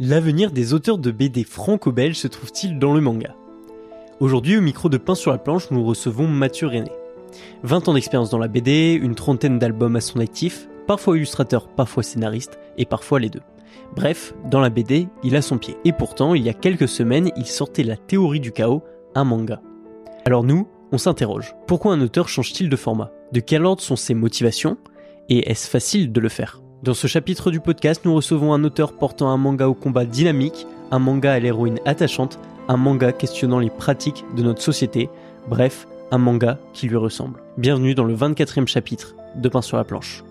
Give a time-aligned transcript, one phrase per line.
[0.00, 3.34] L'avenir des auteurs de BD franco-belges se trouve-t-il dans le manga
[4.20, 6.92] Aujourd'hui, au micro de Pain sur la planche, nous recevons Mathieu René.
[7.64, 12.04] 20 ans d'expérience dans la BD, une trentaine d'albums à son actif, parfois illustrateur, parfois
[12.04, 13.42] scénariste, et parfois les deux.
[13.96, 15.76] Bref, dans la BD, il a son pied.
[15.84, 18.84] Et pourtant, il y a quelques semaines, il sortait La théorie du chaos,
[19.16, 19.60] un manga.
[20.26, 21.56] Alors nous, on s'interroge.
[21.66, 23.10] Pourquoi un auteur change-t-il de format?
[23.32, 24.76] De quel ordre sont ses motivations?
[25.28, 26.62] Et est-ce facile de le faire?
[26.82, 30.66] Dans ce chapitre du podcast, nous recevons un auteur portant un manga au combat dynamique,
[30.90, 35.08] un manga à l'héroïne attachante, un manga questionnant les pratiques de notre société,
[35.48, 37.42] bref, un manga qui lui ressemble.
[37.56, 40.22] Bienvenue dans le 24e chapitre de Pain sur la planche.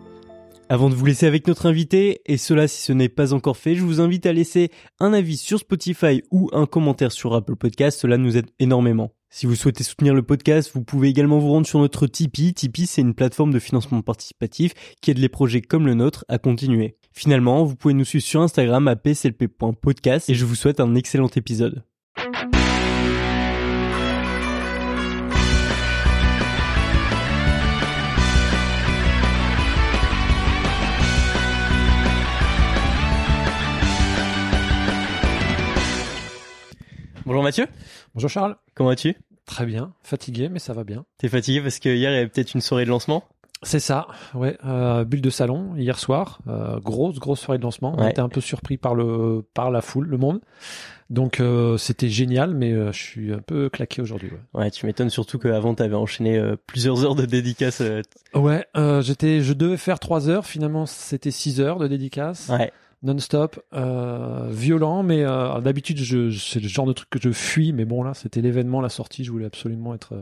[0.70, 3.76] Avant de vous laisser avec notre invité, et cela si ce n'est pas encore fait,
[3.76, 8.00] je vous invite à laisser un avis sur Spotify ou un commentaire sur Apple Podcast,
[8.00, 9.12] cela nous aide énormément.
[9.30, 12.54] Si vous souhaitez soutenir le podcast, vous pouvez également vous rendre sur notre Tipeee.
[12.54, 16.38] Tipeee, c'est une plateforme de financement participatif qui aide les projets comme le nôtre à
[16.38, 16.96] continuer.
[17.12, 21.30] Finalement, vous pouvez nous suivre sur Instagram à pslp.podcast et je vous souhaite un excellent
[21.36, 21.84] épisode.
[37.26, 37.68] Bonjour Mathieu.
[38.18, 38.56] Bonjour Charles.
[38.74, 39.16] Comment vas-tu?
[39.46, 39.94] Très bien.
[40.02, 41.06] Fatigué, mais ça va bien.
[41.20, 43.24] T'es fatigué parce que hier il y avait peut-être une soirée de lancement?
[43.62, 44.58] C'est ça, ouais.
[44.66, 47.94] Euh, bulle de salon hier soir, euh, grosse grosse soirée de lancement.
[47.96, 48.10] On Ouais.
[48.10, 50.42] était un peu surpris par le par la foule, le monde.
[51.12, 54.32] Donc euh, c'était génial, mais euh, je suis un peu claqué aujourd'hui.
[54.56, 57.82] Ouais, Ouais, tu m'étonnes surtout qu'avant t'avais enchaîné euh, plusieurs heures de dédicaces.
[57.82, 58.02] euh,
[58.34, 60.48] ouais euh, j'étais, je devais faire trois heures.
[60.48, 62.72] Finalement, c'était six heures de dédicace, Ouais,
[63.04, 65.04] non-stop, euh, violent.
[65.04, 67.74] Mais euh, d'habitude, je, je- c'est le genre de truc que je fuis.
[67.74, 69.24] Mais bon là, c'était l'événement, la sortie.
[69.24, 70.22] Je voulais absolument être euh,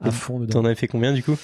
[0.00, 0.60] à Et fond dedans.
[0.60, 1.36] t'en avais fait combien du coup?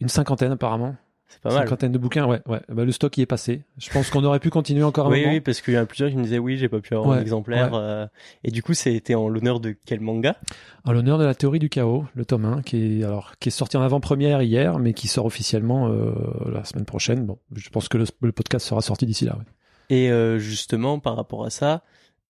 [0.00, 0.96] Une cinquantaine apparemment.
[1.26, 1.64] C'est pas mal.
[1.64, 2.60] Cinquantaine de bouquins, ouais, ouais.
[2.68, 3.62] Bah, le stock y est passé.
[3.78, 5.32] Je pense qu'on aurait pu continuer encore un Oui, moment.
[5.32, 7.10] oui, parce qu'il y en a plusieurs qui me disaient oui, j'ai pas pu avoir
[7.10, 7.72] Ouais, un exemplaire.
[7.72, 7.78] ouais.
[7.80, 8.06] euh,
[8.44, 10.36] et du coup, c'était en l'honneur de quel manga?
[10.84, 13.52] En l'honneur de la théorie du chaos, le tome 1, qui est, alors, qui est
[13.52, 16.12] sorti en avant-première hier, mais qui sort officiellement euh,
[16.52, 17.26] la semaine prochaine.
[17.26, 19.36] Bon, je pense que le, le podcast sera sorti d'ici là.
[19.36, 19.44] ouais.
[19.90, 21.82] Et euh, justement, par rapport à ça,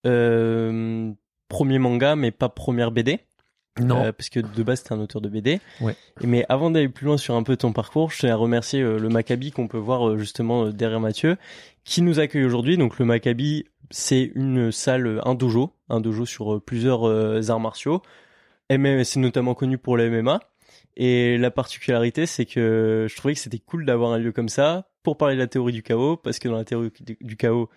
[0.07, 1.13] euh,
[1.49, 3.21] premier manga, mais pas première BD.
[3.81, 5.61] Non, Euh, parce que de base, t'es un auteur de BD.
[5.81, 5.97] Ouais.
[6.23, 8.99] Mais avant d'aller plus loin sur un peu ton parcours, je tiens à remercier euh,
[8.99, 11.37] le Maccabi qu'on peut voir euh, justement derrière Mathieu,
[11.83, 12.77] qui nous accueille aujourd'hui.
[12.77, 17.05] Donc le Maccabi, c'est une salle, un dojo, un dojo sur plusieurs
[17.51, 18.01] arts martiaux.
[18.71, 20.41] C'est notamment connu pour le MMA.
[20.97, 24.89] Et la particularité, c'est que je trouvais que c'était cool d'avoir un lieu comme ça
[25.03, 26.91] pour parler de la théorie du chaos, parce que dans la théorie
[27.21, 27.69] du- chaos,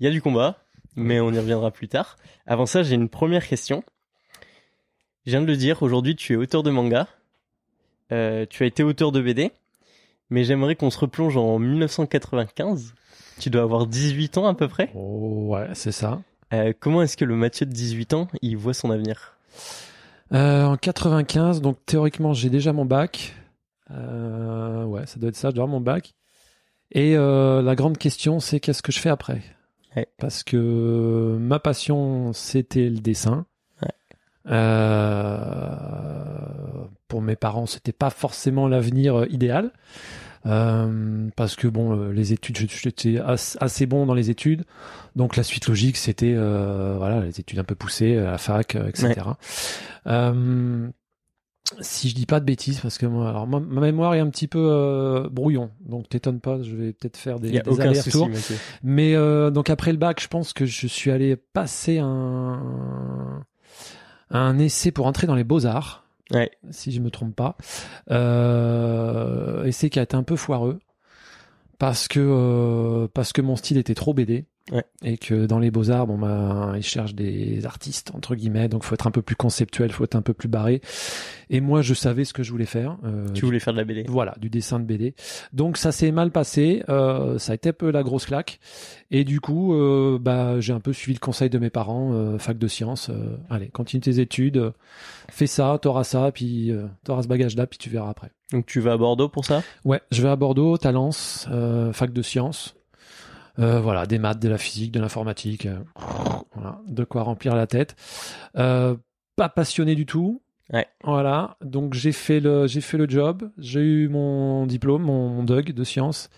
[0.00, 0.64] il y a du combat,
[0.96, 2.16] mais on y reviendra plus tard.
[2.46, 3.84] Avant ça, j'ai une première question.
[5.24, 7.06] Je viens de le dire, aujourd'hui tu es auteur de manga,
[8.10, 9.50] Euh, tu as été auteur de BD,
[10.30, 12.94] mais j'aimerais qu'on se replonge en 1995.
[13.38, 14.90] Tu dois avoir 18 ans à peu près.
[14.94, 16.22] Oh, ouais, c'est ça.
[16.54, 19.36] Euh, comment est-ce que le Mathieu de 18 ans, il voit son avenir?
[20.32, 23.34] Euh, en 95, donc théoriquement, j'ai déjà mon bac.
[23.90, 26.14] Euh, ouais, ça doit être ça, avoir mon bac.
[26.92, 29.42] Et euh, la grande question, c'est qu'est-ce que je fais après?
[29.96, 30.06] Ouais.
[30.18, 33.46] Parce que ma passion, c'était le dessin.
[33.82, 33.88] Ouais.
[37.08, 39.72] Pour mes parents, c'était pas forcément l'avenir idéal.
[40.46, 44.64] Euh, parce que bon, euh, les études, j'étais as- assez bon dans les études,
[45.16, 48.76] donc la suite logique, c'était euh, voilà les études un peu poussées, à la fac,
[48.76, 49.08] euh, etc.
[50.06, 50.88] Euh,
[51.80, 54.30] si je dis pas de bêtises, parce que moi, alors ma, ma mémoire est un
[54.30, 58.28] petit peu euh, brouillon, donc t'étonnes pas, je vais peut-être faire des, des allers-retours.
[58.82, 63.44] Mais euh, donc après le bac, je pense que je suis allé passer un
[64.30, 66.50] un essai pour entrer dans les beaux arts, Ouais.
[66.70, 67.56] si je me trompe pas.
[68.10, 70.78] Euh, essai qui a été un peu foireux
[71.78, 74.46] parce que euh, parce que mon style était trop BD.
[74.70, 74.84] Ouais.
[75.02, 78.94] Et que dans les beaux-arts, bon bah, ils cherchent des artistes entre guillemets, donc faut
[78.94, 80.80] être un peu plus conceptuel, faut être un peu plus barré.
[81.50, 82.98] Et moi, je savais ce que je voulais faire.
[83.04, 84.04] Euh, Tu voulais faire de la BD.
[84.08, 85.14] voilà, du dessin de BD.
[85.52, 88.60] Donc ça s'est mal passé, euh, ça a été un peu la grosse claque.
[89.10, 92.38] Et du coup, euh, bah, j'ai un peu suivi le conseil de mes parents, euh,
[92.38, 93.08] fac de sciences.
[93.08, 94.72] euh, allez, continue tes études,
[95.30, 98.30] fais ça, t'auras ça, puis euh, t'auras ce bagage-là, puis tu verras après.
[98.52, 99.62] Donc tu vas à Bordeaux pour ça?
[99.84, 102.74] Ouais, je vais à Bordeaux, Talence, euh, fac de sciences.
[103.58, 105.78] Euh, voilà, des maths, de la physique, de l'informatique, euh,
[106.54, 107.96] voilà, de quoi remplir la tête.
[108.56, 108.96] Euh,
[109.36, 110.42] pas passionné du tout.
[110.72, 110.86] Ouais.
[111.02, 115.42] Voilà, donc j'ai fait le j'ai fait le job, j'ai eu mon diplôme, mon, mon
[115.42, 116.28] DUG de sciences.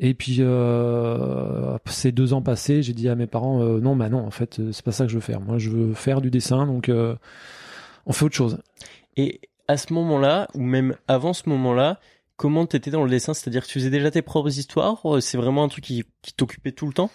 [0.00, 4.08] Et puis euh, ces deux ans passés, j'ai dit à mes parents euh, non, bah
[4.08, 5.40] non, en fait, c'est pas ça que je veux faire.
[5.40, 7.16] Moi, je veux faire du dessin, donc euh,
[8.06, 8.58] on fait autre chose.
[9.16, 11.98] Et à ce moment-là, ou même avant ce moment-là,
[12.38, 15.62] comment t'étais dans le dessin C'est-à-dire que tu faisais déjà tes propres histoires C'est vraiment
[15.64, 17.10] un truc qui, qui t'occupait tout le temps?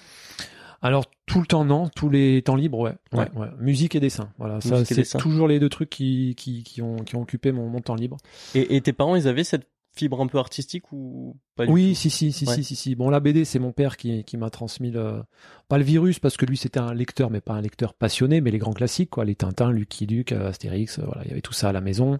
[0.84, 2.94] Alors tout le temps non, tous les temps libres ouais.
[3.14, 3.20] Ouais.
[3.20, 3.48] ouais, ouais.
[3.58, 4.30] Musique et dessin.
[4.38, 7.70] Voilà, ça c'est toujours les deux trucs qui qui, qui ont qui ont occupé mon,
[7.70, 8.18] mon temps libre.
[8.54, 9.66] Et, et tes parents, ils avaient cette
[9.96, 11.96] fibre un peu artistique ou pas du Oui, tout?
[12.00, 12.56] si si si Ouais.
[12.56, 12.96] si si si.
[12.96, 15.24] Bon la BD c'est mon père qui qui m'a transmis le
[15.70, 18.52] pas le virus parce que lui c'était un lecteur mais pas un lecteur passionné mais
[18.52, 21.42] les grands classiques quoi, les Tintins, Lucky Luke, euh, Astérix, euh, voilà, il y avait
[21.42, 22.18] tout ça à la maison.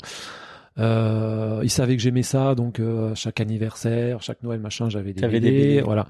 [0.80, 5.22] Euh, il savait que j'aimais ça, donc euh, chaque anniversaire, chaque Noël, machin, j'avais des,
[5.28, 5.82] BD, des BD.
[5.82, 6.08] Voilà.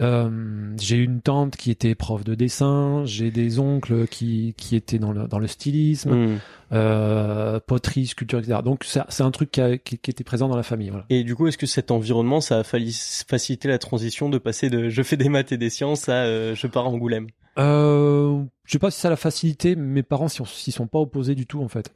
[0.00, 4.98] Euh, j'ai une tante qui était prof de dessin, j'ai des oncles qui qui étaient
[4.98, 6.38] dans le dans le stylisme, Hmm.
[6.72, 8.58] euh, poterie, sculpture, etc.
[8.64, 10.88] Donc c'est c'est un truc qui, a- qui, qui était présent dans la famille.
[10.90, 11.04] Voilà.
[11.10, 14.88] Et du coup, est-ce que cet environnement, ça a facilité la transition de passer de
[14.88, 17.28] je fais des maths et des sciences à euh, je pars à Angoulême?
[17.60, 21.46] Euh, je sais pas si ça l'a facilité, mes parents s'y sont pas opposés du
[21.46, 21.92] tout en fait.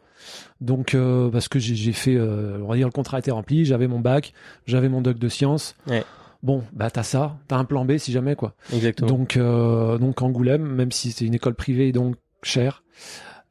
[0.61, 3.87] Donc euh, parce que j'ai fait, euh, on va dire le contrat était rempli, j'avais
[3.88, 4.32] mon bac,
[4.67, 5.76] j'avais mon doc de sciences.
[5.87, 6.05] Ouais.
[6.43, 8.55] Bon, bah t'as ça, t'as un plan B si jamais quoi.
[8.73, 9.09] Exactement.
[9.11, 12.82] Donc euh, donc Angoulême, même si c'est une école privée donc chère.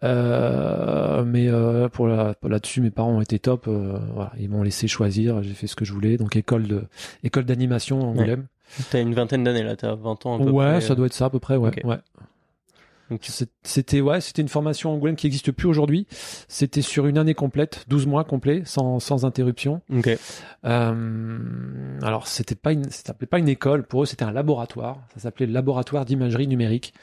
[0.04, 3.68] Euh, mais euh, pour là-dessus, mes parents ont été top.
[3.68, 5.42] euh, voilà, ils m'ont laissé choisir.
[5.44, 6.18] J'ai fait ce que je voulais.
[6.18, 6.84] Donc école de
[7.24, 8.48] école d'animation Angoulême.
[8.92, 10.82] T'as une vingtaine d'années là, t'as 20 ans à peu Ouais, près.
[10.82, 11.56] ça doit être ça à peu près.
[11.56, 11.98] Ouais, ouais.
[13.64, 16.08] C'était ouais, c'était une formation Angoulême qui existe plus aujourd'hui.
[16.48, 19.82] C'était sur une année complète, 12 mois complets, sans, sans interruption.
[19.96, 20.10] Ok.
[20.66, 21.38] Euh,
[22.02, 23.84] alors c'était pas une, ça s'appelait pas une école.
[23.84, 24.98] Pour eux, c'était un laboratoire.
[25.16, 26.94] Ça s'appelait le laboratoire d'imagerie numérique.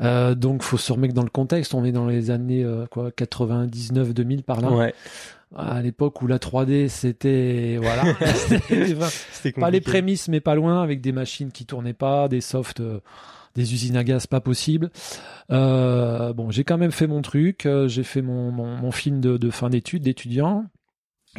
[0.00, 1.74] Euh, donc faut se remettre dans le contexte.
[1.74, 4.70] On est dans les années euh, quoi, 99, 2000 par là.
[4.70, 4.94] Ouais.
[5.56, 8.04] À l'époque où la 3D c'était voilà,
[8.34, 8.94] C'était-
[9.32, 12.80] C'était pas les prémices mais pas loin avec des machines qui tournaient pas, des softs,
[12.80, 13.00] euh,
[13.54, 14.90] des usines à gaz pas possible.
[15.50, 19.20] Euh, bon, j'ai quand même fait mon truc, euh, j'ai fait mon, mon, mon film
[19.20, 20.64] de, de fin d'études d'étudiant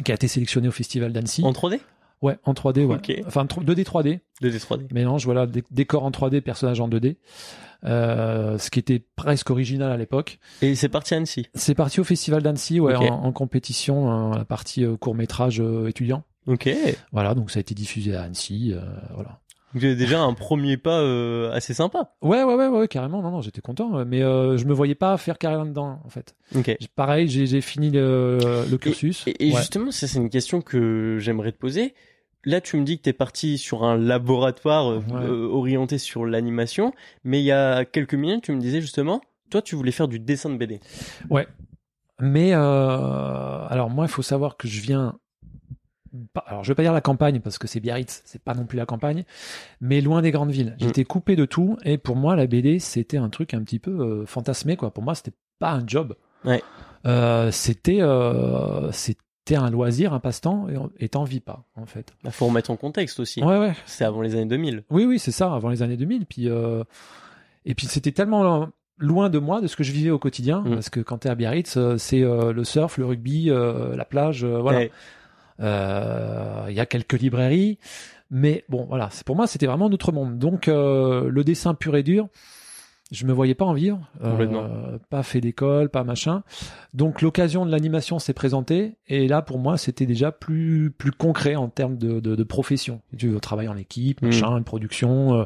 [0.04, 1.42] qui a été sélectionné au festival d'Annecy.
[1.44, 1.80] En 3D
[2.22, 2.98] Ouais, en 3D, ouais.
[3.26, 4.92] Enfin 2D 3D, 2D 3D.
[4.92, 7.16] mélange voilà dé- décor en 3D, personnage en 2D.
[7.84, 10.38] Euh, ce qui était presque original à l'époque.
[10.60, 11.46] Et c'est parti à Annecy?
[11.54, 16.22] C'est parti au festival d'Annecy, ouais, en, en compétition, euh, la partie court métrage étudiant.
[16.46, 16.68] Ok.
[17.12, 18.74] Voilà, donc ça a été diffusé à Annecy,
[19.14, 19.40] voilà.
[19.74, 22.14] Donc, déjà un premier pas euh, assez sympa.
[22.22, 23.22] Ouais, ouais, ouais, ouais, carrément.
[23.22, 23.96] Non, non, j'étais content.
[23.98, 26.34] euh, Mais euh, je me voyais pas faire carrière là-dedans, en fait.
[26.56, 26.76] Ok.
[26.96, 29.24] Pareil, j'ai j'ai fini le, le cursus.
[29.28, 29.58] Et, et Ouais.
[29.58, 31.94] justement, ça c'est une question que j'aimerais te poser.
[32.44, 35.24] Là, tu me dis que t'es parti sur un laboratoire euh, Ouais.
[35.26, 36.92] euh, orienté sur l'animation,
[37.22, 39.20] mais il y a quelques minutes, tu me disais justement,
[39.50, 40.80] toi, tu voulais faire du dessin de BD.
[42.22, 45.18] Mais euh, alors moi, il faut savoir que je viens.
[46.46, 48.76] Alors, je vais pas dire la campagne parce que c'est Biarritz, c'est pas non plus
[48.76, 49.24] la campagne,
[49.80, 50.76] mais loin des grandes villes.
[50.80, 50.84] Mm.
[50.84, 53.90] J'étais coupé de tout et pour moi, la BD, c'était un truc un petit peu
[53.90, 54.92] euh, fantasmé quoi.
[54.92, 56.16] Pour moi, c'était pas un job.
[56.44, 56.62] Ouais.
[57.06, 60.66] Euh, c'était euh, c'était un loisir, un passe-temps
[60.98, 62.12] et, t'en vis pas en fait.
[62.24, 63.42] Bah, faut remettre en contexte aussi.
[63.42, 63.72] Ouais, ouais.
[63.86, 64.84] C'est avant les années 2000.
[64.90, 66.26] Oui, oui, c'est ça, avant les années 2000.
[66.26, 66.48] Puis,
[67.64, 68.68] et puis c'était tellement
[68.98, 70.74] loin de moi, de ce que je vivais au quotidien, Mm.
[70.74, 74.80] parce que quand t'es à Biarritz, c'est le surf, le rugby, la plage, voilà.
[74.80, 74.90] Ouais.
[75.60, 77.78] Euh, Il y a quelques librairies,
[78.30, 80.38] mais bon, voilà, c'est pour moi, c'était vraiment un autre monde.
[80.38, 82.28] Donc, euh, le dessin pur et dur,
[83.12, 86.44] je me voyais pas en vivre, euh, pas fait d'école, pas machin.
[86.94, 91.56] Donc, l'occasion de l'animation s'est présentée, et là, pour moi, c'était déjà plus plus concret
[91.56, 93.00] en termes de, de, de profession.
[93.18, 94.26] Tu veux travailler en équipe, Mm.
[94.26, 95.44] machin, une production, euh,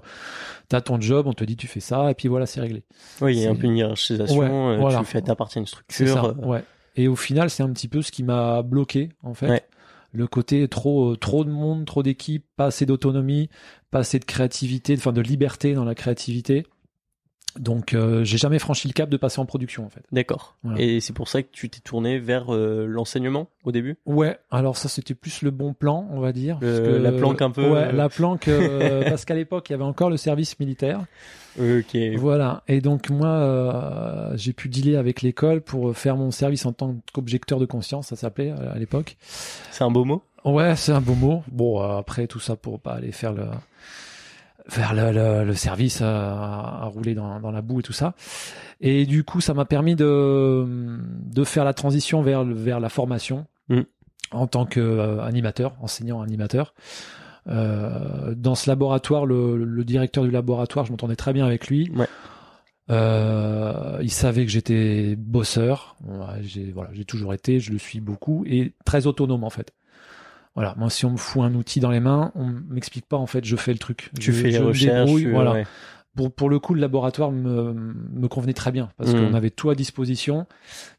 [0.69, 2.84] t'as ton job, on te dit tu fais ça, et puis voilà, c'est réglé.
[3.22, 4.37] Oui, il y a un peu une hiérarchisation.
[4.38, 4.98] Ouais, euh, voilà.
[4.98, 6.08] Tu fais t'appartiens à une structure.
[6.08, 6.62] ça, euh, ouais.
[6.96, 9.48] Et au final, c'est un petit peu ce qui m'a bloqué, en fait.
[9.48, 9.62] Ouais.
[10.15, 13.51] Le côté trop, euh, trop de monde, trop d'équipes, pas assez d'autonomie,
[13.91, 16.65] pas assez de créativité, enfin de liberté dans la créativité.
[17.58, 20.03] Donc, euh, j'ai jamais franchi le cap de passer en production, en fait.
[20.13, 20.56] D'accord.
[20.63, 20.81] Voilà.
[20.81, 23.96] Et c'est pour ça que tu t'es tourné vers euh, l'enseignement au début?
[24.06, 26.58] Ouais, alors ça, c'était plus le bon plan, on va dire.
[26.61, 29.69] Le- parce que- la planque un peu, Ouais, euh, la planque, euh, parce qu'à l'époque,
[29.70, 31.05] il y avait encore le service militaire.
[31.58, 31.96] Ok.
[32.17, 32.65] Voilà.
[32.67, 36.96] Et donc, moi, euh, j'ai pu dealer avec l'école pour faire mon service en tant
[37.13, 39.17] qu'objecteur de conscience, ça s'appelait euh, à l'époque.
[39.70, 40.23] C'est un beau mot?
[40.44, 41.43] Ouais, c'est un beau mot.
[41.51, 43.44] Bon, euh, après tout ça pour pas aller faire le
[44.69, 48.15] faire le, le, le service à, à rouler dans, dans la boue et tout ça.
[48.81, 53.47] Et du coup, ça m'a permis de de faire la transition vers vers la formation
[53.69, 53.81] Mm.
[54.33, 56.75] en tant qu'animateur, enseignant animateur.
[57.49, 61.91] Euh, dans ce laboratoire, le, le directeur du laboratoire, je m'entendais très bien avec lui.
[61.94, 62.06] Ouais.
[62.91, 65.97] Euh, il savait que j'étais bosseur.
[66.06, 69.73] Ouais, j'ai voilà, j'ai toujours été, je le suis beaucoup et très autonome en fait.
[70.55, 73.27] Voilà, moi si on me fout un outil dans les mains, on m'explique pas en
[73.27, 74.11] fait, je fais le truc.
[74.20, 75.05] Tu Je- fais les je me recherches.
[75.06, 75.53] débrouille, tu- voilà.
[75.53, 75.67] ouais.
[76.17, 79.70] pour, pour le coup, le laboratoire me, me convenait très bien parce qu'on avait tout
[79.70, 80.46] à disposition.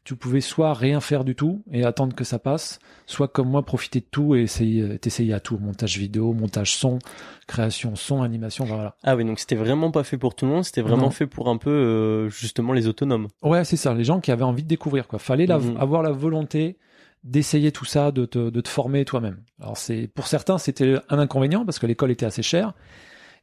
[0.04, 3.64] Tu pouvais soit rien faire du tout et attendre que ça passe, soit comme moi
[3.64, 5.56] profiter de tout et essayer, t'essayer à tout.
[5.56, 6.98] Montage vidéo, montage son,
[7.46, 8.94] création son, animation, voilà.
[9.04, 11.10] Ah oui, donc c'était vraiment pas fait pour tout le monde, c'était vraiment Non.
[11.10, 13.28] fait pour un peu euh, justement les autonomes.
[13.42, 13.94] Ouais, c'est ça.
[13.94, 15.18] Les gens qui avaient envie de découvrir, quoi.
[15.18, 15.78] Fallait la- Mhm.
[15.78, 16.76] avoir la volonté
[17.24, 19.42] d'essayer tout ça, de te, de te former toi-même.
[19.60, 22.72] Alors c'est, pour certains, c'était un inconvénient parce que l'école était assez chère.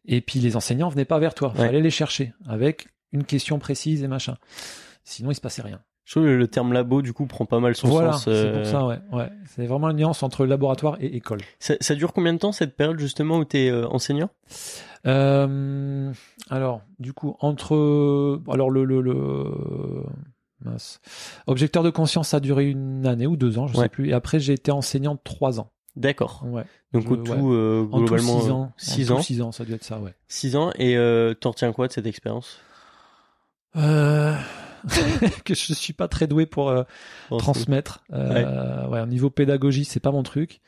[0.06, 1.50] Et puis les enseignants venaient pas vers toi.
[1.54, 1.68] Ouais.
[1.68, 4.38] Fallait les chercher avec une question précise et machin.
[5.04, 5.82] Sinon, il se passait rien.
[6.06, 8.26] Je trouve que le terme labo du coup prend pas mal son voilà, sens.
[8.26, 9.00] c'est euh, pour ça, ouais.
[9.14, 9.30] ouais.
[9.46, 11.40] C'est vraiment une nuance entre laboratoire et école.
[11.60, 14.30] Ça, ça dure combien de temps cette période justement où t'es euh, enseignant?
[15.06, 16.12] Euh,
[16.50, 20.04] alors, du coup, entre, alors le, le, le,
[20.64, 21.00] mince.
[21.48, 23.84] objecteur de conscience, ça a duré une année ou deux ans, je Ouais.
[23.84, 24.10] sais plus.
[24.10, 25.72] Et après, j'ai été enseignant trois ans.
[25.96, 26.44] D'accord.
[26.46, 26.64] Ouais.
[26.92, 27.38] Donc Je- au tout ouais.
[27.40, 28.74] euh, En tout globalement six euh, ans.
[28.78, 30.14] six En ans, tout six ans, ça doit être ça, ouais.
[30.28, 32.60] six ans et euh, t'en retiens quoi de cette expérience?
[33.76, 34.36] Euh...
[35.46, 36.84] que je suis pas très doué pour euh,
[37.38, 38.04] transmettre.
[38.12, 39.00] Euh, ouais.
[39.00, 40.60] au niveau pédagogie, c'est pas mon truc.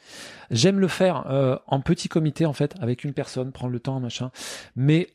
[0.52, 4.00] J'aime le faire euh, en petit comité en fait, avec une personne, prendre le temps,
[4.00, 4.32] machin.
[4.78, 5.10] Mais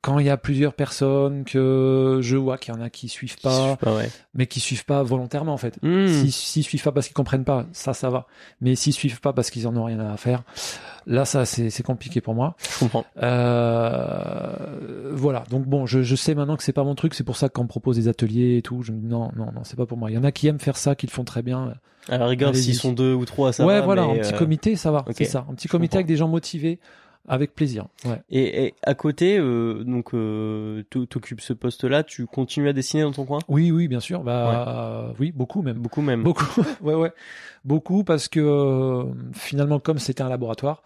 [0.00, 3.40] quand il y a plusieurs personnes, que je vois qu'il y en a qui suivent
[3.40, 4.08] pas, pas ouais.
[4.32, 5.78] mais qui suivent pas volontairement en fait.
[5.82, 8.26] Si s'ils suivent pas parce qu'ils comprennent pas, ça ça va.
[8.60, 10.44] Mais s'ils suivent pas parce qu'ils en ont rien à faire,
[11.06, 12.54] là ça c'est c'est compliqué pour moi.
[12.74, 13.04] Je comprends.
[13.22, 15.44] Euh, voilà.
[15.50, 17.14] Donc bon, je, je sais maintenant que c'est pas mon truc.
[17.14, 18.82] C'est pour ça qu'on me propose des ateliers et tout.
[18.82, 20.10] Je me dis non, non, non, c'est pas pour moi.
[20.10, 21.74] Il y en a qui aiment faire ça, qui le font très bien.
[22.08, 23.84] À la rigueur, s'ils sont deux ou trois, ça ouais, va.
[23.84, 25.04] voilà, mais, un petit euh, comité, ça va.
[25.10, 25.98] C'est ça, un petit Je comité comprends.
[25.98, 26.78] avec des gens motivés,
[27.28, 27.86] avec plaisir.
[28.04, 28.20] Ouais.
[28.30, 33.02] Et, et à côté, euh, donc, euh, t'o- t'occupes ce poste-là, tu continues à dessiner
[33.02, 33.38] dans ton coin?
[33.48, 34.22] Oui, oui, bien sûr.
[34.24, 35.78] Bah, oui, beaucoup même.
[35.78, 36.22] Beaucoup même.
[36.22, 36.44] Beaucoup,
[36.82, 37.12] ouais, ouais,
[37.64, 40.82] beaucoup parce que euh, finalement, comme c'était un laboratoire,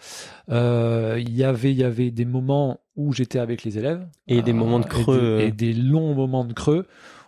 [0.50, 4.42] euh, il y avait, il y avait des moments où j'étais avec les élèves Et
[4.42, 5.46] des euh, moments de et creux, des- euh.
[5.46, 6.86] et des, longs moments de creux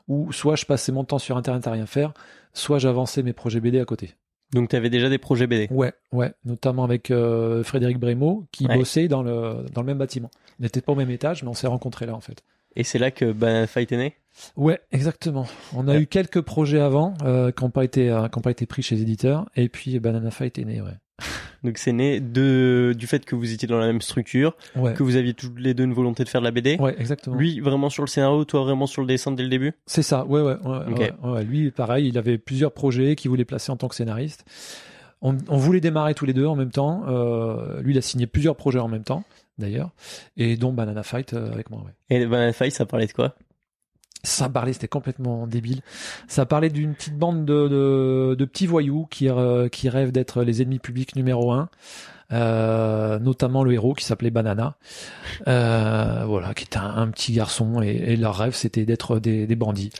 [0.09, 2.13] où soit je passais mon temps sur internet à rien faire,
[2.53, 4.15] soit j'avançais mes projets BD à côté.
[4.55, 5.69] Donc t'avais déjà des projets BD.
[5.71, 8.77] Ouais, ouais, notamment avec euh, Frédéric Brémaud qui Ouais.
[8.77, 10.31] bossait dans le dans le même bâtiment.
[10.59, 12.43] On n'était pas au même étage, mais on s'est rencontrés là en fait.
[12.77, 14.15] Et c'est là que Banana Fight est né?
[14.57, 15.47] Ouais, exactement.
[15.77, 16.01] On a Ouais.
[16.03, 18.83] eu quelques projets avant euh, qui n'ont pas été euh, qui ont pas été pris
[18.83, 20.91] chez les éditeurs, et puis Banana Fight est né, ouais.
[21.63, 25.03] Donc c'est né de, du fait que vous étiez dans la même structure, Ouais, que
[25.03, 26.77] vous aviez tous les deux une volonté de faire de la BD.
[26.79, 27.37] ouais, exactement.
[27.37, 29.73] Lui vraiment sur le scénario, toi vraiment sur le dessin dès le début?
[29.87, 30.57] C'est ça, ouais, ouais,
[31.23, 31.45] ouais.
[31.45, 34.45] Lui, pareil, il avait plusieurs projets qu'il voulait placer en tant que scénariste.
[35.23, 37.05] On, on voulait démarrer tous les deux en même temps.
[37.09, 39.25] Euh, lui, il a signé plusieurs projets en même temps,
[39.57, 39.91] d'ailleurs,
[40.37, 41.93] et dont Banana Fight euh, avec moi, ouais.
[42.15, 43.35] Et Banana Fight, ça parlait de quoi?
[44.25, 45.83] Ça parlait, c'était complètement débile.
[46.27, 50.43] Ça parlait d'une petite bande de, de, de petits voyous qui, euh, qui rêvent d'être
[50.43, 51.69] les ennemis publics numéro un.
[52.33, 54.77] Euh, notamment le héros qui s'appelait Banana,
[55.47, 59.47] euh, voilà, qui était un, un petit garçon et, et leur rêve c'était d'être des,
[59.47, 59.91] des bandits.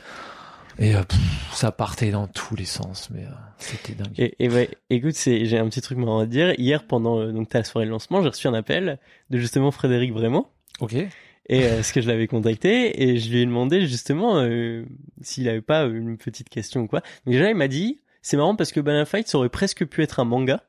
[0.79, 1.19] Et euh, pff,
[1.53, 3.29] ça partait dans tous les sens, mais euh,
[3.59, 4.11] c'était dingue.
[4.17, 6.59] Et, et ouais, écoute, j'ai un petit truc marrant à dire.
[6.59, 10.11] Hier, pendant euh, donc ta soirée de lancement, j'ai reçu un appel de justement Frédéric
[10.11, 10.49] Vraiment.
[10.79, 10.95] Ok.
[11.47, 14.83] Et euh, ce que je l'avais contacté et je lui ai demandé justement euh,
[15.21, 17.01] s'il avait pas une petite question ou quoi.
[17.25, 20.01] Donc déjà il m'a dit c'est marrant parce que Banana Fight ça aurait presque pu
[20.01, 20.63] être un manga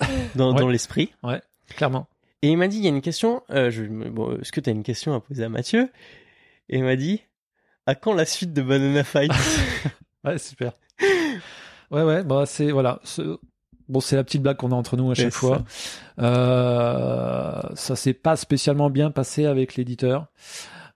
[0.34, 0.60] dans, Ouais.
[0.60, 1.12] dans l'esprit.
[1.76, 2.06] Clairement.
[2.40, 3.42] Et il m'a dit il y a une question.
[3.50, 5.90] Euh, je, bon, est-ce que tu as une question à poser à Mathieu?
[6.70, 7.22] Et il m'a dit
[7.86, 9.30] à quand la suite de Banana Fight?
[10.24, 10.72] Ouais, super.
[11.90, 13.00] Ouais, ouais, bah c'est voilà.
[13.02, 13.38] ce-
[13.92, 15.62] Bon, c'est la petite blague qu'on a entre nous à chaque fois.
[16.18, 20.26] Euh, ça s'est pas spécialement bien passé avec l'éditeur.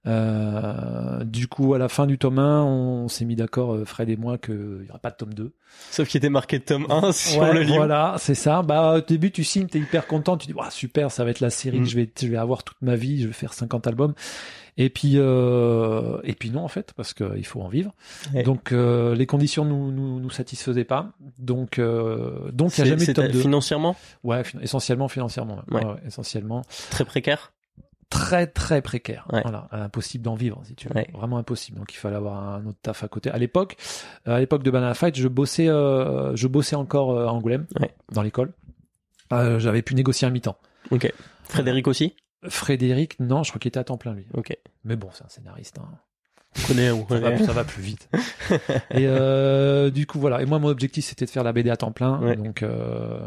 [0.07, 4.09] Euh, du coup, à la fin du tome 1, on s'est mis d'accord, euh, Fred
[4.09, 5.53] et moi, qu'il n'y aura pas de tome 2.
[5.91, 7.77] Sauf qu'il était marqué tome 1 sur Ouais, le livre.
[7.77, 8.63] Voilà, c'est ça.
[8.63, 11.51] Bah, au début, tu signes, t'es hyper content, tu dis, super, ça va être la
[11.51, 11.83] série Mm.
[11.83, 14.15] que je vais, je vais avoir toute ma vie, je vais faire 50 albums.
[14.79, 17.93] Et puis, euh, et puis non, en fait, parce qu'il faut en vivre.
[18.35, 18.43] Ouais.
[18.43, 21.13] Donc, euh, les conditions nous, nous, nous satisfaisaient pas.
[21.39, 23.41] Donc, euh, donc, il n'y a jamais eu de tome 2.
[23.41, 23.97] financièrement?
[24.23, 25.61] Ouais, fin- essentiellement financièrement.
[25.71, 25.85] ouais.
[25.85, 25.95] Ouais.
[26.07, 26.63] Essentiellement.
[26.91, 27.53] très précaire?
[28.11, 29.27] Très, très précaire.
[29.33, 29.41] Ouais.
[29.43, 29.67] Voilà.
[29.73, 30.95] Impossible d'en vivre, si tu veux.
[30.95, 31.09] Ouais.
[31.15, 31.79] Vraiment impossible.
[31.79, 33.31] Donc, il fallait avoir un autre taf à côté.
[33.31, 33.77] À l'époque,
[34.29, 37.67] euh, à l'époque de Banana Fight, je bossais, euh, je bossais encore euh, à Angoulême,
[37.81, 37.91] Ouais.
[38.13, 38.53] dans l'école.
[39.33, 40.57] Euh, j'avais pu négocier un mi-temps.
[40.93, 41.11] Ok.
[41.49, 42.15] Frédéric aussi?
[42.49, 44.27] Frédéric, non, je crois qu'il était à temps plein, lui.
[44.35, 44.57] Ok.
[44.85, 45.79] Mais bon, c'est un scénariste.
[45.79, 45.89] hein.
[46.59, 48.09] On connaît, on Ça, va, ça va plus vite.
[48.91, 50.41] Et euh, du coup, voilà.
[50.41, 52.19] Et moi, mon objectif, c'était de faire la BD à temps plein.
[52.21, 52.37] Ouais.
[52.37, 53.27] Donc, euh,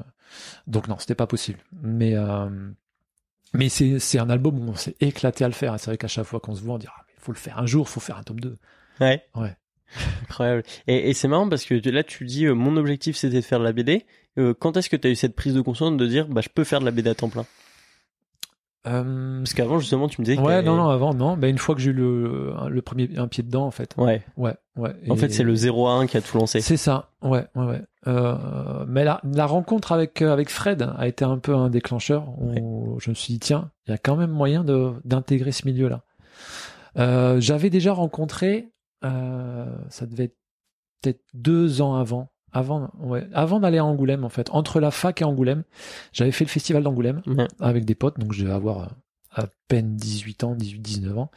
[0.65, 1.59] donc non, c'était pas possible.
[1.83, 2.49] Mais, euh,
[3.53, 5.75] mais c'est, c'est un album où on s'est éclaté à le faire.
[5.75, 7.37] Et c'est vrai qu'à chaque fois qu'on se voit, on dit, ah, mais faut le
[7.37, 8.57] faire un jour, faut faire un tome 2.
[8.99, 9.23] Ouais.
[9.35, 9.55] Ouais.
[10.23, 10.63] Incroyable.
[10.87, 13.59] Et, et c'est marrant parce que là, tu dis, euh, mon objectif, c'était de faire
[13.59, 14.05] de la BD.
[14.39, 16.49] Euh, quand est-ce que tu as eu cette prise de conscience de dire, bah, je
[16.49, 17.45] peux faire de la BD à temps plein?
[18.87, 21.35] Euh, Parce qu'avant, justement, tu me disais ouais, non, non, avant, non.
[21.35, 23.93] Ben, une fois que j'ai eu le, le premier, un pied dedans, en fait.
[23.97, 24.23] Ouais.
[24.37, 24.95] Ouais, ouais.
[25.09, 26.61] En Et- fait, c'est le 0 à 1 qui a tout lancé.
[26.61, 27.81] C'est ça, ouais, ouais, ouais.
[28.07, 32.29] Euh, mais la, la rencontre avec euh, avec Fred a été un peu un déclencheur.
[32.39, 35.65] où Je me suis dit tiens, il y a quand même moyen de d'intégrer ce
[35.67, 36.03] milieu-là.
[36.97, 38.69] Euh, J'avais déjà rencontré,
[39.01, 40.37] ça devait être
[41.01, 45.21] peut-être deux ans avant, avant, ouais, avant d'aller à Angoulême en fait, entre la fac
[45.21, 45.63] et Angoulême,
[46.13, 47.21] j'avais fait le festival d'Angoulême
[47.59, 48.87] avec des potes, donc je devais avoir euh,
[49.31, 51.31] à peine 18 ans, 18, 19 ans.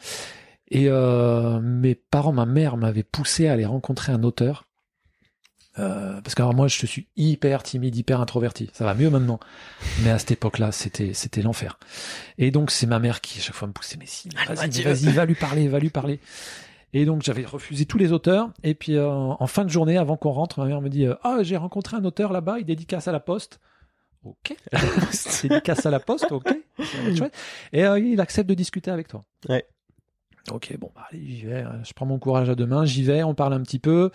[0.68, 4.64] Et euh, mes parents, ma mère m'avait poussé à aller rencontrer un auteur.
[5.78, 8.70] Euh, parce que alors moi je suis hyper timide, hyper introverti.
[8.74, 9.40] Ça va mieux maintenant,
[10.02, 11.78] mais à cette époque-là c'était c'était l'enfer.
[12.36, 15.10] Et donc c'est ma mère qui à chaque fois me poussait mais si, vas-y, vas-y,
[15.12, 16.20] va lui parler, va lui parler.
[16.92, 18.50] Et donc j'avais refusé tous les auteurs.
[18.62, 21.14] Et puis euh, en fin de journée, avant qu'on rentre, ma mère me dit euh,
[21.22, 23.60] ah j'ai rencontré un auteur là-bas, il dédicace à la poste.
[24.24, 24.54] Ok.
[25.42, 26.54] dédicace à la poste, ok.
[27.72, 29.24] Et euh, il accepte de discuter avec toi.
[29.48, 29.66] Ouais.
[30.50, 31.64] Ok, bon, bah, allez, j'y vais.
[31.84, 34.10] Je prends mon courage à deux mains, j'y vais, on parle un petit peu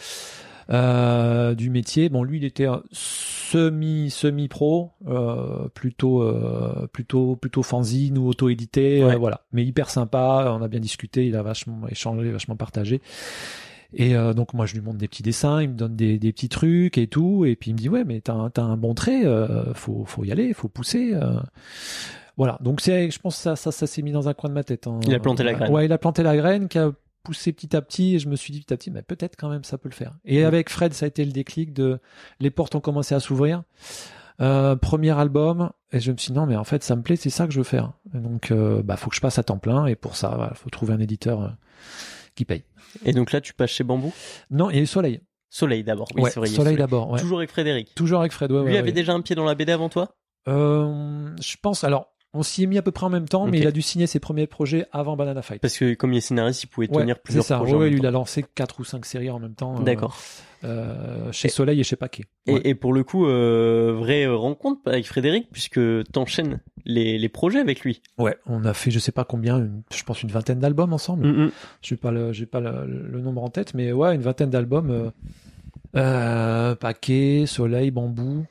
[0.70, 2.10] euh, du métier.
[2.10, 8.50] Bon, lui, il était semi semi pro, euh, plutôt euh, plutôt plutôt fanzine ou auto
[8.50, 9.16] édité, Ouais.
[9.16, 9.42] voilà.
[9.54, 10.54] Mais hyper sympa.
[10.58, 13.02] On a bien discuté, il a vachement échangé, vachement partagé.
[13.94, 16.34] Et euh, donc moi je lui montre des petits dessins, il me donne des, des
[16.34, 18.94] petits trucs et tout, et puis il me dit ouais mais t'as un, un bon
[18.94, 21.12] trait, euh, faut faut y aller, faut pousser.
[21.14, 21.40] euh.
[22.36, 24.54] Voilà, donc c'est, je pense que ça ça, ça s'est mis dans un coin de
[24.56, 24.88] ma tête.
[24.88, 25.00] hein.
[25.08, 25.72] Il a planté la graine.
[25.72, 26.92] Ouais, il a planté la graine qui a
[27.24, 29.50] poussé petit à petit, et je me suis dit petit à petit, mais peut-être quand
[29.50, 30.14] même ça peut le faire.
[30.26, 32.00] Et avec Fred, ça a été le déclic de
[32.40, 33.64] les portes ont commencé à s'ouvrir.
[34.40, 37.16] Euh, premier album, et je me suis dit non mais en fait ça me plaît,
[37.16, 37.94] c'est ça que je veux faire.
[38.14, 40.58] Et donc euh, bah faut que je passe à temps plein, et pour ça, il
[40.58, 41.48] faut trouver un éditeur euh,
[42.36, 42.64] qui paye.
[43.04, 44.14] Et donc là, tu passes chez Bambou?
[44.52, 45.22] Non, il y a eu Soleil.
[45.50, 46.08] Soleil d'abord.
[46.16, 46.50] Oui, Ouais, c'est vrai.
[46.50, 47.10] il y a Soleil d'abord.
[47.10, 47.20] Ouais.
[47.20, 47.96] Toujours avec Frédéric?
[47.96, 48.52] Toujours avec Fred.
[48.52, 50.16] Ouais, Lui avait déjà un pied dans la BD avant toi?
[50.48, 51.84] Euh, je pense.
[51.84, 53.82] Alors, on s'y est mis à peu près en même temps, mais il a dû
[53.82, 55.62] signer ses premiers projets avant Banana Fight.
[55.62, 57.58] Parce que comme il est scénariste, il pouvait Ouais, tenir plusieurs ça.
[57.58, 57.74] projets.
[57.76, 58.08] Ouais, en il temps.
[58.08, 59.80] a lancé quatre ou cinq séries en même temps.
[59.80, 60.18] euh, D'accord.
[60.64, 62.26] euh, chez Et- Soleil et chez Paquet.
[62.46, 62.62] Et, Ouais.
[62.66, 65.80] et pour le coup, euh, vraie rencontre avec Frédéric, puisque
[66.12, 68.02] t'enchaînes les, les projets avec lui.
[68.18, 71.28] Ouais, on a fait, je sais pas combien, une- je pense une vingtaine d'albums ensemble.
[71.28, 71.52] Mm, mm.
[71.82, 74.50] Je n'ai pas le, j'ai pas le, le nombre en tête, mais ouais, une vingtaine
[74.50, 75.12] d'albums.
[75.96, 78.46] Euh, Paquet, Soleil, Bambou.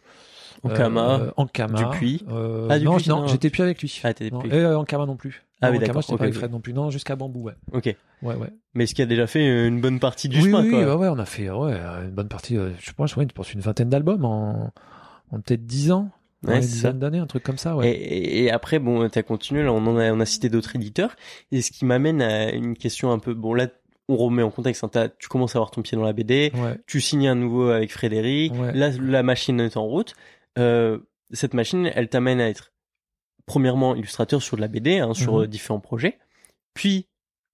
[0.72, 1.78] Ankama, euh, Ankama.
[1.90, 2.24] Dupuis.
[2.30, 3.26] Euh, Ah, Dupuis, non, non.
[3.28, 4.00] j'étais plus avec lui.
[4.04, 4.50] Ah, t'étais Non, plus.
[4.50, 5.42] Et euh, Ankama non plus.
[5.60, 6.34] Ah Non, oui, Ankama, d'accord, j'étais ok, pas avec.
[6.34, 6.72] Fred non plus.
[6.74, 7.54] Non, jusqu'à Bambou, ouais.
[7.72, 7.84] Ok.
[8.22, 8.48] Ouais, ouais.
[8.74, 10.94] Mais est-ce qu'il a déjà fait une bonne partie du oui, chemin, oui, quoi ouais,
[10.94, 11.72] ouais, on a fait ouais,
[12.04, 12.56] une bonne partie.
[12.56, 14.72] euh, je pense, ouais, je pense une vingtaine d'albums en,
[15.32, 16.10] en peut-être 10 ans.
[16.46, 17.90] Ouais, une dizaine d'années, un truc comme ça, ouais.
[17.90, 20.76] Et, et- et après, bon, t'as continué, là, on en a, on a cité d'autres
[20.76, 21.16] éditeurs.
[21.50, 23.66] Et ce qui m'amène à une question un peu, bon, là,
[24.08, 26.52] on remet en contexte, hein, t'as- tu commences à avoir ton pied dans la BD,
[26.54, 26.78] Ouais.
[26.86, 28.72] tu signes un nouveau avec Frédéric, Ouais.
[28.74, 30.14] là, la machine est en route.
[30.58, 30.98] Euh,
[31.32, 32.72] cette machine, elle t'amène à être,
[33.46, 35.42] premièrement, illustrateur sur de la BD, hein, sur Mhm.
[35.42, 36.18] euh, différents projets,
[36.74, 37.06] puis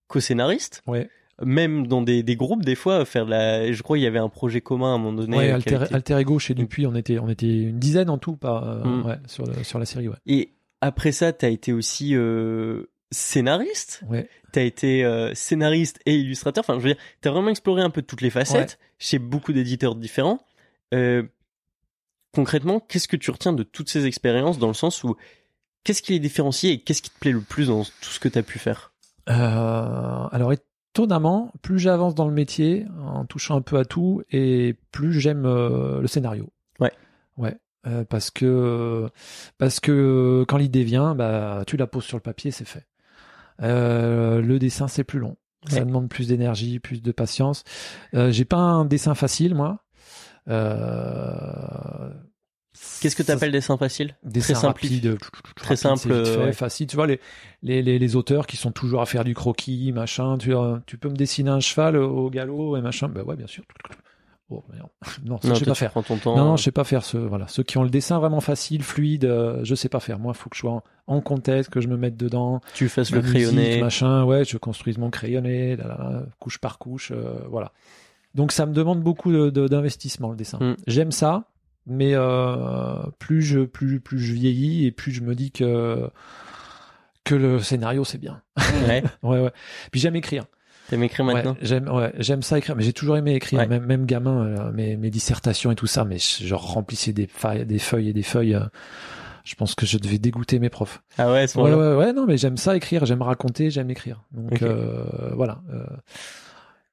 [0.08, 1.08] co-scénariste, Ouais,
[1.42, 4.18] même dans des, des groupes, des fois, faire de la, je crois qu'il y avait
[4.18, 5.36] un projet commun à un moment donné.
[5.38, 8.18] ouais euh, alter, été- Alter Ego chez Dupuis, on était, on était une dizaine en
[8.18, 9.06] tout, euh, Mm.
[9.06, 10.16] ouais, sur, le- sur la série, ouais.
[10.26, 14.02] Et après ça, t'as été aussi euh, scénariste.
[14.08, 16.62] Ouais, T'as été euh, scénariste et illustrateur.
[16.66, 19.94] Enfin, je veux dire, t'as vraiment exploré un peu toutes les facettes chez beaucoup d'éditeurs
[19.94, 20.40] différents.
[20.92, 21.22] Euh,
[22.32, 25.16] concrètement, qu'est-ce que tu retiens de toutes ces expériences dans le sens où
[25.84, 28.28] qu'est-ce qui les différencie et qu'est-ce qui te plaît le plus dans tout ce que
[28.28, 28.92] t'as pu faire?
[29.28, 34.76] Euh, alors étonnamment, plus j'avance dans le métier, en touchant un peu à tout, et
[34.90, 36.50] plus j'aime euh, le scénario.
[36.80, 36.92] Ouais.
[37.36, 37.56] Ouais.
[37.86, 39.08] Euh, parce que
[39.58, 42.86] parce que quand l'idée vient, bah tu la poses sur le papier, c'est fait.
[43.58, 45.36] Le dessin c'est plus long.
[45.68, 47.62] Ça demande plus d'énergie, plus de patience.
[48.12, 49.84] J'ai pas un dessin facile moi.
[50.48, 52.10] Euh,
[53.00, 54.16] Qu'est-ce que ça- t'appelles dessin facile?
[54.24, 54.66] Dessin simple.
[54.84, 55.18] rapide,
[55.56, 56.86] Très simple, fait, facile.
[56.86, 57.20] Tu vois les,
[57.62, 60.38] les, les, les auteurs qui sont toujours à faire du croquis, machin.
[60.38, 63.08] Tu, euh, tu peux me dessiner un cheval au galop et machin.
[63.08, 63.62] Ben ouais, bien sûr.
[64.48, 64.88] Oh, merde.
[65.24, 65.92] Non, ça, Non, je sais pas tu faire.
[65.92, 66.36] ton temps.
[66.36, 67.18] Non, non, je sais pas faire ce.
[67.18, 70.18] Voilà, ceux qui ont le dessin vraiment facile, fluide, euh, je sais pas faire.
[70.18, 72.60] Moi, il faut que je sois en, en contexte, que je me mette dedans.
[72.74, 73.66] tu fasses le crayonné.
[73.66, 74.24] musique, machin.
[74.24, 77.72] Ouais, je construise mon crayonné, là, là, là, couche par couche, euh, voilà.
[78.34, 80.58] Donc ça me demande beaucoup de- de- d'investissement le dessin.
[80.60, 80.76] Mm.
[80.86, 81.44] J'aime ça,
[81.86, 86.08] mais euh, plus je plus plus je vieillis et plus je me dis que
[87.24, 88.42] que le scénario c'est bien.
[88.88, 89.02] ouais.
[89.22, 89.52] Ouais ouais.
[89.90, 90.44] Puis j'aime écrire.
[90.88, 91.56] T'aimes écrire Ouais, maintenant?
[91.62, 93.66] j'aime ouais, j'aime ça écrire, mais j'ai toujours aimé écrire, Ouais.
[93.68, 97.26] même même gamin, euh, mes mes dissertations et tout ça, mais je, je remplissais des
[97.28, 98.54] feuilles, des feuilles et des feuilles.
[98.54, 98.64] euh,
[99.44, 101.02] je pense que je devais dégoûter mes profs.
[101.18, 104.22] Ah ouais, Ouais, ouais, ouais, non, mais j'aime ça écrire, j'aime raconter, j'aime écrire.
[104.32, 105.60] Donc euh, voilà.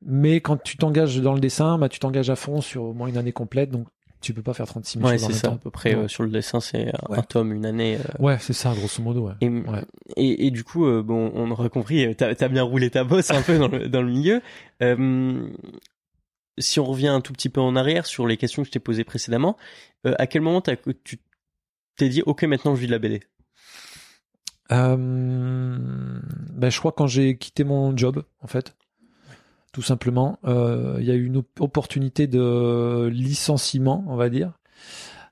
[0.01, 0.05] Euh.
[0.11, 3.07] Mais quand tu t'engages dans le dessin, bah, tu t'engages à fond sur au moins
[3.07, 3.69] une année complète.
[3.69, 3.87] Donc
[4.21, 5.95] tu peux pas faire 36 000 Ouais, choses en c'est même ça, à peu près
[5.95, 7.23] euh, sur le dessin, c'est un Ouais.
[7.23, 7.97] tome, une année.
[7.97, 8.21] euh.
[8.23, 9.27] Ouais, c'est ça, grosso modo.
[9.27, 9.33] Ouais.
[9.39, 9.83] Et, Ouais.
[10.17, 13.03] et, et du coup, euh, bon, on aura compris, euh, t'as as bien roulé ta
[13.05, 14.41] bosse un peu dans le, dans le milieu.
[14.83, 15.47] Euh,
[16.57, 18.79] si on revient un tout petit peu en arrière sur les questions que je t'ai
[18.79, 19.55] posées précédemment,
[20.05, 21.19] euh, à quel moment t'as- tu
[21.95, 23.21] t'es dit, ok, maintenant je vis de la BD
[24.71, 25.77] Euh,
[26.51, 28.75] ben, je crois quand j'ai quitté mon job, en fait,
[29.71, 34.53] tout simplement, euh, il y a eu une op- opportunité de licenciement, on va dire.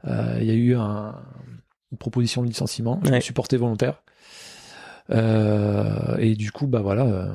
[0.06, 1.16] Euh, Il y a eu un-
[1.92, 3.00] une proposition de licenciement.
[3.04, 3.22] Je me Ouais.
[3.22, 4.04] suis porté volontaire.
[5.10, 7.34] Euh, et du coup, bah voilà, euh,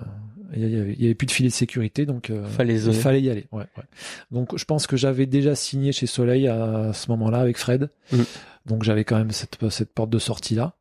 [0.55, 3.47] il y, avait- plus de filet de sécurité, donc euh, Fallait il fallait y aller.
[3.53, 3.85] Ouais, ouais.
[4.31, 7.89] Donc je pense que j'avais déjà signé chez Soleil à ce moment-là avec Fred.
[8.13, 8.25] Mhm.
[8.67, 10.75] Donc j'avais quand même cette, cette porte de sortie là.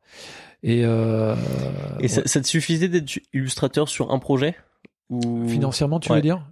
[0.62, 1.34] Et, euh,
[2.06, 4.54] ça te suffisait d'être illustrateur sur un projet?
[5.12, 5.46] Ou...
[5.48, 6.16] Financièrement, tu Ouais.
[6.16, 6.44] veux dire?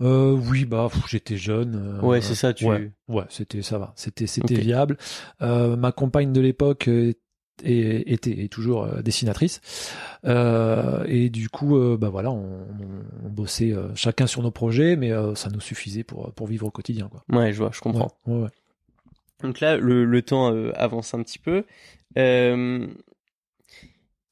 [0.00, 1.74] Euh, Oui, bah j'étais jeune.
[2.00, 2.64] euh, Ouais, c'est ça, tu...
[2.66, 4.96] Ouais, ouais, c'était ça va, c'était c'était viable.
[5.42, 7.18] Euh, ma compagne de l'époque est-
[7.64, 9.60] était est toujours euh, dessinatrice
[10.24, 15.10] Euh, et du coup, bah voilà, on, on- on bossait chacun sur nos projets, mais
[15.34, 17.24] ça nous suffisait pour pour vivre au quotidien, quoi.
[17.36, 18.12] Ouais, je vois, je comprends.
[18.26, 18.48] Ouais, ouais.
[19.42, 21.64] Donc là, le, le temps avance un petit peu.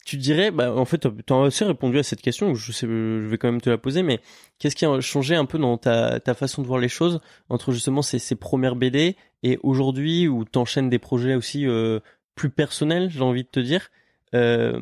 [0.07, 3.39] Tu dirais, bah, en fait, tu as assez répondu à cette question, je, je vais
[3.39, 4.21] quand même te la poser, mais
[4.61, 7.73] qu'est-ce qui a changé un peu dans ta, ta façon de voir les choses entre
[7.73, 11.99] justement ces, ces premières BD et aujourd'hui où tu enchaînes des projets aussi euh,
[12.37, 13.91] plus personnels, j'ai envie de te dire
[14.35, 14.81] euh,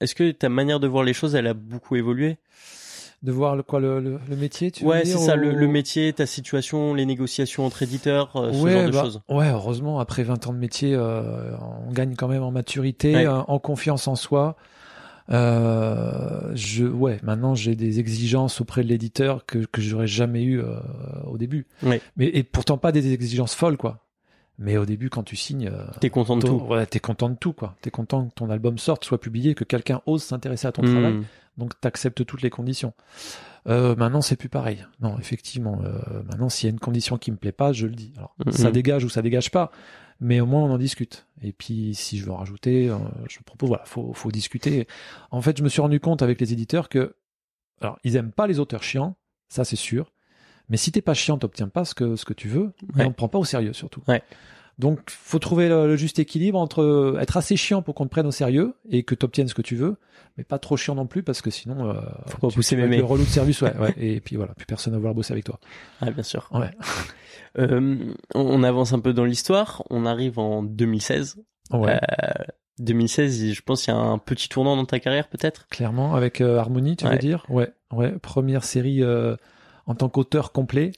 [0.00, 2.38] Est-ce que ta manière de voir les choses, elle a beaucoup évolué?
[3.22, 5.66] De voir le quoi le, le, le métier, tu Ouais, c'est ça, ou- le, le
[5.66, 9.20] métier, ta situation, les négociations entre éditeurs, euh, ce ouais, genre de bah, choses.
[9.28, 11.50] Ouais, heureusement, après 20 ans de métier, euh,
[11.88, 13.26] on gagne quand même en maturité, Ouais.
[13.26, 14.54] euh, en confiance en soi.
[15.30, 20.60] Euh, je, ouais, maintenant j'ai des exigences auprès de l'éditeur que que j'aurais jamais eu
[20.60, 20.76] euh,
[21.26, 21.66] au début.
[21.82, 22.00] Ouais.
[22.16, 24.04] Mais et pourtant pas des exigences folles, quoi.
[24.60, 26.62] Mais au début, quand tu signes, T'es content de tout.
[26.68, 27.76] ouais, t'es content de tout, quoi.
[27.80, 30.86] T'es content que ton album sorte, soit publié, que quelqu'un ose s'intéresser à ton Hmm.
[30.92, 31.14] travail.
[31.58, 32.94] Donc t'acceptes toutes les conditions.
[33.66, 34.86] Euh, maintenant c'est plus pareil.
[35.00, 37.94] Non, effectivement, euh, maintenant s'il y a une condition qui me plaît pas, je le
[37.94, 38.12] dis.
[38.16, 38.52] Alors Mhm.
[38.52, 39.70] ça dégage ou ça dégage pas,
[40.20, 41.26] mais au moins on en discute.
[41.42, 42.96] Et puis si je veux en rajouter, euh,
[43.28, 43.68] je propose.
[43.68, 44.86] Voilà, faut faut discuter.
[45.30, 47.14] En fait, je me suis rendu compte avec les éditeurs que,
[47.80, 49.16] alors ils aiment pas les auteurs chiants,
[49.48, 50.12] ça c'est sûr.
[50.70, 53.04] Mais si t'es pas chiant, t'obtiens pas ce que ce que tu veux, et Ouais.
[53.06, 54.02] on te prend pas au sérieux surtout.
[54.06, 54.22] Ouais.
[54.78, 58.26] Donc, faut trouver le, le juste équilibre entre être assez chiant pour qu'on te prenne
[58.26, 59.96] au sérieux et que tu obtiennes ce que tu veux,
[60.36, 61.94] mais pas trop chiant non plus parce que sinon, euh,
[62.26, 62.98] Faut pas tu, pousser mémé.
[62.98, 63.94] le relou de service, ouais, ouais.
[63.96, 65.58] Et puis voilà, plus personne va vouloir bosser avec toi.
[66.00, 66.48] Ah, bien sûr.
[66.52, 66.70] Ouais.
[67.58, 67.96] Euh,
[68.34, 69.82] on- avance un peu dans l'histoire.
[69.90, 71.38] On arrive en 2016.
[71.72, 71.98] Ouais.
[72.22, 72.44] Euh,
[72.78, 75.66] 2016, je pense qu'il y a un petit tournant dans ta carrière, peut-être?
[75.68, 77.12] Clairement, avec euh, Harmony, tu Ouais.
[77.12, 77.44] veux dire?
[77.48, 78.12] Ouais, ouais.
[78.20, 79.34] Première série euh,
[79.86, 80.92] en tant qu'auteur complet.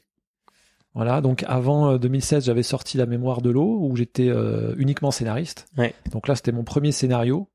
[0.93, 5.11] Voilà, donc avant euh, 2016, j'avais sorti La mémoire de l'eau, où j'étais euh, uniquement
[5.11, 5.67] scénariste.
[5.77, 5.93] Ouais.
[6.11, 7.47] Donc là, c'était mon premier scénario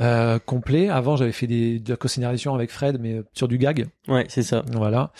[0.00, 0.88] euh, complet.
[0.88, 3.88] Avant, j'avais fait des, de la co-scénarisation avec Fred, mais euh, sur du gag.
[4.06, 4.64] Ouais, c'est ça.
[4.72, 5.12] Voilà.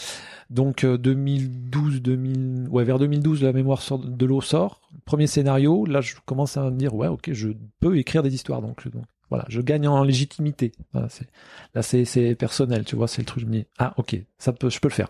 [0.51, 4.81] Donc euh, 2012, 2000, ouais, vers 2012, La mémoire de l'eau sort.
[5.05, 5.85] Premier scénario.
[5.85, 8.63] Là, je commence à me dire, ouais, ok, je peux écrire des histoires.
[8.63, 10.73] Donc, donc voilà, je gagne en légitimité.
[10.93, 11.29] Voilà, c'est,
[11.75, 13.43] là, c'est, c'est personnel, tu vois, c'est le truc.
[13.43, 15.09] Je me dis, ah, ok, ça peut, je peux le faire.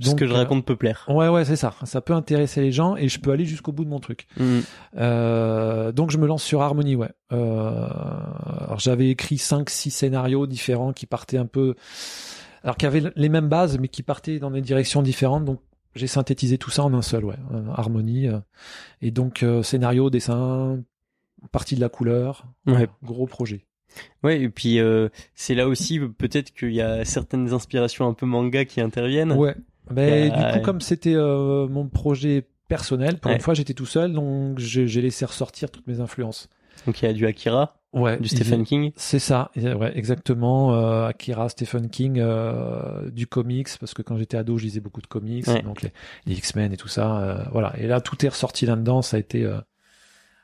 [0.00, 1.04] Ce que je euh, raconte peut plaire.
[1.08, 1.74] Ouais, ouais, c'est ça.
[1.84, 4.26] Ça peut intéresser les gens et je peux aller jusqu'au bout de mon truc.
[4.36, 4.58] Mm.
[4.98, 7.10] Euh, donc je me lance sur Harmony, ouais.
[7.32, 7.88] Euh,
[8.60, 11.74] alors j'avais écrit 5 six scénarios différents qui partaient un peu
[12.62, 15.58] alors qui avaient les mêmes bases mais qui partaient dans des directions différentes donc
[15.96, 17.36] j'ai synthétisé tout ça en un seul, ouais,
[17.74, 18.38] Harmony euh,
[19.00, 20.78] et donc euh, scénario, dessin,
[21.52, 22.88] partie de la couleur, Ouais.
[23.02, 23.64] gros projet.
[24.22, 28.26] Ouais, et puis euh, c'est là aussi peut-être qu'il y a certaines inspirations un peu
[28.26, 29.32] manga qui interviennent.
[29.32, 29.54] Ouais.
[29.90, 33.36] Mais Euh, du coup comme c'était euh, mon projet personnel, pour Ouais.
[33.36, 36.48] une fois j'étais tout seul donc j'ai laissé ressortir toutes mes influences.
[36.86, 38.92] Donc il y a du Akira, Ouais, du Stephen King.
[38.96, 40.74] C'est ça, ouais, exactement.
[40.74, 45.00] Euh, Akira, Stephen King, euh, du comics, parce que quand j'étais ado, je lisais beaucoup
[45.00, 45.62] de comics, Ouais.
[45.62, 45.92] donc les,
[46.26, 47.18] les X-Men et tout ça.
[47.18, 47.72] euh, voilà.
[47.78, 49.00] Et là, tout est ressorti là-dedans.
[49.00, 49.50] Ça a été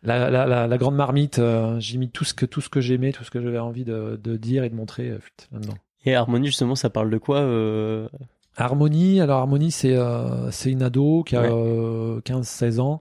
[0.02, 1.38] la, la, la, la grande marmite.
[1.38, 3.84] euh, J'ai mis tout ce que tout ce que j'aimais, tout ce que j'avais envie
[3.84, 5.18] de, de dire et de montrer euh,
[5.52, 5.74] là-dedans.
[6.04, 8.08] Et Harmony, justement, ça parle de quoi euh...
[8.56, 11.48] Harmonie, alors Harmonie, c'est euh, c'est une ado qui a Ouais.
[11.50, 13.00] euh, 15-16 ans.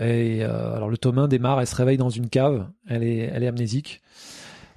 [0.00, 3.30] Et euh, alors le tome 1 démarre, elle se réveille dans une cave, elle est,
[3.32, 4.00] elle est amnésique.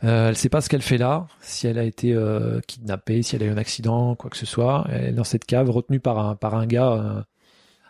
[0.04, 3.36] Euh, elle sait pas ce qu'elle fait là, si elle a été euh, kidnappée, si
[3.36, 4.88] elle a eu un accident, quoi que ce soit.
[4.90, 7.22] Elle est dans cette cave, retenue par un, par un gars euh,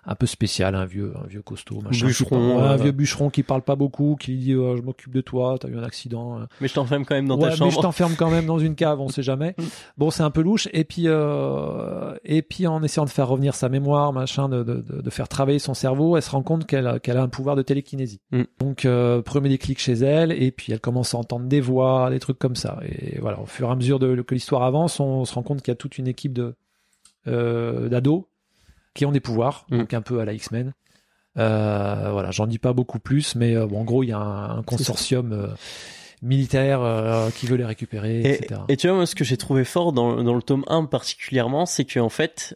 [0.03, 2.07] un peu spécial, un vieux, un vieux costaud, machin.
[2.07, 5.21] Bûcheron, ouais, un vieux bûcheron qui parle pas beaucoup, qui dit euh, je m'occupe de
[5.21, 6.39] toi, t'as eu un accident.
[6.39, 7.81] euh, Mais je t'enferme quand même dans ouais, ta mais je chambre.
[7.81, 9.55] t'enferme quand même dans une cave, on sait jamais.
[9.97, 10.67] Bon, c'est un peu louche.
[10.73, 14.81] Et puis, euh, et puis en essayant de faire revenir sa mémoire, machin, de, de,
[15.01, 17.55] de faire travailler son cerveau, elle se rend compte qu'elle a, qu'elle a un pouvoir
[17.55, 18.21] de télékinésie.
[18.31, 18.41] Mm.
[18.59, 22.19] Donc euh, premier déclic chez elle, et puis elle commence à entendre des voix, des
[22.19, 22.79] trucs comme ça.
[22.83, 25.61] Et voilà, au fur et à mesure de, que l'histoire avance, on se rend compte
[25.61, 26.55] qu'il y a toute une équipe de
[27.27, 28.23] euh, d'ados
[28.93, 29.77] qui ont des pouvoirs, Mm.
[29.79, 30.73] donc un peu à la X-Men.
[31.37, 34.17] Euh, voilà, j'en dis pas beaucoup plus, mais euh, bon, en gros, il y a
[34.17, 35.47] un, un consortium euh,
[36.21, 36.81] militaire
[37.35, 38.61] qui veut les récupérer, Et, etc.
[38.67, 41.65] et tu vois, moi, ce que j'ai trouvé fort dans, dans le tome 1 particulièrement,
[41.65, 42.55] c'est qu'en fait,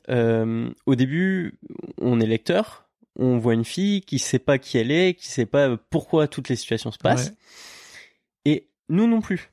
[0.86, 1.58] au début,
[2.00, 2.86] on est lecteur,
[3.18, 6.50] on voit une fille qui sait pas qui elle est, qui sait pas pourquoi toutes
[6.50, 7.30] les situations se passent.
[7.30, 8.52] Ouais.
[8.52, 9.52] Et nous non plus.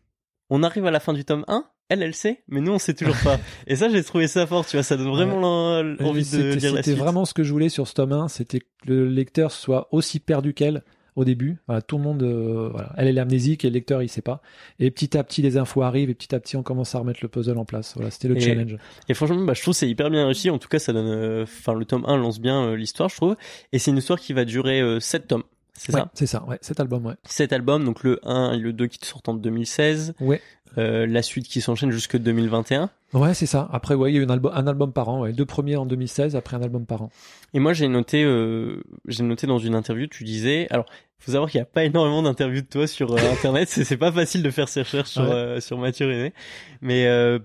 [0.51, 2.95] On arrive à la fin du tome 1, elle, elle sait, mais nous, on sait
[2.95, 3.39] toujours pas.
[3.67, 6.57] et ça, j'ai trouvé ça fort, tu vois, ça donne vraiment Et envie de c'était-
[6.57, 6.99] lire la C'était suite.
[6.99, 10.21] vraiment ce que je voulais sur ce tome 1, c'était que le lecteur soit aussi
[10.21, 10.83] perdu qu'elle
[11.15, 11.59] au début.
[11.67, 12.91] Voilà, tout le monde, euh, voilà.
[12.97, 14.41] elle est amnésique et le lecteur il sait pas.
[14.79, 17.19] Et petit à petit les infos arrivent et petit à petit on commence à remettre
[17.21, 17.93] le puzzle en place.
[17.97, 18.77] Voilà, c'était le Et- challenge.
[19.11, 20.49] Et franchement, bah, je trouve que c'est hyper bien réussi.
[20.49, 23.17] En tout cas, ça donne, euh, enfin, le tome 1 lance bien euh, l'histoire, je
[23.17, 23.37] trouve.
[23.73, 25.43] Et c'est une histoire qui va durer euh, 7 tomes.
[25.75, 26.11] C'est Ouais, ça?
[26.15, 27.15] c'est ça, ouais, cet album, ouais.
[27.25, 30.15] 7 albums, donc le 1 et le 2 qui sortent en 2016.
[30.21, 30.41] Ouais.
[30.79, 32.89] Euh, la suite qui s'enchaîne jusque 2021.
[33.13, 33.69] Ouais, c'est ça.
[33.73, 35.33] Après, ouais, il y a eu un album, un album par an, ouais.
[35.33, 37.11] Deux premiers en 2016, après un album par an.
[37.53, 40.87] Et moi, j'ai noté, euh, j'ai noté dans une interview, tu disais, alors,
[41.19, 43.69] faut savoir qu'il n'y a pas énormément d'interviews de toi sur euh, Internet.
[43.69, 45.31] c'est c'est pas facile de faire ses recherches sur, Ouais.
[45.31, 46.33] euh, sur Mathieu René.
[46.81, 47.39] Mais, euh,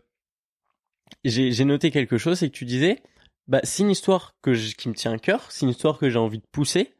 [1.24, 3.02] j'ai j'ai noté quelque chose, c'est que tu disais,
[3.48, 6.10] bah, c'est une histoire que je- qui me tient à cœur, c'est une histoire que
[6.10, 6.94] j'ai envie de pousser.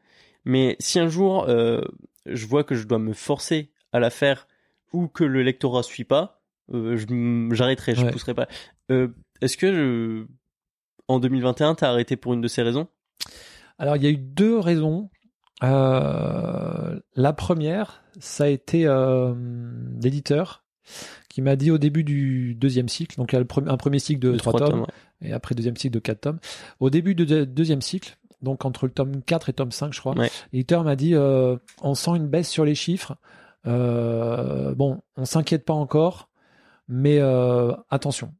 [0.48, 1.82] Mais si un jour, euh,
[2.26, 4.48] je vois que je dois me forcer à la faire
[4.92, 6.40] ou que le lectorat suit pas,
[6.72, 7.06] euh, je
[7.54, 8.10] j'arrêterai, je Ouais.
[8.10, 8.48] pousserai pas.
[8.90, 9.08] Euh,
[9.42, 10.26] Est-ce que
[11.06, 12.88] en 2021, t'as arrêté pour une de ces raisons?
[13.78, 15.10] Alors, il y a eu deux raisons.
[15.60, 18.84] La première, ça a été
[20.00, 20.64] l'éditeur
[21.28, 23.76] qui m'a dit au début du deuxième cycle, donc il y a le pre- un
[23.76, 24.86] premier cycle de De trois trois tomes, ouais.
[25.28, 26.38] et après deuxième cycle de quatre tomes.
[26.80, 30.00] Au début du deux- deuxième cycle, donc entre le tome 4 et tome 5, je
[30.00, 30.30] crois, Ouais.
[30.52, 33.16] l'éditeur m'a dit euh, on sent une baisse sur les chiffres.
[33.66, 36.28] Euh, bon, on s'inquiète pas encore,
[36.88, 38.32] mais euh, attention.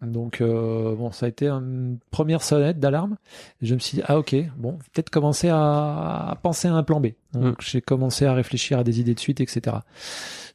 [0.00, 3.16] Donc euh, bon, ça a été une première sonnette d'alarme.
[3.60, 7.00] Je me suis dit ah ok, bon, peut-être commencer à, à penser à un plan
[7.00, 7.08] B.
[7.32, 7.62] Donc Mm.
[7.62, 9.78] j'ai commencé à réfléchir à des idées de suite, etc.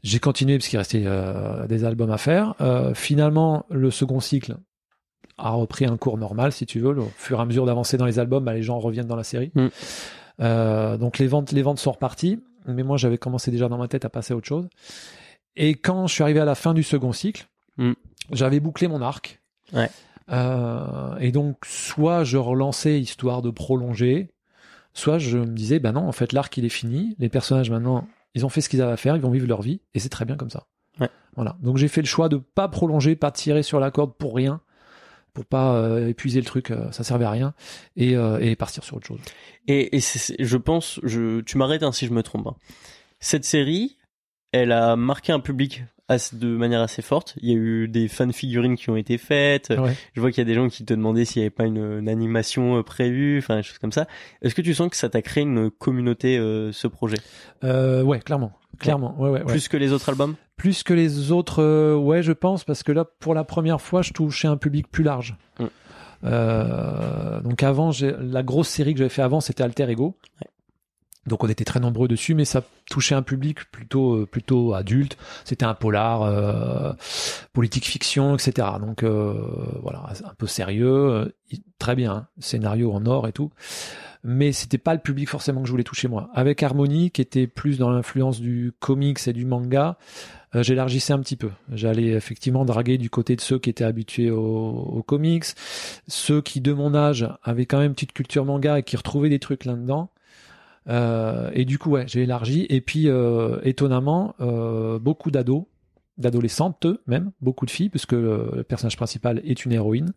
[0.01, 2.55] J'ai continué parce qu'il restait euh, des albums à faire.
[2.61, 4.55] Euh, finalement, le second cycle
[5.37, 6.97] a repris un cours normal, si tu veux.
[6.97, 9.23] Au fur et à mesure d'avancer dans les albums, bah, les gens reviennent dans la
[9.23, 9.51] série.
[9.55, 9.67] Mm.
[10.41, 12.41] Euh, donc les ventes, les ventes sont reparties.
[12.65, 14.69] Mais moi, j'avais commencé déjà dans ma tête à passer à autre chose.
[15.55, 17.93] Et quand je suis arrivé à la fin du second cycle, Mm.
[18.31, 19.41] j'avais bouclé mon arc.
[19.73, 19.89] Ouais.
[20.31, 24.29] Euh, et donc, soit je relançais histoire de prolonger,
[24.93, 27.15] soit je me disais, ben non, en fait, l'arc il est fini.
[27.19, 29.61] Les personnages maintenant, ils ont fait ce qu'ils avaient à faire, ils vont vivre leur
[29.61, 30.67] vie, et c'est très bien comme ça.
[30.99, 31.09] Ouais.
[31.35, 31.57] Voilà.
[31.61, 34.61] Donc j'ai fait le choix de pas prolonger, pas tirer sur la corde pour rien,
[35.33, 37.53] pour pas euh, épuiser le truc, euh, ça servait à rien,
[37.95, 39.19] et, euh, et partir sur autre chose.
[39.67, 42.47] Et, et c'est- je pense, je, tu m'arrêtes hein, si je me trompe.
[42.47, 42.55] hein.
[43.19, 43.97] Cette série,
[44.51, 47.35] elle a marqué un public assez- de manière assez forte.
[47.41, 49.69] Il y a eu des fan figurines qui ont été faites.
[49.75, 49.95] Ouais.
[50.13, 51.99] Je vois qu'il y a des gens qui te demandaient s'il n'y avait pas une,
[51.99, 54.05] une animation euh, prévue, enfin des choses comme ça.
[54.41, 57.17] Est-ce que tu sens que ça t'a créé une communauté euh, ce projet?
[57.63, 59.45] Euh, ouais, clairement, clairement, ouais, ouais, ouais.
[59.45, 60.35] plus que les autres albums?
[60.55, 64.01] Plus que les autres, euh, ouais, je pense, parce que là, pour la première fois,
[64.01, 65.35] je touchais un public plus large.
[65.59, 65.65] Mm.
[66.25, 70.15] Euh, donc avant, la grosse série que j'avais fait avant, c'était Alter Ego.
[70.41, 70.47] Ouais.
[71.25, 75.17] Donc on était très nombreux dessus, mais ça touchait un public plutôt euh, plutôt adulte.
[75.45, 76.93] C'était un polar, euh,
[77.53, 78.67] politique fiction, etc.
[78.81, 79.33] Donc euh,
[79.81, 81.33] voilà, un peu sérieux,
[81.79, 83.51] très bien, hein, scénario en or et tout.
[84.25, 86.29] Mais c'était pas le public forcément que je voulais toucher moi.
[86.33, 89.97] Avec Harmony, qui était plus dans l'influence du comics et du manga,
[90.55, 91.49] euh, j'élargissais un petit peu.
[91.71, 95.45] J'allais effectivement draguer du côté de ceux qui étaient habitués aux, comics,
[96.07, 99.29] ceux qui de mon âge avaient quand même une petite culture manga et qui retrouvaient
[99.29, 100.09] des trucs là-dedans.
[100.89, 102.65] Euh, et du coup, ouais, j'ai élargi.
[102.69, 104.35] Et puis, euh, étonnamment,
[105.01, 105.63] beaucoup d'ados,
[106.17, 110.13] d'adolescentes même, beaucoup de filles, puisque le, personnage principal est une héroïne.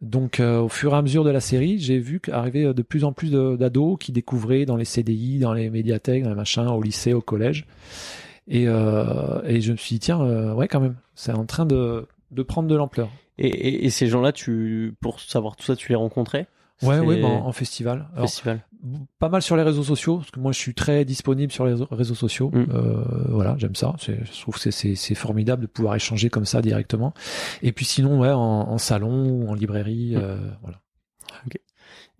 [0.00, 3.12] Donc, au fur et à mesure de la série, j'ai vu qu'arriver de plus en
[3.12, 7.12] plus d'ados qui découvraient dans les CDI, dans les médiathèques, dans les machins, au lycée,
[7.12, 7.66] au collège.
[8.48, 11.66] Et, euh, et je me suis dit, tiens, euh, ouais, quand même, c'est en train
[11.66, 13.10] de, de prendre de l'ampleur.
[13.36, 16.46] et, et, et ces gens-là, tu, pour savoir tout ça, tu les rencontrais?
[16.82, 18.06] Ouais, ouais, bah, en festival.
[18.14, 18.60] Alors, Festival.
[19.18, 21.74] pas mal sur les réseaux sociaux parce que moi je suis très disponible sur les
[21.90, 22.66] réseaux- sociaux Mm.
[22.72, 27.12] euh, voilà j'aime ça je trouve que c'est- formidable de pouvoir échanger comme ça directement
[27.64, 30.20] et puis sinon ouais en, en salon ou en librairie Mm.
[30.22, 30.78] euh, voilà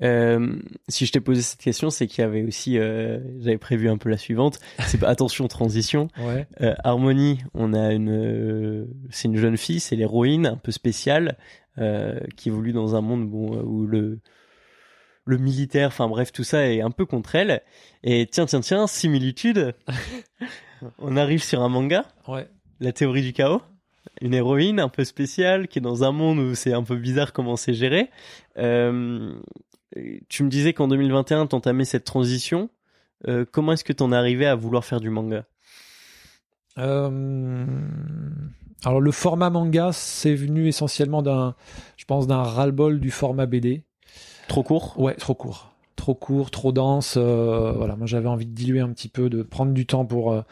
[0.03, 0.57] Euh,
[0.89, 3.99] si je t'ai posé cette question, c'est qu'il y avait aussi, euh, j'avais prévu un
[3.99, 4.59] peu la suivante.
[4.87, 6.09] C'est attention transition.
[6.19, 6.47] Ouais.
[6.61, 11.37] Euh, Harmonie, on a une, euh, c'est une jeune fille, c'est l'héroïne un peu spéciale
[11.79, 14.21] euh, qui évolue dans un monde bon, où le
[15.25, 17.61] le militaire, enfin bref, tout ça est un peu contre elle.
[18.03, 19.75] Et tiens, tiens, tiens, similitude.
[20.99, 22.49] on arrive sur un manga, Ouais.
[22.81, 23.61] La théorie du chaos.
[24.23, 27.35] Une héroïne un peu spéciale qui est dans un monde où c'est un peu bizarre
[27.35, 28.09] comment c'est géré.
[28.57, 29.35] Euh,
[30.29, 32.71] tu me disais qu'en 2021, t'entamais cette transition.
[33.27, 35.45] Euh, comment est-ce que t'en es arrivé à vouloir faire du manga?
[36.79, 37.67] Euh,
[38.85, 41.55] alors le format manga, c'est venu essentiellement d'un,
[41.97, 43.83] je pense, d'un ras-le-bol du format BD.
[44.47, 44.95] Trop court?
[44.99, 47.15] Ouais, trop court, trop court, trop dense.
[47.17, 50.43] euh, voilà, moi j'avais envie de diluer un petit peu, de prendre du temps pour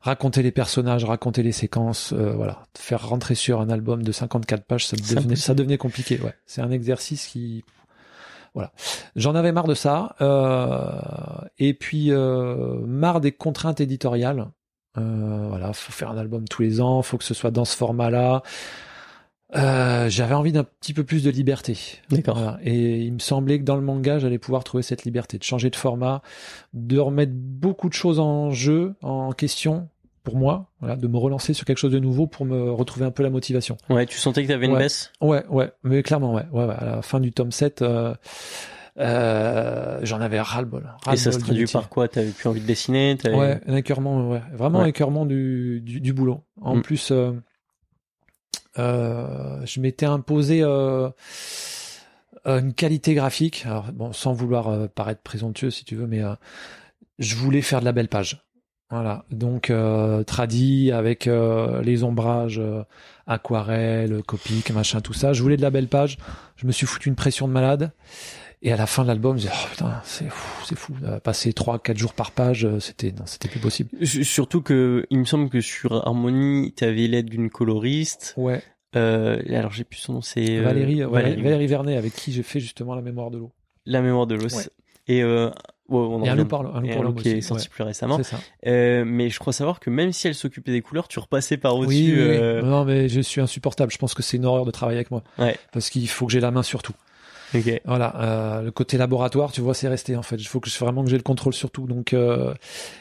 [0.00, 2.12] raconter les personnages, raconter les séquences.
[2.12, 6.18] euh, voilà, faire rentrer sur un album de 54 pages, ça devenait, ça devenait compliqué.
[6.20, 7.64] Ouais, c'est un exercice qui
[8.54, 8.72] voilà.
[9.16, 10.14] J'en avais marre de ça.
[10.20, 10.90] euh,
[11.58, 14.48] et puis, euh, marre des contraintes éditoriales.
[14.96, 17.76] Euh, voilà, faut faire un album tous les ans, faut que ce soit dans ce
[17.76, 18.42] format-là.
[19.56, 21.78] Euh, j'avais envie d'un petit peu plus de liberté.
[22.10, 22.36] D'accord.
[22.36, 22.58] Voilà.
[22.62, 25.70] Et il me semblait que dans le manga, j'allais pouvoir trouver cette liberté de changer
[25.70, 26.22] de format,
[26.72, 29.88] de remettre beaucoup de choses en jeu, en question
[30.24, 33.10] pour moi, voilà, de me relancer sur quelque chose de nouveau pour me retrouver un
[33.12, 33.76] peu la motivation.
[33.90, 34.78] Ouais, tu sentais que t'avais une Ouais.
[34.78, 35.12] baisse?
[35.20, 36.74] Ouais, ouais, mais clairement, ouais, ouais, ouais.
[36.76, 38.14] À la fin du tome 7, euh,
[38.98, 40.90] euh, j'en avais ras-le-bol.
[41.12, 42.08] Et ça se traduit par quoi?
[42.08, 44.42] T'avais plus envie de dessiner t'avais- Ouais, un écœurement, ouais.
[44.54, 46.42] Vraiment un écœurement du, du, du boulot.
[46.62, 46.82] En Mm.
[46.82, 47.32] plus, euh,
[48.78, 51.10] euh, je m'étais imposé euh,
[52.46, 53.64] une qualité graphique.
[53.66, 56.22] Alors, bon, sans vouloir paraître présomptueux, si tu veux, mais
[57.18, 58.43] je voulais faire de la belle page.
[58.94, 62.84] Voilà, donc euh, tradi avec euh, les ombrages, euh,
[63.26, 65.32] aquarelle, copique, machin, tout ça.
[65.32, 66.16] Je voulais de la belle page.
[66.54, 67.90] Je me suis foutu une pression de malade.
[68.62, 70.94] Et à la fin de l'album, je disais, oh putain, c'est fou, c'est fou.
[71.02, 73.90] Euh, Passer 3-4 jours par page, euh, c'était, non, c'était plus possible.
[74.06, 78.32] Surtout que il me semble que sur Harmonie, t'avais l'aide d'une coloriste.
[78.36, 78.62] Ouais.
[78.94, 81.42] Euh, alors j'ai plus son nom, c'est Valérie, Valérie.
[81.42, 83.52] Valérie, Vernet, avec qui j'ai fait justement la mémoire de l'eau.
[83.86, 84.54] La mémoire de l'os.
[84.54, 84.64] Ouais.
[85.08, 85.50] Et euh,
[85.88, 87.14] ouais, on en Et un revient- loup par l'eau, un loup et pour un l'homme
[87.16, 87.70] loup qui est sorti ouais.
[87.70, 88.22] plus récemment.
[88.22, 88.36] Ça.
[88.66, 91.76] Euh, mais je crois savoir que même si elle s'occupait des couleurs, tu repassais par
[91.76, 91.92] au-dessus.
[91.94, 92.16] oui, oui.
[92.18, 93.92] euh, Non, mais je suis insupportable.
[93.92, 95.22] Je pense que c'est une horreur de travailler avec moi.
[95.38, 95.56] Ouais.
[95.72, 96.94] Parce qu'il faut que j'ai la main sur tout.
[97.54, 97.80] ok.
[97.84, 100.36] Voilà, euh, le côté laboratoire, tu vois, c'est resté en fait.
[100.36, 101.86] Il faut que je, vraiment que j'ai le contrôle sur tout.
[101.86, 102.52] Donc, euh,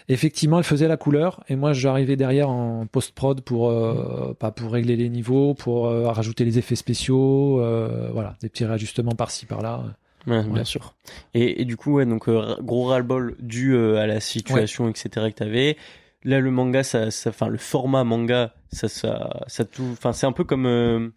[0.09, 4.51] effectivement, elle faisait la couleur et moi, j'arrivais derrière en post prod pour euh, pas
[4.51, 9.13] pour régler les niveaux, pour euh, rajouter les effets spéciaux, euh, voilà, des petits réajustements
[9.13, 9.83] par-ci par-là.
[10.27, 10.95] Ouais, bien sûr.
[11.33, 15.09] Et, et du coup, ouais, donc euh, gros ras-le-bol dû euh, à la situation, etc.
[15.31, 15.77] que t'avais.
[16.23, 20.25] Là, le manga, ça, ça, enfin, le format manga, ça, ça, ça tout, enfin, c'est
[20.25, 21.09] un peu comme, euh,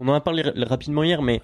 [0.00, 1.40] on en a parlé rapidement hier, mais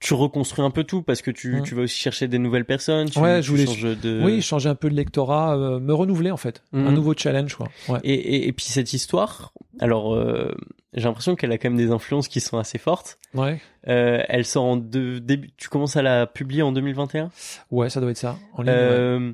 [0.00, 1.62] tu reconstruis un peu tout parce que tu, Mm.
[1.62, 3.08] tu vas aussi chercher des nouvelles personnes.
[3.10, 4.22] Tu, Ouais, je voulais- de.
[4.24, 7.68] Oui, changer un peu de lectorat, euh, me renouveler en fait, un nouveau challenge, quoi.
[7.88, 7.98] Ouais.
[8.02, 10.54] Et, et, et puis cette histoire, alors euh,
[10.94, 13.18] j'ai l'impression qu'elle a quand même des influences qui sont assez fortes.
[13.34, 13.60] Ouais.
[13.88, 15.50] Euh, elle sort en deux, début.
[15.58, 17.30] Tu commences à la publier en 2021.
[17.70, 18.36] Ouais, ça doit être ça.
[18.54, 18.78] En ligne, ouais.
[18.78, 19.32] Euh,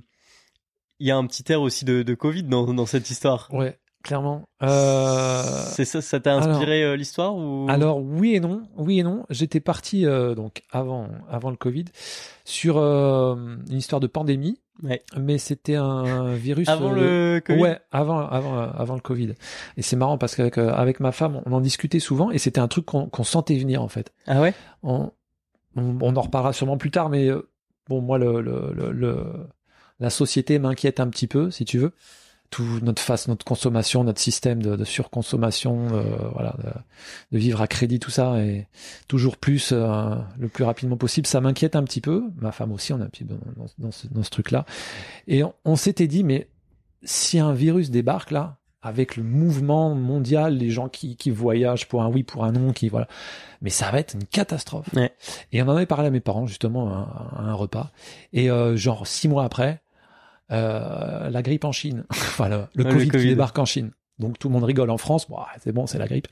[0.98, 3.48] Il y a un petit air aussi de, de Covid dans, dans cette histoire.
[3.52, 4.48] Ouais, clairement.
[4.62, 5.42] Euh...
[5.72, 7.66] C'est ça, ça t'a inspiré euh, l'histoire ou?
[7.68, 9.24] Alors oui et non, oui et non.
[9.30, 11.84] J'étais parti euh, donc avant avant le Covid
[12.44, 13.34] sur euh,
[13.70, 15.02] une histoire de pandémie, Ouais.
[15.18, 17.60] mais c'était un virus avant euh, le Covid?
[17.60, 19.32] Ouais, avant, avant, avant le Covid.
[19.78, 22.60] Et c'est marrant parce qu'avec euh, avec ma femme, on en discutait souvent et c'était
[22.60, 24.12] un truc qu'on sentait venir en fait.
[24.26, 24.52] Ah ouais?
[24.82, 25.10] On,
[25.76, 27.30] on, on en reparlera sûrement plus tard, mais
[27.88, 29.46] bon, moi, le, le, le, le-
[29.98, 31.92] la société m'inquiète un petit peu, si tu veux.
[32.50, 36.70] Tout notre face, notre consommation, notre système de, de surconsommation, euh, voilà, de,
[37.32, 38.66] de vivre à crédit, tout ça, et
[39.08, 42.24] toujours plus, euh, le plus rapidement possible, ça m'inquiète un petit peu.
[42.40, 43.34] Ma femme aussi, on est un petit peu
[43.78, 44.64] dans, ce, dans ce truc-là.
[45.26, 46.48] Et on, on s'était dit, mais
[47.02, 52.02] si un virus débarque là, avec le mouvement mondial, les gens qui, qui voyagent pour
[52.02, 53.08] un oui, pour un non, qui voilà,
[53.60, 54.86] mais ça va être une catastrophe.
[54.94, 55.12] Ouais.
[55.50, 56.92] Et on en avait parlé à mes parents justement à,
[57.40, 57.90] un- à un repas.
[58.32, 59.80] Et euh, genre six mois après,
[60.52, 63.22] euh, la grippe en Chine, enfin le, le Ouais, le COVID, Covid.
[63.24, 63.90] qui débarque en Chine.
[64.18, 66.26] Donc tout le monde rigole en France, bon, c'est bon, c'est la grippe.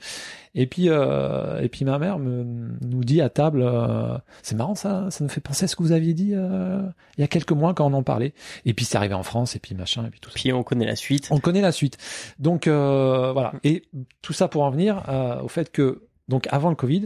[0.55, 2.43] Et puis euh, et puis ma mère me,
[2.81, 5.83] nous dit à table, euh, c'est marrant ça, ça nous fait penser à ce que
[5.83, 6.81] vous aviez dit euh,
[7.17, 8.33] il y a quelques mois quand on en parlait.
[8.65, 10.35] Et puis c'est arrivé en France et puis machin et puis tout ça.
[10.35, 11.27] Puis on connaît la suite.
[11.29, 11.97] On connaît la suite.
[12.39, 13.53] Donc euh, voilà.
[13.63, 13.83] Et
[14.23, 17.05] tout ça pour en venir euh, au fait que donc avant le Covid,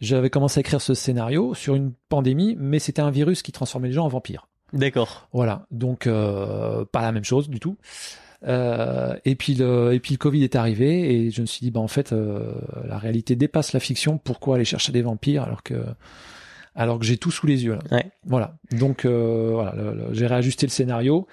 [0.00, 3.88] j'avais commencé à écrire ce scénario sur une pandémie, mais c'était un virus qui transformait
[3.88, 4.46] les gens en vampires.
[4.72, 5.28] D'accord.
[5.32, 5.66] Voilà.
[5.70, 7.76] Donc euh, pas la même chose du tout.
[8.46, 11.70] Euh, et puis le et puis le Covid est arrivé et je me suis dit
[11.70, 12.54] bah en fait euh,
[12.86, 14.18] la réalité dépasse la fiction.
[14.18, 15.84] Pourquoi aller chercher des vampires alors que
[16.74, 17.74] alors que j'ai tout sous les yeux.
[17.74, 17.80] Là.
[17.90, 18.10] Ouais.
[18.24, 18.56] Voilà.
[18.72, 19.74] Donc euh, voilà,
[20.12, 21.26] j'ai réajusté le scénario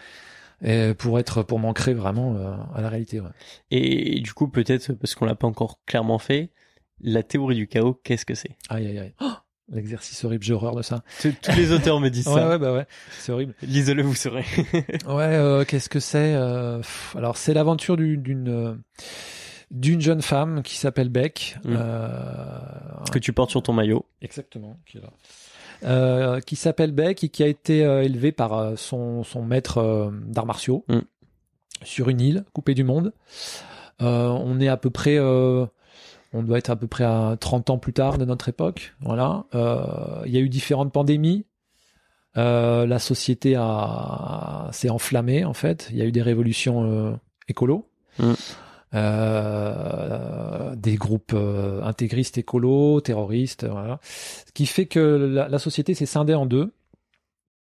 [0.64, 3.20] et pour être pour m'ancrer vraiment euh, à la réalité.
[3.20, 3.30] Ouais.
[3.72, 6.50] Et, du coup, peut-être, parce qu'on l'a pas encore clairement fait,
[7.02, 8.56] la théorie du chaos, qu'est-ce que c'est?
[8.70, 9.14] Aïe aïe aïe.
[9.22, 9.34] Oh
[9.72, 11.04] L'exercice horrible, j'ai horreur de ça.
[11.22, 12.50] Tous les auteurs me disent Ouais ça.
[12.50, 12.86] ouais bah ouais,
[13.20, 13.54] c'est horrible.
[13.62, 14.46] Lisez-le, vous saurez.
[15.08, 16.82] Ouais, euh, qu'est-ce que c'est euh,
[17.16, 18.74] Alors c'est l'aventure du- d'une euh,
[19.70, 21.58] d'une jeune femme qui s'appelle Beck.
[21.66, 21.76] Mm.
[21.78, 22.50] euh,
[23.12, 24.06] que tu portes sur ton maillot.
[24.22, 25.10] Exactement, qui est là.
[25.84, 30.12] Euh, qui s'appelle Beck et qui a été euh, élevé par euh, son, son maître
[30.28, 31.00] d'arts martiaux Mm.
[31.84, 33.12] sur une île coupée du monde.
[34.02, 35.66] Euh, on est à peu près, euh,
[36.34, 38.96] on doit être à peu près à 30 ans plus tard de notre époque.
[39.02, 39.46] Voilà.
[39.56, 41.46] Euh, Il y a eu différentes pandémies.
[42.38, 45.88] Euh, la société a s'est enflammée en fait.
[45.92, 47.14] Il y a eu des révolutions euh,
[47.48, 47.90] écolo.
[48.20, 48.34] Mm.
[48.94, 54.00] Euh, des groupes euh, intégristes écolos, terroristes, voilà.
[54.02, 56.72] Ce qui fait que la, la société s'est scindée en deux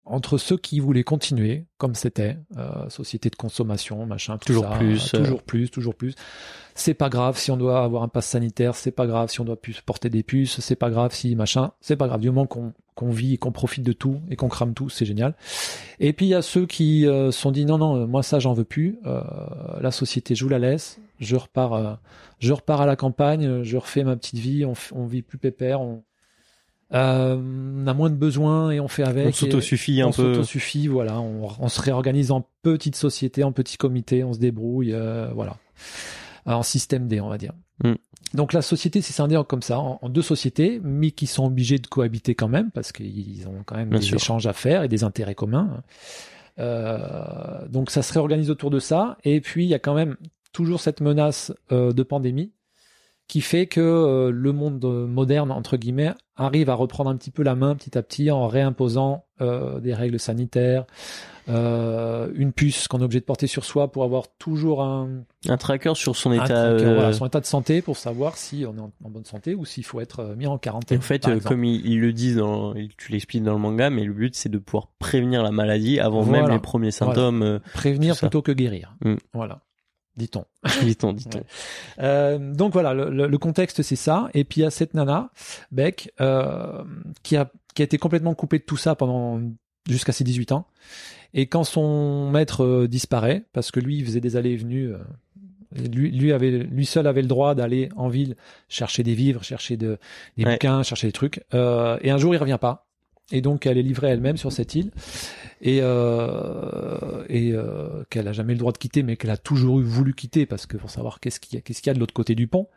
[0.04, 4.78] entre ceux qui voulaient continuer comme c'était, euh, société de consommation, machin, tout Toujours ça,
[4.78, 5.18] plus, euh.
[5.18, 6.14] toujours plus, toujours plus.
[6.74, 9.44] C'est pas grave si on doit avoir un pass sanitaire, c'est pas grave si on
[9.44, 12.46] doit plus porter des puces, c'est pas grave si machin, c'est pas grave du moment
[12.46, 15.34] qu'on qu'on vit et qu'on profite de tout et qu'on crame tout, c'est génial.
[16.00, 18.38] Et puis il y a ceux qui euh, se sont dit non non, moi ça
[18.38, 19.22] j'en veux plus, euh,
[19.80, 21.94] la société je vous la laisse, je repars, euh,
[22.40, 25.80] je repars à la campagne, je refais ma petite vie, on, on vit plus pépère,
[25.80, 26.02] on,
[26.92, 29.28] euh, on a moins de besoins et on fait avec.
[29.28, 30.34] On s'autosuffit un on peu.
[30.34, 31.20] s'autosuffit, voilà.
[31.20, 35.56] On, on se réorganise en petites sociétés, en petits comités, on se débrouille, euh, voilà.
[36.46, 37.52] En système D, on va dire.
[37.84, 37.94] Mm.
[38.34, 41.78] Donc la société s'est scindée comme ça, en, en deux sociétés, mais qui sont obligées
[41.78, 44.16] de cohabiter quand même, parce qu'ils ont quand même Bien des sûr.
[44.16, 45.82] échanges à faire et des intérêts communs.
[46.58, 49.16] Euh, donc ça se réorganise autour de ça.
[49.24, 50.16] Et puis il y a quand même
[50.52, 52.52] toujours cette menace euh, de pandémie
[53.30, 57.30] qui fait que euh, le monde euh, moderne, entre guillemets, arrive à reprendre un petit
[57.30, 60.84] peu la main petit à petit en réimposant euh, des règles sanitaires,
[61.48, 65.56] euh, une puce qu'on est obligé de porter sur soi pour avoir toujours un, Un
[65.58, 66.44] tracker sur son état.
[66.44, 69.54] tracker, voilà, son état de santé pour savoir si on est en, en bonne santé
[69.54, 70.98] ou s'il faut être mis en quarantaine.
[70.98, 74.34] en fait, comme ils, le disent, dans, tu l'expliques dans le manga, mais le but
[74.34, 76.42] c'est de pouvoir prévenir la maladie avant Voilà.
[76.42, 77.60] même les premiers symptômes.
[77.74, 78.96] prévenir plutôt que guérir.
[79.04, 79.14] Mm.
[79.34, 79.60] Voilà,
[80.16, 80.44] dit-on.
[80.82, 81.38] dit-on, dit-on.
[81.38, 81.44] Ouais.
[82.00, 84.28] Euh, donc voilà, le, le- le contexte c'est ça.
[84.34, 85.30] Et puis il y a cette nana,
[85.72, 86.82] Beck, euh,
[87.22, 89.40] qui a qui a été complètement coupée de tout ça pendant
[89.88, 90.66] jusqu'à ses 18 ans.
[91.34, 94.92] Et quand son maître euh, disparaît, parce que lui il faisait des allées et venues,
[94.92, 94.98] euh,
[95.92, 98.34] lui, lui avait lui seul avait le droit d'aller en ville
[98.68, 99.98] chercher des vivres, chercher de,
[100.36, 100.52] des Ouais.
[100.54, 101.44] bouquins, chercher des trucs.
[101.54, 102.86] Euh, et un jour il revient pas.
[103.30, 104.90] Et donc elle est livrée elle-même sur cette île
[105.60, 109.80] et euh, et euh, qu'elle a jamais le droit de quitter, mais qu'elle a toujours
[109.80, 111.94] eu voulu quitter parce que pour savoir qu'est-ce qu'il y a, qu'est-ce qu'il y a
[111.94, 112.68] de l'autre côté du pont.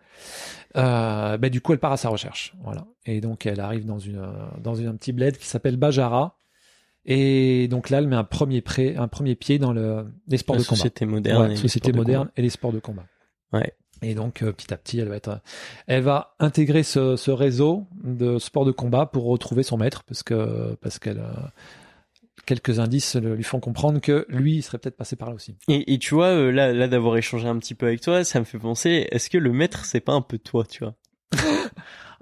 [0.76, 2.86] Euh, ben, du coup, elle part à sa recherche, voilà.
[3.06, 4.32] Et donc elle arrive dans une euh,
[4.62, 6.38] dans une, un petit bled qui s'appelle Bajara.
[7.06, 10.56] Et donc là, elle met un premier pré, un premier pied dans le les sports
[10.56, 10.78] La de combat.
[10.78, 11.50] société moderne.
[11.50, 13.06] Ouais, société moderne et les sports de combat.
[13.52, 13.74] Ouais.
[14.02, 15.40] Et donc euh, petit à petit, elle va être,
[15.88, 20.24] elle va intégrer ce, ce réseau de sports de combat pour retrouver son maître, parce
[20.24, 21.32] que parce qu'elle euh,
[22.46, 25.56] quelques indices lui font comprendre que lui, il serait peut-être passé par là aussi.
[25.68, 28.40] Et, et tu vois, euh, là, là d'avoir échangé un petit peu avec toi, ça
[28.40, 30.96] me fait penser, est-ce que le maître, c'est pas un peu toi, tu vois?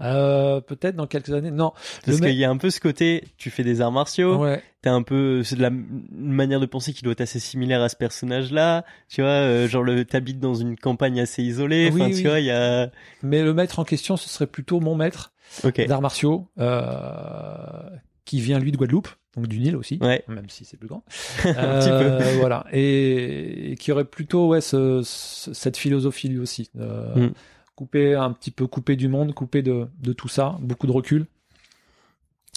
[0.04, 1.52] Euh, peut-être dans quelques années.
[1.52, 1.74] Non.
[2.04, 4.64] Parce qu'il y a un peu ce côté, tu fais des arts martiaux, Ouais.
[4.82, 7.84] t'as un peu, c'est de la une manière de penser qui doit être assez similaire
[7.84, 12.02] à ce personnage-là, tu vois, euh, genre le, t'habites dans une campagne assez isolée, Oui,
[12.02, 12.20] enfin, oui.
[12.20, 12.90] tu vois, il y a,
[13.22, 17.90] Mais le maître en question, ce serait plutôt mon maître ok, d'arts martiaux, euh,
[18.26, 21.04] qui vient lui de Guadeloupe, donc du Nil aussi, ouais, même si c'est plus grand.
[21.46, 22.12] un petit peu.
[22.12, 22.66] Euh, voilà.
[22.74, 26.70] Et, et qui aurait plutôt ouais ce, ce- cette philosophie lui aussi.
[26.80, 27.32] Euh, Mm.
[27.76, 31.26] Coupé un petit peu coupé du monde, coupé de, de tout ça, beaucoup de recul.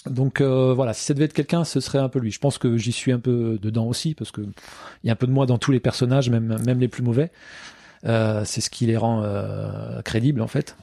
[0.07, 2.29] Donc euh, voilà, si ça devait être quelqu'un, ce serait un peu lui.
[2.31, 5.15] Je pense que j'y suis un peu dedans aussi parce que il y a un
[5.15, 7.31] peu de moi dans tous les personnages, même même les plus mauvais.
[8.05, 10.75] Euh, c'est ce qui les rend euh, crédibles en fait.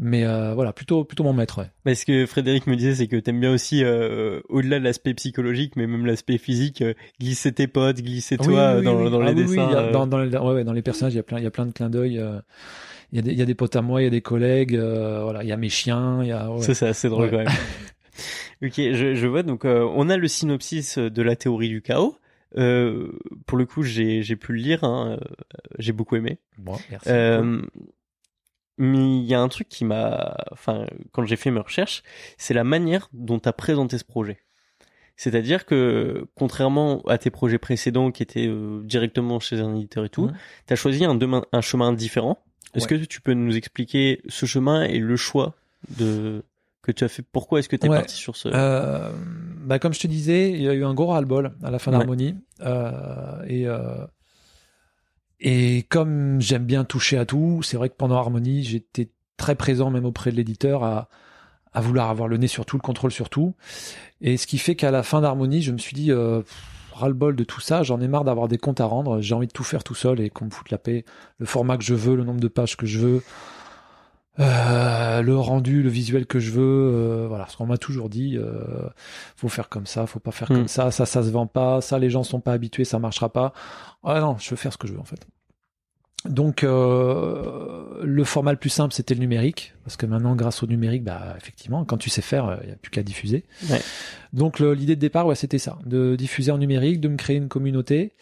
[0.00, 1.58] Mais euh, voilà, plutôt plutôt mon maître.
[1.58, 1.70] Ouais.
[1.84, 5.12] Mais ce que Frédéric me disait, c'est que t'aimes bien aussi, euh, au-delà de l'aspect
[5.14, 9.04] psychologique, mais même l'aspect physique, euh, glisser tes potes, glisser toi Oui, oui, euh, dans,
[9.04, 9.10] oui.
[9.10, 9.68] dans les dessins.
[9.70, 11.50] a- dans, dans les, ouais, dans les personnages, il y a plein, il y a
[11.50, 12.18] plein de clins d'œil.
[12.18, 12.38] euh,
[13.12, 14.20] Il y, a des- il y a des potes à moi, il y a des
[14.20, 14.76] collègues.
[14.76, 16.22] euh, voilà, il y a mes chiens.
[16.22, 16.50] Il y a.
[16.52, 16.62] ouais.
[16.62, 17.48] Ça, c'est assez drôle quand même.
[18.62, 19.42] ok, je, je vois.
[19.42, 22.16] Donc, euh, on a le synopsis de la théorie du chaos.
[22.56, 23.10] Euh,
[23.46, 24.84] pour le coup, j'ai j'ai pu le lire.
[24.84, 25.26] Hein, euh,
[25.78, 26.38] j'ai beaucoup aimé.
[26.56, 27.08] Bon, merci.
[27.10, 27.60] Euh,
[28.78, 32.02] mais il y a un truc qui m'a, enfin, quand j'ai fait mes recherches,
[32.36, 34.38] c'est la manière dont tu as présenté ce projet.
[35.16, 40.08] C'est-à-dire que, contrairement à tes projets précédents qui étaient euh, directement chez un éditeur et
[40.08, 40.34] tout, Mhm.
[40.68, 42.38] tu as choisi un, demain- un chemin différent.
[42.74, 43.00] Est-ce Ouais.
[43.00, 45.54] que tu peux nous expliquer ce chemin et le choix
[45.98, 46.44] de
[46.82, 47.22] que tu as fait?
[47.22, 47.96] Pourquoi est-ce que tu es Ouais.
[47.96, 49.10] parti sur ce Euh,
[49.64, 51.90] bah, comme je te disais, il y a eu un gros ras-le-bol à la fin
[51.90, 51.98] Ouais.
[51.98, 52.36] d'Harmonie.
[52.60, 54.06] Euh, et, euh,
[55.40, 59.90] et comme j'aime bien toucher à tout, c'est vrai que pendant Harmonie, j'étais très présent
[59.90, 61.08] même auprès de l'éditeur à,
[61.76, 63.54] vouloir avoir le nez sur tout, le contrôle sur tout.
[64.20, 66.42] Et ce qui fait qu'à la fin d'Harmonie, je me suis dit, euh,
[66.92, 69.52] ras-le-bol de tout ça, j'en ai marre d'avoir des comptes à rendre, j'ai envie de
[69.52, 71.04] tout faire tout seul et qu'on me foute la paix,
[71.38, 73.22] le format que je veux, le nombre de pages que je veux.
[74.40, 78.36] Euh, le rendu, le visuel que je veux, euh, voilà, ce qu'on m'a toujours dit,
[78.36, 78.62] euh,
[79.36, 80.54] faut faire comme ça, faut pas faire Mm.
[80.54, 83.32] comme ça, ça, ça se vend pas, ça, les gens sont pas habitués, ça marchera
[83.32, 83.52] pas.
[84.04, 85.26] Ah non, je veux faire ce que je veux en fait.
[86.24, 90.66] Donc euh, le format le plus simple c'était le numérique parce que maintenant grâce au
[90.66, 93.44] numérique bah effectivement quand tu sais faire il n'y a plus qu'à diffuser.
[93.70, 93.80] Ouais.
[94.32, 97.46] Donc l'idée de départ ouais c'était ça de diffuser en numérique, de me créer une
[97.48, 98.12] communauté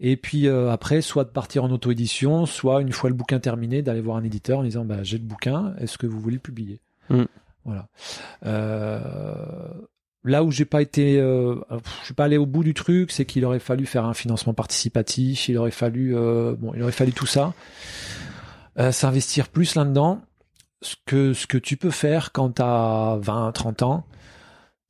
[0.00, 3.38] et puis euh, après soit de partir en auto édition, soit une fois le bouquin
[3.38, 6.36] terminé d'aller voir un éditeur en disant bah j'ai le bouquin, est-ce que vous voulez
[6.36, 7.22] le publier Mm.
[7.64, 7.88] Voilà.
[8.46, 9.00] Euh,
[10.26, 11.54] Là où j'ai pas été, euh,
[12.00, 14.54] je suis pas allé au bout du truc, c'est qu'il aurait fallu faire un financement
[14.54, 17.54] participatif, il aurait fallu, euh, bon, il aurait fallu tout ça,
[18.76, 20.20] euh, s'investir plus là-dedans,
[20.82, 24.04] ce que ce que tu peux faire quand t'as 20, 30 ans,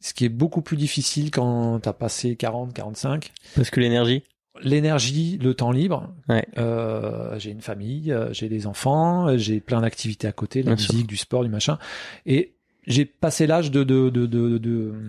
[0.00, 3.30] ce qui est beaucoup plus difficile quand t'as passé 40, 45.
[3.56, 4.24] Parce que l'énergie.
[4.62, 6.12] L'énergie, le temps libre.
[6.28, 6.46] Ouais.
[6.58, 10.74] Euh, j'ai une famille, euh, j'ai des enfants, j'ai plein d'activités à côté, de la
[10.76, 10.94] Bien sûr.
[10.94, 11.78] musique, du sport, du machin.
[12.26, 12.54] Et
[12.86, 15.00] j'ai passé l'âge de de, de, de, de,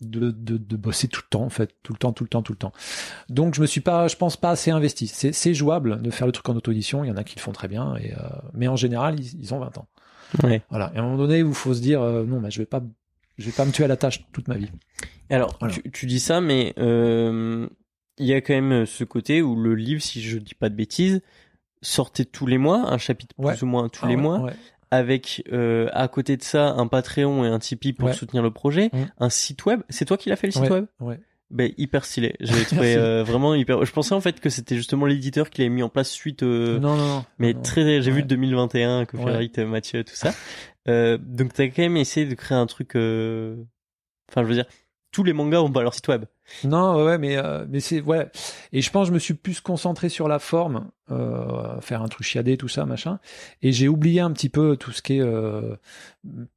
[0.00, 1.74] de, de, bosser tout le temps, en fait.
[1.82, 2.72] Tout le temps, tout le temps, tout le temps.
[3.28, 5.06] Donc, je me suis pas, je pense pas assez investi.
[5.06, 7.04] C'est, c'est jouable de faire le truc en auto-édition.
[7.04, 7.96] Il y en a qui le font très bien.
[7.96, 8.16] Et, euh,
[8.54, 9.86] mais en général, ils, ils ont 20 ans.
[10.42, 10.62] Ouais.
[10.70, 10.90] Voilà.
[10.94, 12.82] Et à un moment donné, il faut se dire, euh, non, mais je vais pas,
[13.38, 14.70] je vais pas me tuer à la tâche toute ma vie.
[15.28, 15.74] Alors, Voilà.
[15.74, 17.68] tu, tu dis ça, mais euh,
[18.20, 20.74] il y a quand même ce côté où le livre, si je dis pas de
[20.76, 21.20] bêtises,
[21.82, 23.52] sortait tous les mois, un chapitre Ouais.
[23.54, 24.52] plus ou moins tous Ah les ouais, mois, ouais.
[24.90, 28.14] avec euh, à côté de ça un Patreon et un Tipeee pour Ouais.
[28.14, 29.04] soutenir le projet, Mm.
[29.18, 29.80] un site web.
[29.88, 30.86] C'est toi qui l'as fait le site Ouais, web?
[31.00, 31.20] ouais.
[31.52, 32.36] Ben hyper stylé.
[32.38, 33.84] J'ai trouvé euh, vraiment hyper.
[33.84, 36.44] Je pensais en fait que c'était justement l'éditeur qui l'avait mis en place suite.
[36.44, 37.24] euh, non, non, non.
[37.38, 37.62] mais non.
[37.62, 38.22] très, j'ai vu Ouais.
[38.22, 40.32] de 2021, Copyright, Mathieu, tout ça.
[40.88, 42.94] Euh, donc t'as quand même essayé de créer un truc.
[42.94, 43.56] euh,
[44.30, 44.66] Enfin, je veux dire,
[45.10, 46.24] tous les mangas ont pas leur site web.
[46.64, 48.30] Non, ouais, mais euh, mais c'est ouais.
[48.72, 52.08] Et je pense que je me suis plus concentré sur la forme, euh, faire un
[52.08, 53.18] truc chiadé, tout ça, machin.
[53.62, 55.76] Et j'ai oublié un petit peu tout ce qui est euh,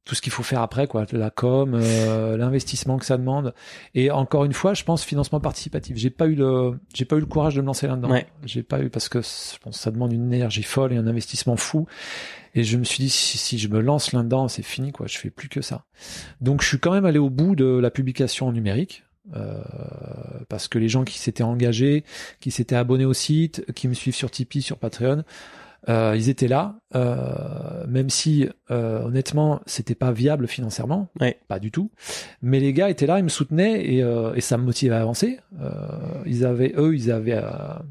[0.04, 3.54] tout ce qu'il faut faire après, quoi, la com, euh, l'investissement que ça demande.
[3.94, 5.96] Et encore une fois, je pense financement participatif.
[5.96, 8.10] J'ai pas eu le j'ai pas eu le courage de me lancer là-dedans.
[8.10, 8.26] Ouais.
[8.44, 11.06] J'ai pas eu parce que je pense que ça demande une énergie folle et un
[11.06, 11.86] investissement fou.
[12.54, 15.06] Et je me suis dit si, si je me lance là-dedans, c'est fini, quoi.
[15.08, 15.84] Je fais plus que ça.
[16.40, 19.04] Donc je suis quand même allé au bout de la publication en numérique.
[19.34, 19.62] Euh,
[20.48, 22.04] parce que les gens qui s'étaient engagés,
[22.40, 25.24] qui s'étaient abonnés au site, qui me suivent sur Tipeee, sur Patreon,
[25.88, 31.38] euh, ils étaient là, euh, même si euh, honnêtement c'était pas viable financièrement, Ouais.
[31.48, 31.90] pas du tout.
[32.42, 35.00] Mais les gars étaient là, ils me soutenaient et, euh, et ça me motivait à
[35.02, 35.40] avancer.
[35.60, 35.70] Euh,
[36.24, 37.42] ils avaient, eux, ils avaient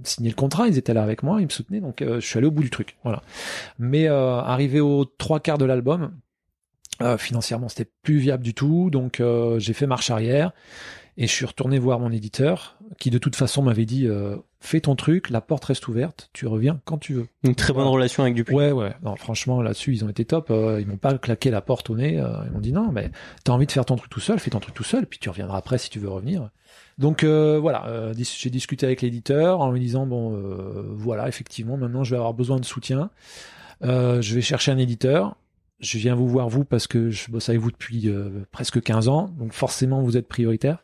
[0.04, 2.38] signé le contrat, ils étaient là avec moi, ils me soutenaient, donc euh, je suis
[2.38, 2.98] allé au bout du truc.
[3.04, 3.22] Voilà.
[3.80, 6.14] Mais euh, arrivé aux trois quarts de l'album,
[7.02, 10.52] euh, financièrement c'était plus viable du tout, donc euh, j'ai fait marche arrière.
[11.18, 14.82] Et je suis retourné voir mon éditeur, qui de toute façon m'avait dit euh, fais
[14.82, 17.28] ton truc, la porte reste ouverte, tu reviens quand tu veux.
[17.44, 18.56] Une très bonne relation avec Dupuis.
[18.56, 18.94] Ouais, ouais.
[19.04, 20.50] Non, franchement, là-dessus, ils ont été top.
[20.50, 22.20] Euh, ils m'ont pas claqué la porte au nez.
[22.20, 23.12] Euh, ils m'ont dit non, mais
[23.44, 25.30] t'as envie de faire ton truc tout seul, fais ton truc tout seul, puis tu
[25.30, 26.50] reviendras après si tu veux revenir.
[26.98, 31.78] Donc euh, voilà, euh, j'ai discuté avec l'éditeur en lui disant bon, euh, voilà, effectivement,
[31.78, 33.10] maintenant je vais avoir besoin de soutien.
[33.84, 35.36] Euh, je vais chercher un éditeur.
[35.80, 39.08] Je viens vous voir vous parce que je bosse avec vous depuis euh, presque 15
[39.08, 40.82] ans, donc forcément vous êtes prioritaire.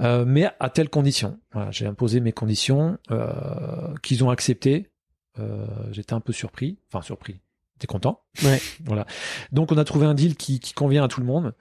[0.00, 1.38] Euh, mais à telles conditions.
[1.52, 4.90] Voilà, j'ai imposé mes conditions euh, qu'ils ont acceptées.
[5.38, 7.40] Euh, J'étais un peu surpris, enfin surpris.
[7.78, 8.60] T'es content Ouais.
[8.84, 9.06] Voilà.
[9.52, 11.54] Donc on a trouvé un deal qui, qui convient à tout le monde.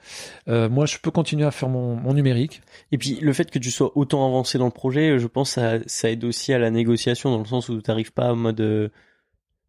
[0.48, 2.62] Euh, moi, je peux continuer à faire mon, mon numérique.
[2.92, 5.78] Et puis le fait que tu sois autant avancé dans le projet, je pense ça,
[5.86, 8.62] ça aide aussi à la négociation dans le sens où tu n'arrives pas en mode
[8.62, 8.90] euh,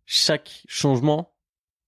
[0.07, 1.33] chaque changement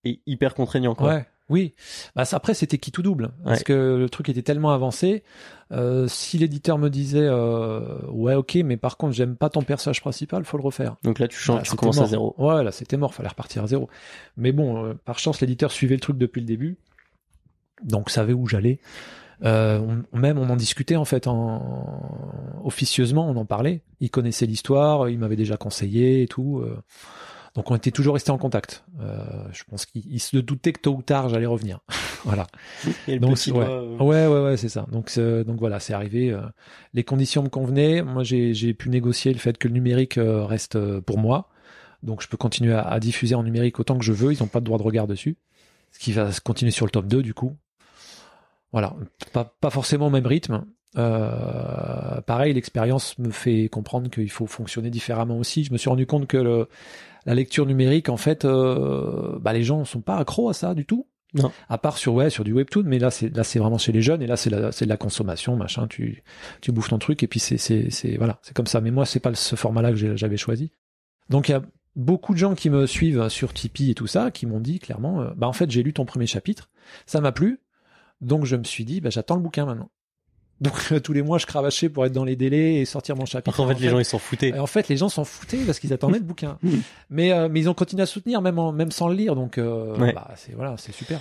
[0.05, 0.95] est hyper contraignant.
[0.95, 1.09] Quoi.
[1.09, 1.27] Ouais.
[1.49, 1.75] Oui.
[2.15, 3.33] Bah, ça, après, c'était qui tout double.
[3.45, 3.65] Parce Ouais.
[3.65, 5.25] que le truc était tellement avancé.
[5.73, 10.01] Euh, si l'éditeur me disait, euh, ouais, ok, mais par contre, j'aime pas ton personnage
[10.01, 10.95] principal, faut le refaire.
[11.03, 12.37] Donc là tu changes, Bah, tu commences à zéro.
[12.39, 13.89] Ouais, là, c'était mort, fallait repartir à zéro.
[14.37, 16.79] Mais bon, euh, par chance, l'éditeur suivait le truc depuis le début.
[17.83, 18.79] Donc, savait où j'allais.
[19.43, 19.81] Euh,
[20.13, 25.09] on- même on en discutait en fait en officieusement on en parlait il connaissait l'histoire
[25.09, 26.63] il m'avait déjà conseillé et tout.
[27.55, 29.19] Donc on était toujours resté en contact euh,
[29.53, 31.81] je pense qu'il il se doutait que tôt ou tard j'allais revenir
[32.25, 32.47] voilà
[33.09, 33.59] Et le Donc, petit ouais.
[33.65, 34.87] doigt, euh, Ouais, ouais, ouais, c'est ça.
[34.93, 36.31] Donc, c'est- donc voilà, c'est arrivé.
[36.31, 36.41] euh,
[36.95, 38.03] les conditions me convenaient.
[38.03, 41.49] Moi, j'ai j'ai pu négocier le fait que le numérique euh, reste euh, pour moi.
[42.03, 44.33] Donc, je peux continuer à, à diffuser en numérique autant que je veux.
[44.33, 45.37] Ils n'ont pas de droit de regard dessus.
[45.93, 47.57] Ce qui va se continuer sur le top 2, du coup.
[48.73, 48.95] Voilà,
[49.33, 50.65] pas, pas forcément au même rythme.
[50.99, 55.65] Euh, pareil, l'expérience me fait comprendre qu'il faut fonctionner différemment aussi.
[55.65, 56.69] Je me suis rendu compte que le,
[57.27, 60.85] la lecture numérique, en fait, euh, bah, les gens sont pas accros à ça du
[60.85, 61.07] tout.
[61.33, 61.53] Non.
[61.69, 64.03] À part sur ouais sur du webtoon, mais là c'est là c'est vraiment chez les
[64.03, 65.87] jeunes et là c'est la c'est de la consommation machin.
[65.87, 66.25] Tu
[66.61, 68.81] tu bouffes ton truc et puis c'est c'est c'est voilà c'est comme ça.
[68.81, 70.73] Mais moi c'est pas ce format-là que j'avais choisi.
[71.29, 71.63] Donc il y a
[71.95, 75.21] beaucoup de gens qui me suivent sur Tipeee et tout ça qui m'ont dit clairement
[75.21, 76.69] euh, bah en fait j'ai lu ton premier chapitre,
[77.07, 77.61] ça m'a plu,
[78.21, 79.91] donc je me suis dit bah j'attends le bouquin maintenant.
[80.61, 83.49] Donc tous les mois je cravachais pour être dans les délais et sortir mon chapitre.
[83.51, 84.51] Après, en fait, les gens, ils s'en foutaient.
[84.51, 86.59] Et en fait, les gens s'en foutaient parce qu'ils attendaient le bouquin.
[86.63, 86.79] Mm.
[87.09, 89.35] Mais, euh, mais ils ont continué à soutenir, même, en- même sans le lire.
[89.35, 90.13] Donc, euh, Ouais.
[90.13, 91.21] bah, c'est voilà, c'est super.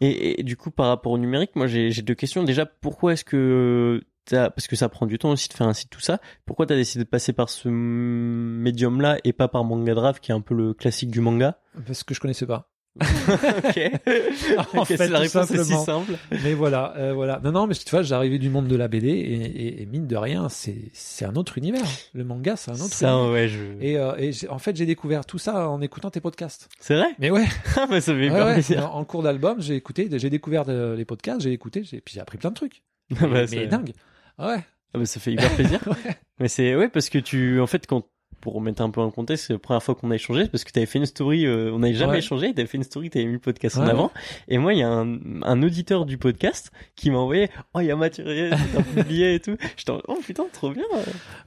[0.00, 2.44] Et, et du coup, par rapport au numérique, moi, j'ai j'ai deux questions.
[2.44, 5.72] Déjà, pourquoi est-ce que t'as, parce que ça prend du temps aussi de faire un
[5.72, 6.20] site, tout ça.
[6.44, 10.34] Pourquoi t'as décidé de passer par ce médium-là et pas par Manga Draft, qui est
[10.34, 11.58] un peu le classique du manga?
[11.86, 12.70] Parce que je connaissais pas.
[13.00, 13.80] Ok.
[14.74, 16.12] En fait, la réponse est si simple.
[16.44, 17.40] Mais voilà, euh, voilà.
[17.44, 20.06] Non, non, mais tu vois, j'arrivais du monde de la BD et, et, et mine
[20.06, 21.82] de rien, c'est c'est un autre univers.
[22.14, 23.32] Le manga, c'est un autre Ça, univers.
[23.32, 23.58] ouais, je.
[23.80, 26.68] Et, euh, et en fait, j'ai découvert tout ça en écoutant tes podcasts.
[26.80, 27.08] C'est vrai?
[27.18, 27.44] Mais ouais,
[27.76, 28.52] Ah, bah, ça fait ouais, hyper ouais.
[28.54, 28.90] plaisir.
[28.94, 32.14] En, en cours d'album, j'ai écouté, j'ai découvert euh, les podcasts, j'ai écouté, j'ai- puis
[32.14, 32.82] j'ai appris plein de trucs.
[33.12, 33.92] Ah, Mais, bah, mais c'est- dingue.
[34.38, 34.58] Ouais.
[34.94, 35.80] ah, bah, ça fait hyper plaisir.
[35.86, 36.16] Ouais.
[36.38, 38.06] Mais c'est ouais parce que tu en fait quand
[38.40, 40.70] pour remettre un peu en contexte, c'est la première fois qu'on a échangé parce que
[40.70, 42.18] tu avais fait une story, euh, on n'avait jamais Ouais.
[42.18, 44.12] échangé, tu avais fait une story, tu avais mis le podcast en avant.
[44.48, 47.86] Et moi, il y a un, un auditeur du podcast qui m'a envoyé Oh, il
[47.86, 49.56] y a Mathieu Reyes, t'as publié et tout.
[49.76, 50.84] J'étais en Oh putain, trop bien.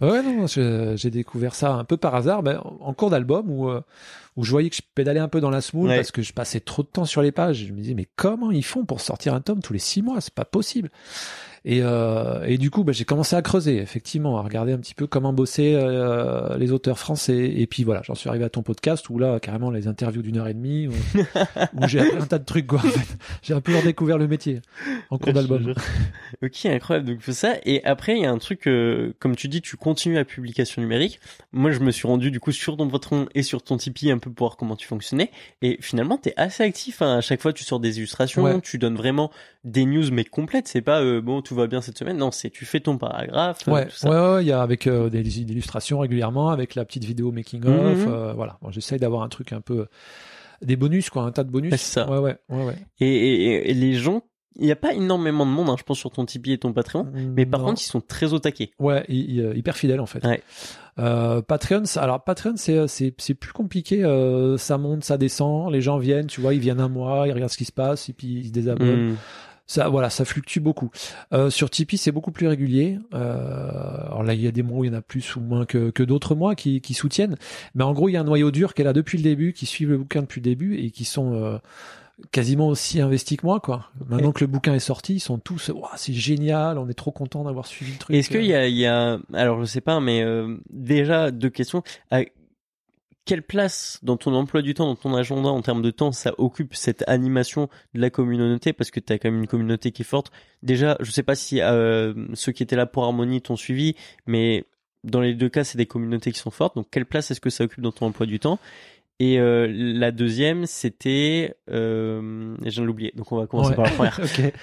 [0.02, 3.50] Ouais, non, je- j'ai découvert ça un peu par hasard, ben, en en cours d'album
[3.50, 3.82] où, euh,
[4.36, 5.96] où je voyais que je pédalais un peu dans la smoule Ouais.
[5.98, 7.66] parce que je passais trop de temps sur les pages.
[7.68, 10.22] Je me disais, mais comment ils font pour sortir un tome tous les six mois?
[10.22, 10.90] C'est pas possible.
[11.66, 14.94] Et, euh, et du coup, ben, j'ai commencé à creuser, effectivement, à regarder un petit
[14.96, 17.52] peu comment bossaient euh, les auteurs français.
[17.58, 20.38] Et puis voilà, j'en suis arrivé à ton podcast où là, carrément, les interviews d'une
[20.38, 20.92] heure et demie, où,
[21.76, 22.80] où j'ai un tas de trucs, quoi.
[22.80, 23.18] En fait.
[23.42, 24.62] J'ai un peu redécouvert le métier
[25.10, 25.74] en cours d'album.
[26.44, 27.08] Ok, incroyable.
[27.10, 27.56] Donc ça.
[27.66, 30.82] Et après, il y a un truc, euh, comme tu dis, tu continues la publication
[30.82, 31.20] numérique.
[31.52, 34.18] Moi, je me suis rendu du coup sur ton Patreon et sur ton Tipeee un
[34.18, 35.32] peu pour voir comment tu fonctionnais.
[35.62, 37.02] Et finalement, t'es assez actif.
[37.02, 37.18] hein.
[37.18, 38.62] À chaque fois, tu sors des illustrations, Ouais.
[38.62, 39.32] tu donnes vraiment
[39.66, 40.68] des news mais complètes.
[40.68, 42.18] C'est pas euh, bon, tout va bien cette semaine.
[42.18, 43.68] Non, c'est tu fais ton paragraphe.
[43.68, 44.10] euh, Ouais, tout ça.
[44.10, 47.32] ouais, ouais, il y a avec euh, des, des illustrations régulièrement, avec la petite vidéo
[47.32, 48.08] making of, Mhm.
[48.08, 48.58] euh, voilà.
[48.62, 49.88] Bon, j'essaye d'avoir un truc un peu
[50.62, 51.72] des bonus, quoi, un tas de bonus.
[51.72, 52.10] C'est ça.
[52.10, 52.76] Ouais, ouais, ouais, ouais.
[53.00, 54.22] Et, et- et les gens,
[54.58, 56.74] il n'y a pas énormément de monde, hein, je pense, sur ton Tipeee et ton
[56.74, 57.08] Patreon.
[57.14, 57.68] Mais par Non.
[57.68, 58.72] contre, ils sont très au taquet.
[58.80, 60.24] ouais, hyper fidèle en fait.
[60.26, 60.44] Ouais.
[60.98, 64.04] Euh, Patreon, ça- alors Patreon, c'est plus compliqué.
[64.04, 65.72] euh, ça monte, ça descend.
[65.72, 68.10] Les gens viennent, tu vois, ils viennent un mois, ils regardent ce qui se passe,
[68.10, 69.12] et puis ils se désabonnent.
[69.12, 69.16] Hmm.
[69.70, 70.90] Ça, voilà, ça fluctue beaucoup.
[71.32, 72.98] Euh, sur Tipeee, c'est beaucoup plus régulier.
[73.14, 75.42] Euh, alors là, il y a des mois où il y en a plus ou
[75.42, 77.36] moins que, que d'autres mois qui, qui soutiennent.
[77.76, 79.54] Mais en gros, il y a un noyau dur qui est là depuis le début,
[79.54, 81.60] qui suivent le bouquin depuis le début et qui sont euh,
[82.32, 83.92] quasiment aussi investis que moi, quoi.
[84.10, 87.12] Maintenant que le bouquin est sorti, ils sont tous, Ouah, c'est génial, on est trop
[87.12, 88.16] content d'avoir suivi le truc.
[88.16, 91.52] Est-ce qu'il y a, il y a, alors je sais pas, mais euh, déjà deux
[91.52, 91.84] questions.
[93.30, 96.34] Quelle place dans ton emploi du temps, dans ton agenda en termes de temps, ça
[96.40, 98.74] occupe cette animation de la communauté?
[98.74, 100.32] Parce que tu as quand même une communauté qui est forte.
[100.64, 103.94] Déjà, je sais pas si euh, ceux qui étaient là pour Harmonie t'ont suivi,
[104.26, 104.66] mais
[105.04, 106.76] dans les deux cas, c'est des communautés qui sont fortes.
[106.76, 108.58] Donc, quelle place est-ce que ça occupe dans ton emploi du temps?
[109.20, 113.14] Et euh, la deuxième, c'était, euh, je viens de l'oublier.
[113.16, 113.76] Donc, on va commencer Ouais.
[113.76, 114.20] par la première.
[114.24, 114.54] ok.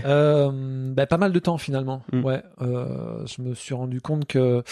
[0.04, 2.02] Euh, bah, pas mal de temps finalement.
[2.12, 2.24] Mm.
[2.24, 2.40] Ouais.
[2.60, 4.62] Je me suis rendu compte que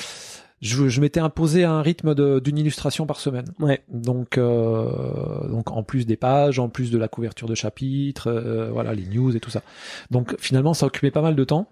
[0.60, 3.46] je, je m'étais imposé un rythme d'une illustration par semaine.
[3.58, 3.82] Ouais.
[3.88, 8.70] Donc, euh, donc en plus des pages, en plus de la couverture de chapitres, euh,
[8.70, 9.62] voilà les news et tout ça.
[10.10, 11.68] Donc finalement, ça occupait pas mal de temps.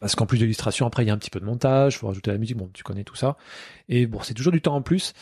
[0.00, 2.06] Parce qu'en plus de l'illustration, après il y a un petit peu de montage, faut
[2.06, 3.36] rajouter la musique, bon tu connais tout ça.
[3.90, 5.12] Et bon, c'est toujours du temps en plus.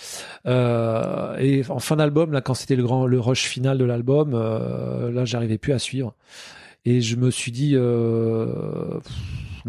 [0.47, 4.35] Euh, et en fin d'album, là quand c'était le grand le rush final de l'album,
[4.35, 6.15] euh, là j'arrivais plus à suivre.
[6.85, 9.01] Et je me suis dit euh,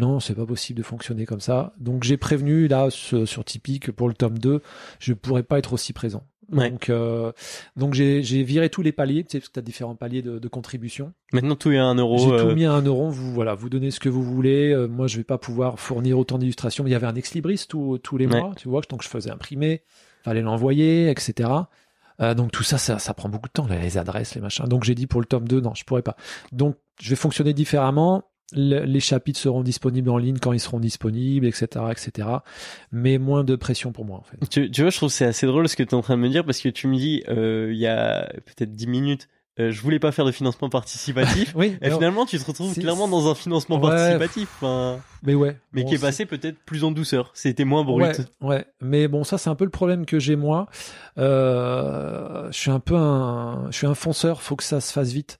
[0.00, 1.72] non, c'est pas possible de fonctionner comme ça.
[1.78, 4.60] Donc j'ai prévenu là sur, sur Tipeee que pour le tome 2,
[4.98, 6.24] je pourrais pas être aussi présent.
[6.52, 6.68] Ouais.
[6.68, 7.30] Donc, euh,
[7.76, 10.20] donc j'ai, j'ai viré tous les paliers, tu sais, parce que tu as différents paliers
[10.20, 11.12] de, de contribution.
[11.32, 12.18] Maintenant, tout est à un euro.
[12.18, 13.08] J'ai euh, tout mis à un euro.
[13.08, 14.72] Vous, voilà, vous donnez ce que vous voulez.
[14.72, 16.84] Euh, moi, je vais pas pouvoir fournir autant d'illustrations.
[16.86, 18.40] Il y avait un ex libris tous les Ouais.
[18.40, 19.82] mois, tu vois, donc je faisais imprimer,
[20.24, 21.50] fallait l'envoyer, etc.
[22.20, 24.66] Euh, donc tout ça, ça, ça prend beaucoup de temps, les adresses, les machins.
[24.66, 26.16] Donc j'ai dit pour le tome 2, non, je pourrais pas.
[26.50, 28.24] Donc je vais fonctionner différemment.
[28.52, 32.28] Le- les chapitres seront disponibles en ligne quand ils seront disponibles, etc., etc.
[32.92, 34.38] Mais moins de pression pour moi, en fait.
[34.48, 36.22] Tu, tu vois, je trouve c'est assez drôle ce que tu es en train de
[36.22, 39.28] me dire parce que tu me dis, euh, il y a peut-être 10 minutes,
[39.58, 41.52] euh, je voulais pas faire de financement participatif.
[41.56, 43.90] Oui, Et finalement, tu te retrouves clairement dans un financement Ouais.
[43.90, 45.56] participatif, enfin, mais ouais.
[45.72, 47.30] mais Bon, qui est passé peut-être plus en douceur.
[47.34, 48.00] C'était moins brut.
[48.40, 48.64] Ouais, ouais.
[48.80, 50.66] Mais bon, ça, c'est un peu le problème que j'ai moi.
[51.18, 54.42] Euh, je suis un peu un, je suis un fonceur.
[54.42, 55.38] Faut que ça se fasse vite.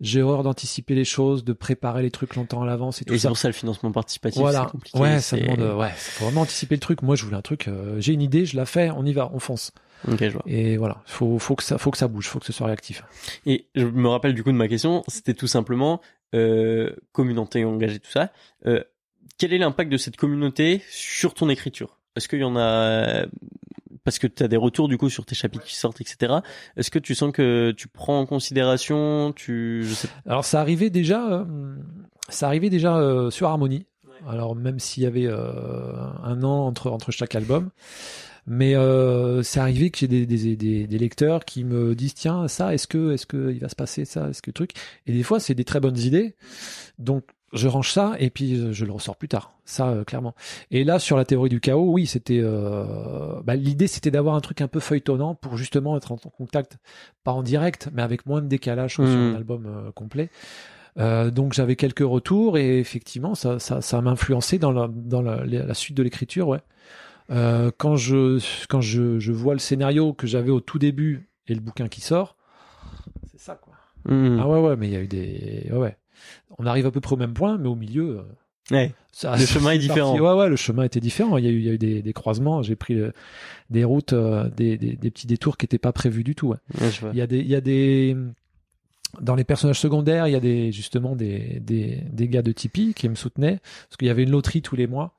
[0.00, 3.18] J'ai horreur d'anticiper les choses, de préparer les trucs longtemps à l'avance et tout Et
[3.18, 3.22] ça.
[3.22, 4.64] c'est pour ça le financement participatif, Voilà.
[4.66, 4.98] c'est compliqué.
[4.98, 7.02] Ouais, ça demande, euh, ouais, faut vraiment anticiper le truc.
[7.02, 9.30] Moi, je voulais un truc, euh, j'ai une idée, je la fais, on y va,
[9.32, 9.72] on fonce.
[10.06, 10.42] Ok, je vois.
[10.46, 13.02] Et voilà, faut, faut que ça, faut que ça bouge, faut que ce soit réactif.
[13.46, 16.00] Et je me rappelle du coup de ma question, c'était tout simplement
[16.34, 18.30] euh, communauté engagée, tout ça.
[18.66, 18.82] Euh,
[19.38, 21.98] quel est l'impact de cette communauté sur ton écriture?
[22.16, 23.24] Est-ce qu'il y en a
[24.04, 26.34] parce que tu as des retours du coup sur tes chapitres qui sortent, etc.
[26.76, 30.14] Est-ce que tu sens que tu prends en considération, tu, je sais pas.
[30.30, 31.44] Alors, ça arrivait déjà, euh,
[32.28, 33.86] ça arrivait déjà euh, sur Harmony.
[34.28, 35.92] Alors, même s'il y avait euh,
[36.22, 37.70] un an entre, entre chaque album.
[38.46, 42.46] Mais euh, c'est arrivé que j'ai des, des, des, des lecteurs qui me disent tiens
[42.46, 44.72] ça est-ce que est-ce que il va se passer ça est-ce que truc?
[45.06, 46.36] Et des fois c'est des très bonnes idées
[46.98, 47.24] donc
[47.54, 50.34] je range ça et puis euh, je le ressors plus tard ça euh, clairement
[50.70, 54.40] et là sur la théorie du chaos oui c'était euh, bah, l'idée c'était d'avoir un
[54.40, 56.78] truc un peu feuilletonnant pour justement être en contact
[57.22, 59.32] pas en direct mais avec moins de décalage sur Mhm.
[59.32, 60.30] un album euh, complet
[60.98, 65.22] euh, donc j'avais quelques retours et effectivement ça ça, ça m'a influencé dans la dans
[65.22, 66.60] la, la suite de l'écriture ouais
[67.30, 68.38] euh, quand je
[68.68, 72.00] quand je, je vois le scénario que j'avais au tout début et le bouquin qui
[72.02, 72.36] sort,
[73.30, 73.72] c'est ça quoi.
[74.06, 74.38] Hmm.
[74.40, 75.96] Ah ouais ouais, mais il y a eu des ouais, ouais.
[76.58, 78.18] On arrive à peu près au même point, mais au milieu.
[78.18, 78.22] euh,
[78.70, 78.92] Ouais.
[79.12, 80.12] ça- Le chemin est différent.
[80.12, 80.20] parti.
[80.22, 81.36] Ouais ouais, le chemin était différent.
[81.36, 82.62] Il y a eu il y a eu des, des croisements.
[82.62, 83.12] J'ai pris euh,
[83.70, 86.48] des routes, euh, des, des des petits détours qui n'étaient pas prévus du tout.
[86.48, 86.90] ouais.
[87.12, 88.16] Il y a des il y a des
[89.20, 91.60] dans les personnages secondaires, il y a des justement des
[92.28, 93.58] gars de Tipeee qui me soutenaient
[93.88, 95.14] parce qu'il y avait une loterie tous les mois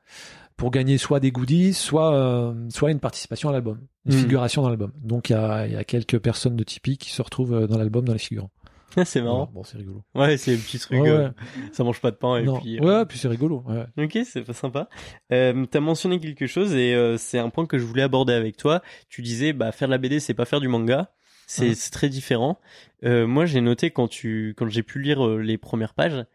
[0.57, 4.21] pour gagner soit des goodies, soit euh, soit une participation à l'album, une Mhm.
[4.21, 4.91] figuration dans l'album.
[5.03, 8.05] Donc il y a y a quelques personnes de Tipeee qui se retrouvent dans l'album
[8.05, 8.51] dans les figurants.
[9.05, 9.49] C'est marrant.
[9.53, 10.03] Bon, c'est rigolo.
[10.15, 11.01] Ouais, c'est le petit truc.
[11.01, 11.29] Ouais, euh.
[11.73, 12.59] Ça mange pas de pain et Non.
[12.59, 12.79] puis.
[12.79, 13.63] Ouais, euh, ouais, puis c'est rigolo.
[13.97, 14.87] Ok, c'est pas sympa.
[15.31, 18.55] Euh, T'as mentionné quelque chose et euh, c'est un point que je voulais aborder avec
[18.57, 18.81] toi.
[19.09, 21.11] Tu disais, bah faire de la BD, c'est pas faire du manga.
[21.47, 22.59] C'est c'est très différent.
[23.03, 26.25] Euh, moi, j'ai noté quand tu quand j'ai pu lire les premières pages,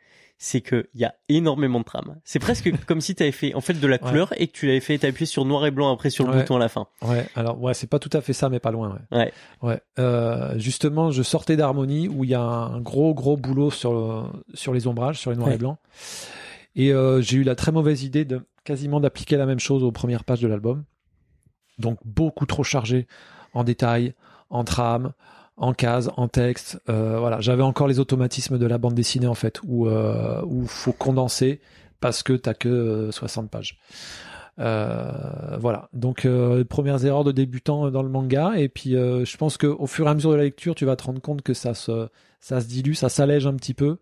[0.42, 2.16] c'est que il y a énormément de trames.
[2.24, 4.08] C'est presque comme si tu avais fait en fait de la Ouais.
[4.08, 6.40] couleur et que tu l'avais fait appuyer sur noir et blanc après sur le Ouais.
[6.40, 6.86] bouton à la fin.
[7.02, 8.98] Ouais, alors ouais, c'est pas tout à fait ça, mais pas loin.
[9.12, 9.18] Ouais.
[9.18, 9.32] Ouais.
[9.62, 9.80] Ouais.
[9.98, 14.22] Euh, justement, je sortais d'Harmonie où il y a un gros gros boulot sur le,
[14.54, 15.76] sur les ombrages, sur les noirs et blancs,
[16.74, 19.92] et euh, j'ai eu la très mauvaise idée de quasiment d'appliquer la même chose aux
[19.92, 20.84] premières pages de l'album.
[21.78, 23.06] Donc beaucoup trop chargé
[23.52, 24.14] en détails,
[24.48, 25.12] en trame,
[25.60, 26.80] en cases, en texte.
[26.88, 30.66] Euh, voilà, j'avais encore les automatismes de la bande dessinée en fait, où euh, où
[30.66, 31.60] faut condenser
[32.00, 33.78] parce que t'as que euh, 60 pages.
[34.58, 35.88] Euh, voilà.
[35.92, 39.66] Donc euh, premières erreurs de débutant dans le manga et puis euh, je pense que
[39.66, 41.74] au fur et à mesure de la lecture, tu vas te rendre compte que ça
[41.74, 42.08] se
[42.40, 43.98] ça se dilue, ça s'allège un petit peu.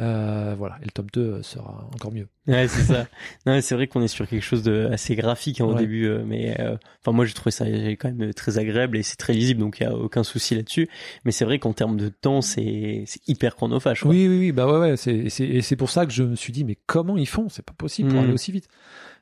[0.00, 2.26] Euh, voilà, et le tome 2 sera encore mieux.
[2.46, 3.06] Ouais, c'est ça.
[3.46, 5.80] Non, c'est vrai qu'on est sur quelque chose de assez graphique hein, au Ouais.
[5.80, 9.16] début, euh, mais euh, enfin moi j'ai trouvé ça quand même très agréable et c'est
[9.16, 10.88] très lisible, donc il y a aucun souci là-dessus.
[11.24, 14.00] Mais c'est vrai qu'en termes de temps, c'est c'est hyper chronophage.
[14.00, 14.10] quoi.
[14.10, 16.36] Oui, oui, oui, bah ouais, ouais, c'est, c'est, et c'est pour ça que je me
[16.36, 17.48] suis dit, mais comment ils font?
[17.50, 18.24] C'est pas possible pour Mhm.
[18.24, 18.68] aller aussi vite.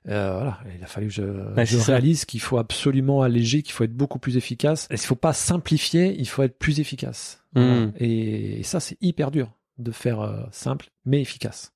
[0.08, 3.84] Euh, voilà, il a fallu que je, Ouais, réalise qu'il faut absolument alléger, qu'il faut
[3.84, 4.86] être beaucoup plus efficace.
[4.90, 7.42] Et il faut pas simplifier, il faut être plus efficace.
[7.54, 7.92] Mhm.
[7.98, 11.72] Et, ça, c'est hyper dur de faire euh, simple mais efficace.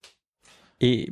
[0.80, 1.10] Et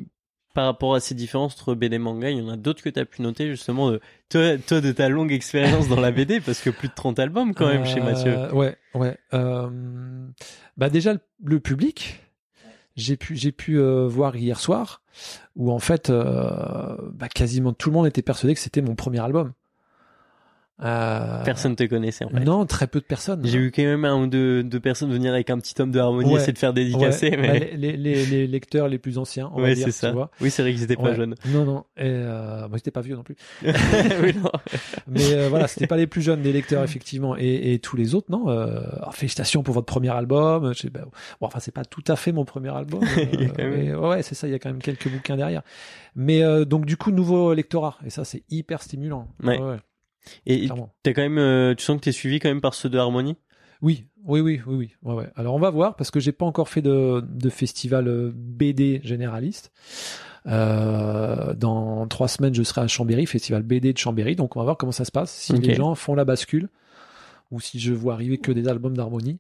[0.55, 2.91] par rapport à ces différences entre BD et manga, il y en a d'autres que
[2.91, 6.41] tu as pu noter justement de toi, toi de ta longue expérience dans la BD
[6.45, 8.55] parce que plus de 30 albums quand même chez Euh, Mathieu.
[8.55, 9.17] Ouais, ouais.
[9.33, 9.71] Euh,
[10.77, 12.21] bah déjà le, le public,
[12.97, 15.01] j'ai pu j'ai pu euh, voir hier soir
[15.57, 19.21] où en fait euh, bah, quasiment tout le monde était persuadé que c'était mon premier
[19.21, 19.53] album.
[20.83, 22.41] Euh, Personne te connaissait en fait.
[22.41, 23.43] Non, très peu de personnes.
[23.45, 25.99] J'ai eu quand même un ou deux, deux personnes venir avec un petit tome de
[26.01, 26.37] harmonie Ouais.
[26.39, 29.61] essayer de faire Ouais, dédicacer, bah, mais les, les, les lecteurs les plus anciens, on
[29.61, 30.11] va dire, tu ça.
[30.13, 30.31] vois.
[30.41, 31.35] Oui c'est vrai qu'ils étaient pas jeunes.
[31.47, 31.85] Non, non.
[31.97, 33.37] Et euh, moi, j'étais pas vieux non plus.
[33.63, 34.51] Oui, non.
[35.07, 38.15] Mais euh, voilà, c'était pas les plus jeunes des lecteurs effectivement, et, et tous les
[38.15, 38.49] autres non.
[38.49, 40.73] Euh, alors, félicitations pour votre premier album.
[40.75, 41.11] Je sais, bah, bon,
[41.47, 43.01] enfin c'est pas tout à fait mon premier album.
[43.59, 44.49] Même- mais, ouais, c'est ça.
[44.49, 45.63] Il y a quand même quelques bouquins derrière.
[46.17, 49.29] Mais euh, donc du coup nouveau lectorat, et ça c'est hyper stimulant.
[49.45, 49.59] Ouais.
[50.47, 50.93] Et clairement.
[51.03, 53.37] t'as quand même, euh, tu sens que t'es suivi quand même par ceux de harmonie?
[53.81, 54.91] Oui, oui, oui, oui, oui.
[55.03, 55.29] Ouais, ouais.
[55.35, 59.01] Alors on va voir parce que j'ai pas encore fait de, de festival euh, BD
[59.03, 59.73] généraliste.
[60.47, 64.37] Euh, dans trois semaines, je serai à Chambéry, festival BD de Chambéry.
[64.37, 65.31] Donc on va voir comment ça se passe.
[65.33, 66.69] Si les gens font la bascule
[67.51, 69.39] ou si je vois arriver que des albums d'harmonie,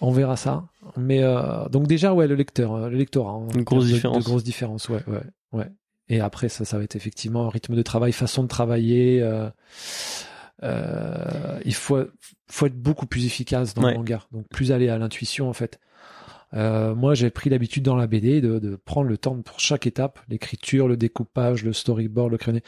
[0.00, 0.64] on verra ça.
[0.96, 3.32] Mais euh, donc déjà ouais, le lecteur, le lectorat.
[3.32, 4.18] hein, Une grosse de- différence.
[4.18, 5.22] De grosses différences, ouais, ouais,
[5.52, 5.70] ouais.
[6.08, 9.20] Et après ça, ça va être effectivement rythme de travail, façon de travailler.
[9.22, 9.48] euh,
[10.62, 12.04] euh, il faut
[12.48, 13.90] faut être beaucoup plus efficace dans Ouais.
[13.92, 15.80] le manga, donc plus aller à l'intuition en fait.
[16.54, 19.86] Euh, moi, j'ai pris l'habitude dans la BD de, de prendre le temps pour chaque
[19.86, 22.60] étape, l'écriture, le découpage, le storyboard, le crayon.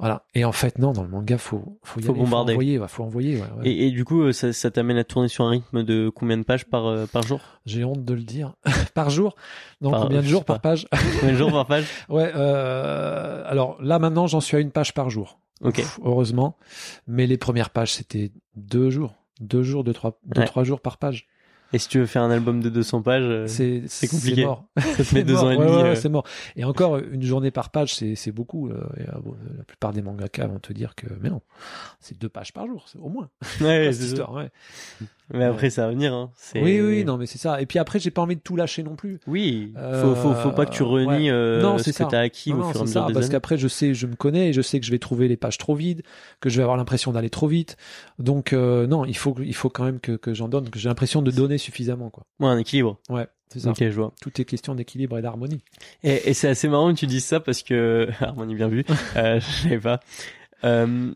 [0.00, 0.24] Voilà.
[0.34, 2.52] Et en fait, non, dans le manga, faut, faut y Faut aller, bombarder.
[2.54, 3.36] faut envoyer, ouais, faut envoyer.
[3.36, 3.68] ouais, ouais.
[3.68, 6.36] Et, et du coup, euh, ça, ça t'amène à tourner sur un rythme de combien
[6.38, 7.40] de pages par, euh, par jour?
[7.66, 8.54] J'ai honte de le dire.
[8.94, 9.36] par jour?
[9.80, 10.88] Non, Par- combien de jours par page?
[11.20, 11.84] Combien de jours par page?
[12.08, 15.38] Ouais, euh, alors là maintenant j'en suis à une page par jour.
[15.62, 15.84] Ok.
[16.02, 16.56] Heureusement.
[17.06, 19.14] Mais les premières pages c'était deux jours.
[19.40, 21.26] Deux jours, deux, trois, deux, trois jours par page.
[21.72, 24.36] Et si tu veux faire un album de 200 pages, euh, C'est c'est compliqué.
[24.42, 24.64] C'est mort.
[24.96, 25.44] ça te met deux mort.
[25.44, 25.70] ans et demi.
[25.70, 25.94] ouais, ouais, euh.
[25.94, 26.26] c'est mort.
[26.56, 28.68] Et encore, une journée par page, c'est c'est beaucoup.
[28.68, 31.42] euh, et, bon, la plupart des mangaka vont te dire que, mais non,
[32.00, 33.28] c'est deux pages par jour, au moins.
[33.60, 34.50] Ouais, c'est histoire, ouais.
[35.32, 36.12] Mais après, ça va venir.
[36.12, 36.32] Hein.
[36.34, 37.60] C'est- Oui, oui, non, mais c'est ça.
[37.62, 39.20] Et puis après, j'ai pas envie de tout lâcher non plus.
[39.28, 42.06] Oui, Euh, faut, faut, faut pas que tu renies euh, Non, ce c'est que ça.
[42.06, 43.32] t'as acquis Non, au non, fur et à mesure ça, des parce années.
[43.34, 45.56] qu'après, je sais, je me connais et je sais que je vais trouver les pages
[45.56, 46.02] trop vides,
[46.40, 47.76] que je vais avoir l'impression d'aller trop vite.
[48.18, 51.22] Donc, non, il faut, il faut quand même que, que j'en donne, que j'ai l'impression
[51.22, 52.24] de donner suffisamment, quoi.
[52.40, 52.98] Ouais, un équilibre.
[53.08, 53.70] Ouais, c'est ça.
[53.70, 54.12] Ok, je vois.
[54.20, 55.62] Tout est question d'équilibre et d'harmonie.
[56.02, 58.84] Et, et c'est assez marrant que tu dises ça parce que Harmonie bien vu,
[59.16, 60.00] euh, je savais pas.
[60.64, 61.12] Euh,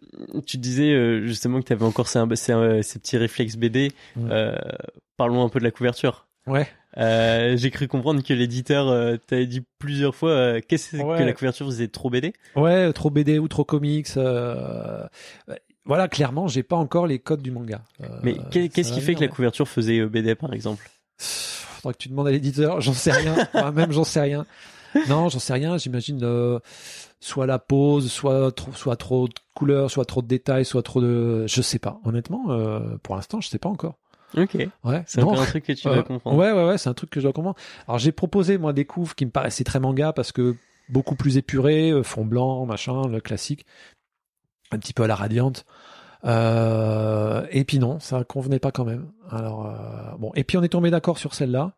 [0.47, 3.92] tu disais euh, justement que tu avais encore ces, ces, ces petits réflexes BD.
[4.16, 4.22] Ouais.
[4.30, 4.57] Euh,
[5.16, 6.26] parlons un peu de la couverture.
[6.47, 6.66] Ouais.
[6.97, 11.18] Euh, J'ai cru comprendre que l'éditeur euh, t'avait dit plusieurs fois euh, qu'est-ce Ouais.
[11.18, 12.32] que la couverture faisait trop BD.
[12.55, 14.09] Ouais, trop BD ou trop comics.
[15.85, 17.82] Euh, Voilà, clairement, j'ai pas encore les codes du manga.
[18.03, 20.89] Euh, Mais qu'est-ce qui fait que la couverture faisait euh, BD par exemple?
[21.18, 23.37] Faudra que tu demandes à l'éditeur, j'en sais rien.
[23.55, 24.47] Moi-même, j'en sais rien.
[25.09, 25.76] Non, j'en sais rien.
[25.76, 26.59] J'imagine euh,
[27.20, 31.01] soit la pose, soit trop, soit trop de couleurs, soit trop de détails, soit trop
[31.01, 31.47] de.
[31.47, 32.01] Je sais pas.
[32.05, 33.95] Honnêtement, euh, pour l'instant, je sais pas encore.
[34.37, 35.05] Ok, Ouais.
[35.07, 36.37] c'est un truc que tu Euh, dois comprendre.
[36.37, 37.57] Ouais, ouais, ouais, c'est un truc que je dois comprendre.
[37.87, 40.57] Alors j'ai proposé moi des couves qui me paraissaient très manga parce que
[40.89, 43.64] beaucoup plus épurés, euh, fond blanc, machin, le classique,
[44.72, 45.64] un petit peu à la radiante.
[46.24, 49.10] Euh, et puis non, ça convenait pas quand même.
[49.30, 51.72] Alors euh, bon, et puis on est tombé d'accord sur celle-là.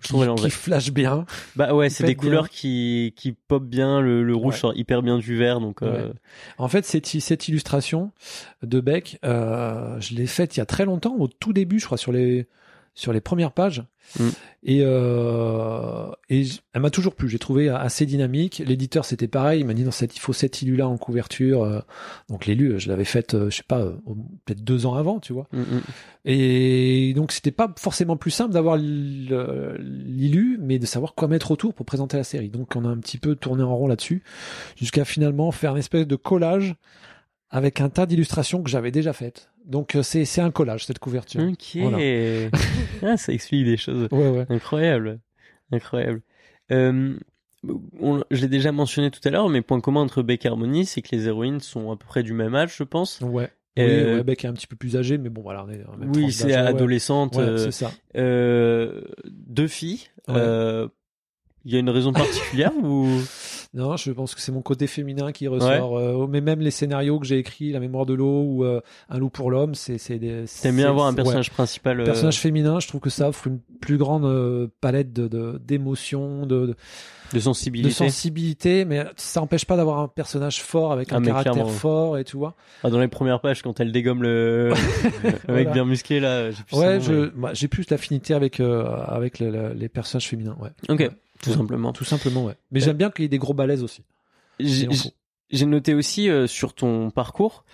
[0.00, 1.26] Qui, qui flash bien.
[1.56, 2.22] Bah ouais, c'est des bien.
[2.22, 4.00] couleurs qui qui pop bien.
[4.00, 4.60] Le, le rouge Ouais.
[4.60, 6.12] sort hyper bien du vert, donc euh,
[6.56, 8.12] En fait, cette, cette illustration
[8.62, 11.86] de Beck, euh, je l'ai faite il y a très longtemps, au tout début, je
[11.86, 12.46] crois, sur les
[12.98, 13.84] sur les premières pages.
[14.18, 14.28] Mm.
[14.64, 17.28] Et, euh, et elle m'a toujours plu.
[17.28, 18.60] J'ai trouvé assez dynamique.
[18.66, 19.60] L'éditeur, c'était pareil.
[19.60, 21.62] Il m'a dit non, cette, il faut cette illu là en couverture.
[21.62, 21.80] euh.
[22.28, 23.84] Donc l'élu, je l'avais faite, euh, je sais pas,
[24.44, 25.46] peut-être deux ans avant, tu vois.
[25.52, 25.80] mm, mm.
[26.24, 31.72] Et donc c'était pas forcément plus simple d'avoir l'illu, mais de savoir quoi mettre autour
[31.72, 32.50] pour présenter la série.
[32.50, 34.24] Donc on a un petit peu tourné en rond là-dessus,
[34.76, 36.74] jusqu'à finalement faire une espèce de collage
[37.50, 39.50] avec un tas d'illustrations que j'avais déjà faites.
[39.68, 41.42] Donc euh, c'est un collage cette couverture.
[41.42, 41.76] Ok.
[41.82, 41.98] Voilà.
[43.02, 44.08] ah, ça explique des choses.
[44.10, 44.46] Ouais ouais.
[44.48, 45.20] Incroyable.
[45.70, 46.22] Incroyable.
[46.72, 47.14] Euh,
[48.00, 50.86] on- je l'ai déjà mentionné tout à l'heure, mais point commun entre Beck et Harmony,
[50.86, 53.20] c'est que les héroïnes sont à peu près du même âge, je pense.
[53.20, 53.50] Ouais.
[53.78, 55.78] Euh, Oui, ouais, Beck est un petit peu plus âgé, mais bon voilà, on est
[55.98, 57.36] même Oui, c'est adolescente.
[57.36, 57.92] Ouais, euh, c'est ça.
[58.16, 60.00] euh, deux filles.
[60.30, 60.88] Euh,
[61.64, 63.06] Il y a une raison particulière ou?
[63.74, 65.98] Non, je pense que c'est mon côté féminin qui ressort.
[65.98, 69.18] euh, mais même les scénarios que j'ai écrits, La mémoire de l'eau ou euh, Un
[69.18, 71.16] loup pour l'homme, c'est t'aimes bien avoir un ouais.
[71.16, 75.12] personnage principal euh, personnage féminin, je trouve que ça offre une plus grande euh, palette
[75.12, 76.76] de de- d'émotions, de, de, de
[77.34, 81.52] de sensibilité sensibilité, mais ça n'empêche pas d'avoir un personnage fort avec Ah, un caractère
[81.52, 81.70] clairement.
[81.70, 82.54] fort et tu vois.
[82.82, 84.70] Ah, Dans les premières pages, quand elle dégomme le,
[85.24, 85.70] le mec Voilà.
[85.72, 86.98] bien musclé là, j'ai plus Ouais,
[87.36, 90.70] moi, j'ai plus d'affinité avec euh, avec le- le- les personnages féminins, ouais.
[90.88, 91.10] Ok.
[91.42, 91.92] Tout simplement.
[91.92, 92.54] Tout simplement, ouais.
[92.70, 94.02] Mais j'aime bien qu'il y ait des gros balaises aussi.
[94.60, 97.64] J'ai noté aussi euh, sur ton parcours,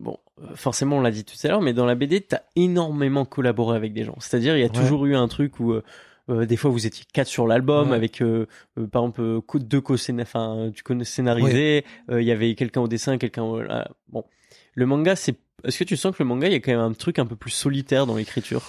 [0.00, 3.24] bon, euh, forcément on l'a dit tout à l'heure, mais dans la BD, t'as énormément
[3.24, 4.16] collaboré avec des gens.
[4.18, 4.72] C'est-à-dire, il y a Ouais.
[4.72, 7.96] toujours eu un truc où euh, des fois vous étiez quatre sur l'album Ouais.
[7.96, 8.22] avec
[8.90, 13.42] par exemple deux co enfin tu connais scénarisé, il y avait quelqu'un au dessin, quelqu'un
[13.44, 13.62] au
[14.08, 14.24] bon.
[14.74, 16.80] Le manga, c'est est-ce que tu sens que le manga, il y a quand même
[16.80, 18.62] un truc un peu plus solitaire dans l'écriture?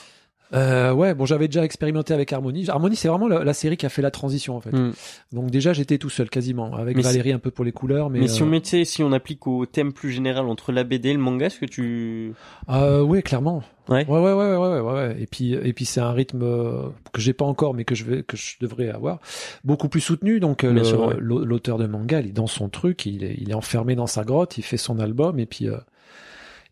[0.54, 2.70] Euh, ouais, bon, j'avais déjà expérimenté avec Harmony.
[2.70, 4.72] Harmony, c'est vraiment la, la série qui a fait la transition en fait.
[4.72, 4.92] Hmm.
[5.32, 8.20] Donc déjà, j'étais tout seul quasiment, avec Mais Valérie un peu pour les couleurs, mais.
[8.20, 11.10] Mais, si on euh, mettait, si on applique au thème plus général entre la BD
[11.10, 12.34] et le manga, est-ce que tu
[12.70, 13.64] Euh, oui, clairement.
[13.90, 14.06] Ouais.
[14.08, 15.18] Ouais, ouais, ouais, ouais, ouais, ouais.
[15.20, 18.04] Et puis, et puis c'est un rythme euh, que j'ai pas encore, mais que je
[18.04, 19.20] vais, que je devrais avoir,
[19.64, 20.40] beaucoup plus soutenu.
[20.40, 20.74] Donc, ouais.
[21.20, 24.24] l'auteur de manga, il est dans son truc, il est, il est enfermé dans sa
[24.24, 25.78] grotte, il fait son album, et puis, euh,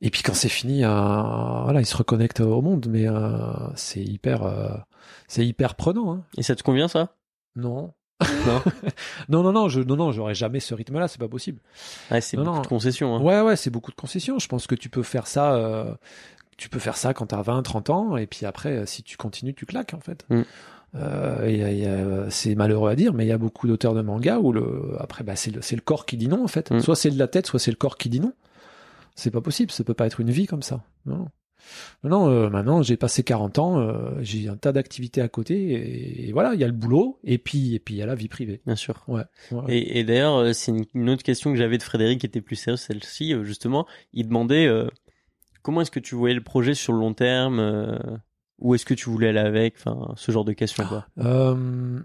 [0.01, 2.87] et puis quand c'est fini, euh, voilà, il se reconnecte au monde.
[2.89, 3.39] Mais euh,
[3.75, 4.69] c'est hyper, euh,
[5.27, 6.13] c'est hyper prenant.
[6.13, 6.23] Hein.
[6.37, 7.15] et ça te convient ça?
[7.55, 7.93] Non.
[8.21, 8.61] Non.
[9.29, 11.59] non, non, non, je, non, non, j'aurais jamais ce rythme-là, c'est pas possible.
[12.11, 12.61] Ouais, c'est beaucoup non.
[12.61, 13.15] de concessions.
[13.15, 13.21] Hein.
[13.21, 14.39] Ouais, ouais, c'est beaucoup de concessions.
[14.39, 15.93] Je pense que tu peux faire ça, euh,
[16.57, 19.17] tu peux faire ça quand t'as 20, 30 ans, et puis après, euh, si tu
[19.17, 20.25] continues, tu claques, en fait.
[20.29, 20.41] Mm.
[20.95, 24.01] Euh, et, et, euh, c'est malheureux à dire, mais il y a beaucoup d'auteurs de
[24.01, 26.71] manga où le, après, bah, c'est le, c'est le corps qui dit non, en fait.
[26.71, 26.79] Mm.
[26.79, 28.33] Soit c'est de la tête, soit c'est le corps qui dit non.
[29.17, 30.83] C'est pas possible, ça peut pas être une vie comme ça.
[31.05, 31.27] Non.
[32.03, 36.29] Non, euh, maintenant j'ai passé 40 ans, euh, j'ai un tas d'activités à côté et,
[36.29, 38.15] et voilà, il y a le boulot et puis et puis il y a la
[38.15, 38.61] vie privée.
[38.65, 39.03] Bien sûr.
[39.07, 39.23] Ouais.
[39.67, 42.41] Et, et d'ailleurs, euh, c'est une, une autre question que j'avais de Frédéric qui était
[42.41, 43.87] plus sérieuse, celle-ci, euh, justement.
[44.13, 44.87] Il demandait euh,
[45.63, 47.97] comment est-ce que tu voyais le projet sur le long terme, euh,
[48.59, 51.07] où est-ce que tu voulais aller avec, enfin, ce genre de questions, quoi.
[51.17, 51.99] Euh,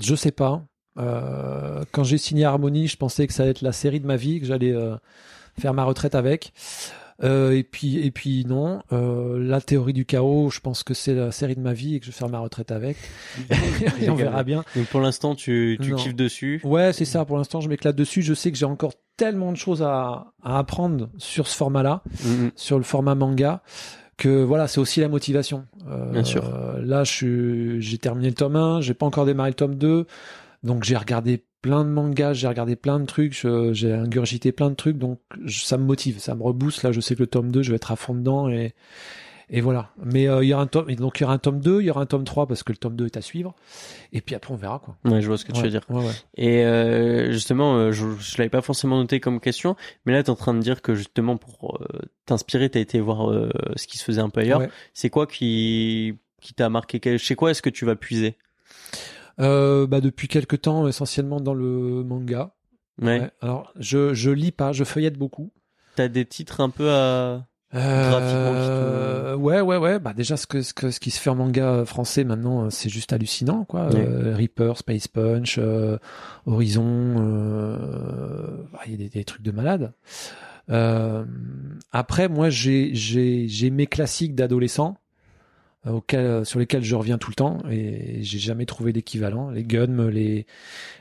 [0.00, 0.64] je sais pas.
[0.98, 4.16] Euh, quand j'ai signé Harmony, je pensais que ça allait être la série de ma
[4.16, 4.96] vie, que j'allais euh,
[5.60, 6.52] faire ma retraite avec.
[7.22, 11.14] Euh, et puis et puis non, euh, la théorie du chaos, je pense que c'est
[11.14, 12.96] la série de ma vie et que je vais faire ma retraite avec.
[14.00, 14.64] et on verra bien.
[14.74, 15.96] Donc pour l'instant, tu, tu Non.
[15.98, 16.60] kiffes dessus.
[16.64, 17.24] Ouais, c'est ça.
[17.24, 18.22] Pour l'instant, je m'éclate dessus.
[18.22, 22.50] Je sais que j'ai encore tellement de choses à, à apprendre sur ce format-là, Mhm.
[22.56, 23.62] sur le format manga,
[24.16, 25.66] que voilà, c'est aussi la motivation.
[25.88, 26.42] Euh, Bien sûr.
[26.80, 30.06] Là, je suis- j'ai terminé le tome 1, j'ai pas encore démarré le tome 2,
[30.64, 33.32] donc j'ai regardé plein de mangas, j'ai regardé plein de trucs,
[33.72, 36.82] j'ai ingurgité plein de trucs, donc je- ça me motive, ça me rebooste.
[36.82, 38.74] Là, je sais que le tome 2, je vais être à fond dedans et
[39.54, 39.90] et voilà.
[40.02, 41.82] Mais euh, il y aura un tome, et donc il y aura un tome 2,
[41.82, 43.54] il y aura un tome 3 parce que le tome 2 est à suivre.
[44.14, 44.96] Et puis après, on verra quoi.
[45.04, 45.82] Ouais, je vois ce que tu veux dire.
[45.90, 46.12] ouais, ouais.
[46.36, 50.28] Et euh, justement, euh, je, je l'avais pas forcément noté comme question, mais là, tu
[50.28, 53.50] es en train de dire que justement, pour euh, t'inspirer, tu as été voir euh,
[53.76, 54.60] ce qui se faisait un peu ailleurs.
[54.60, 54.70] Ouais.
[54.94, 57.18] C'est quoi qui, qui t'a marqué?
[57.18, 58.38] Chez quoi est-ce que tu vas puiser?
[59.40, 62.54] Euh, bah depuis quelque temps, essentiellement dans le manga.
[63.00, 63.20] Ouais.
[63.20, 63.30] Ouais.
[63.40, 65.50] Alors, je, je lis pas, je feuillette beaucoup.
[65.96, 67.46] T'as des titres un peu à...
[67.74, 69.98] Euh, ouais, ouais, ouais.
[69.98, 72.70] Bah déjà, ce que, ce que ce qui se fait en manga français maintenant, euh,
[72.70, 73.86] c'est juste hallucinant, quoi.
[73.88, 74.06] Ouais.
[74.06, 75.96] Euh, Reaper, Space Punch, euh,
[76.44, 79.94] Horizon, euh, bah, il y a des, des trucs de malade.
[80.68, 81.24] Euh,
[81.92, 84.98] après, moi, j'ai j'ai j'ai mes classiques d'adolescent
[85.86, 89.50] euh, auxquels sur lesquels je reviens tout le temps et j'ai jamais trouvé d'équivalent.
[89.50, 90.46] Les Gun, les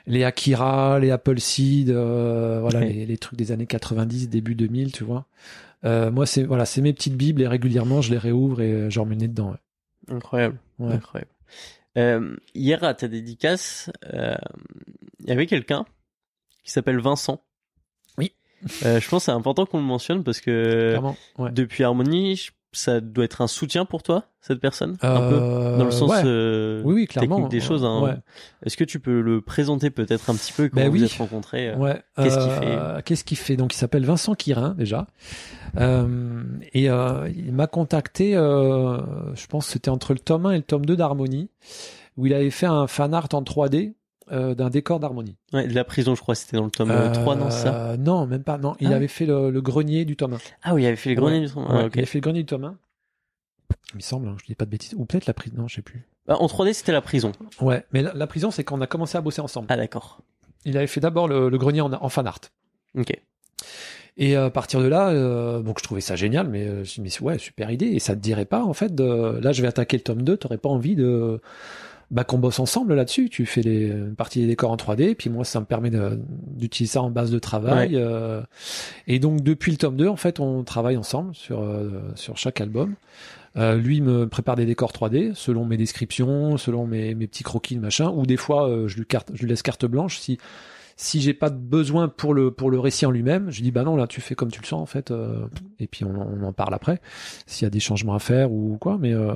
[0.07, 5.03] les Akira, les Appleseed, euh, voilà, les, les trucs des années 90, début 2000, tu
[5.03, 5.25] vois.
[5.83, 8.89] Euh, moi, c'est voilà, c'est mes petites bibles et régulièrement, je les réouvre et euh,
[8.89, 9.51] je remets dedans.
[9.51, 10.15] ouais.
[10.15, 10.57] Incroyable.
[10.79, 10.93] Ouais.
[10.93, 11.31] Incroyable.
[11.97, 14.35] Euh, hier, à ta dédicace, euh,
[15.19, 15.85] il y avait quelqu'un
[16.63, 17.43] qui s'appelle Vincent.
[18.17, 18.31] Oui.
[18.85, 20.97] Euh, je pense que c'est important qu'on le mentionne parce que.
[21.37, 21.51] Ouais.
[21.51, 24.97] depuis Harmony, je- ça doit être un soutien pour toi, cette personne?
[25.01, 26.21] Un peu Euh, Dans le sens ouais.
[26.25, 27.35] euh, Oui, oui, clairement.
[27.35, 27.83] technique des choses.
[27.83, 28.01] hein.
[28.01, 28.15] Ouais.
[28.65, 31.03] Est-ce que tu peux le présenter peut-être un petit peu comment Ben vous oui.
[31.03, 31.93] êtes rencontrés euh.
[32.17, 33.55] Qu'est-ce qu'il Euh, Qu'est-ce qu'il fait?
[33.57, 35.07] Donc, il s'appelle Vincent Quirin déjà,
[35.79, 38.33] et il m'a contacté.
[38.33, 41.49] je pense que c'était entre le tome 1 et le tome 2 d'Harmonie,
[42.17, 43.93] où il avait fait un fan art en 3D
[44.31, 45.35] euh, d'un décor d'Harmonie.
[45.53, 48.25] Ouais, de la prison, je crois, c'était dans le tome 3, non, ça Euh, Non,
[48.27, 48.57] même pas.
[48.57, 48.95] Non, il Ah.
[48.95, 50.37] avait fait le, le grenier du tome 1.
[50.63, 51.45] Ah oui, il avait fait les greniers Ouais.
[51.47, 51.63] du tome.
[51.63, 51.91] Ouais, Ah, ok.
[51.95, 52.77] Il avait fait le grenier du tome 1.
[53.93, 54.93] Il me semble, hein, je dis pas de bêtises.
[54.95, 56.05] Ou peut-être la prison, non, je sais plus.
[56.27, 57.31] Bah, en 3D, c'était la prison.
[57.61, 59.67] Ouais, mais la, la prison, c'est qu'on a commencé à bosser ensemble.
[59.69, 60.19] Ah d'accord.
[60.65, 62.39] Il avait fait d'abord le, le grenier en, en fan art.
[62.97, 63.11] Ok.
[64.17, 67.07] Et à partir de là, euh, donc je trouvais ça génial, mais euh, je me
[67.07, 67.87] suis dit, ouais, super idée.
[67.87, 70.37] Et ça te dirait pas, en fait, de, là, je vais attaquer le tome 2,
[70.37, 71.41] t'aurais pas envie de,
[72.11, 73.29] bah, qu'on bosse ensemble là-dessus.
[73.29, 76.93] Tu fais les, une partie des décors en 3D, puis moi, ça me permet d'utiliser
[76.93, 77.95] ça en base de travail.
[77.95, 78.41] euh,
[79.07, 82.61] et donc, depuis le tome 2, en fait, on travaille ensemble sur, euh, sur chaque
[82.61, 82.95] album.
[83.57, 87.79] Euh, lui me prépare des décors 3D selon mes descriptions, selon mes, mes petits croquis,
[87.79, 88.09] machin.
[88.09, 90.37] Ou des fois, euh, je lui carte, je lui laisse carte blanche si
[91.03, 93.49] si j'ai pas de besoin pour le pour le récit en lui-même.
[93.49, 95.09] Je dis bah non là tu fais comme tu le sens en fait.
[95.09, 95.47] euh,
[95.79, 97.01] et puis on, on en parle après
[97.47, 98.97] s'il y a des changements à faire ou quoi.
[98.99, 99.33] Mais euh,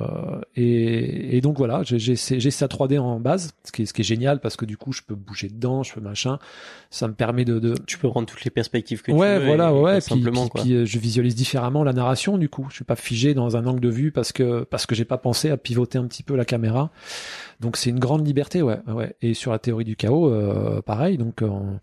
[0.54, 4.02] et, et donc voilà, j'ai j'ai ça 3D en base, ce qui est ce qui
[4.02, 6.38] est génial parce que du coup je peux bouger dedans, je peux machin.
[6.90, 9.46] Ça me permet de, de Tu peux prendre toutes les perspectives que ouais, tu veux.
[9.46, 10.62] voilà, et- ouais, et puis, simplement puis- quoi.
[10.62, 12.66] puis, euh, je visualise différemment la narration du coup.
[12.70, 15.18] Je suis pas figé dans un angle de vue parce que parce que j'ai pas
[15.18, 16.90] pensé à pivoter un petit peu la caméra.
[17.60, 19.14] Donc c'est une grande liberté, ouais, ouais.
[19.22, 21.16] Et sur la théorie du chaos, euh, pareil.
[21.18, 21.80] Donc euh, en,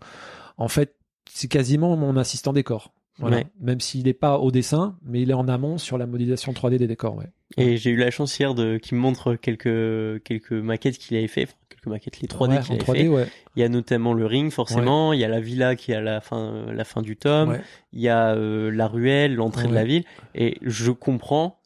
[0.56, 0.94] en fait,
[1.30, 2.92] c'est quasiment mon assistant décor.
[3.18, 3.38] Voilà.
[3.38, 3.46] Ouais.
[3.60, 6.78] Même s'il n'est pas au dessin, mais il est en amont sur la modélisation 3D
[6.78, 7.30] des décors, ouais.
[7.56, 11.28] Et j'ai eu la chance hier de qu'il me montre quelques quelques maquettes qu'il avait
[11.28, 13.30] fait, quelques maquettes les 3D Ouais, qu'il avait 3D, fait.
[13.54, 16.00] Il y a notamment le ring forcément, il y a la villa qui est à
[16.00, 17.58] la fin la fin du tome,
[17.92, 20.04] il y a euh, la ruelle, l'entrée de la ville
[20.34, 21.60] et je comprends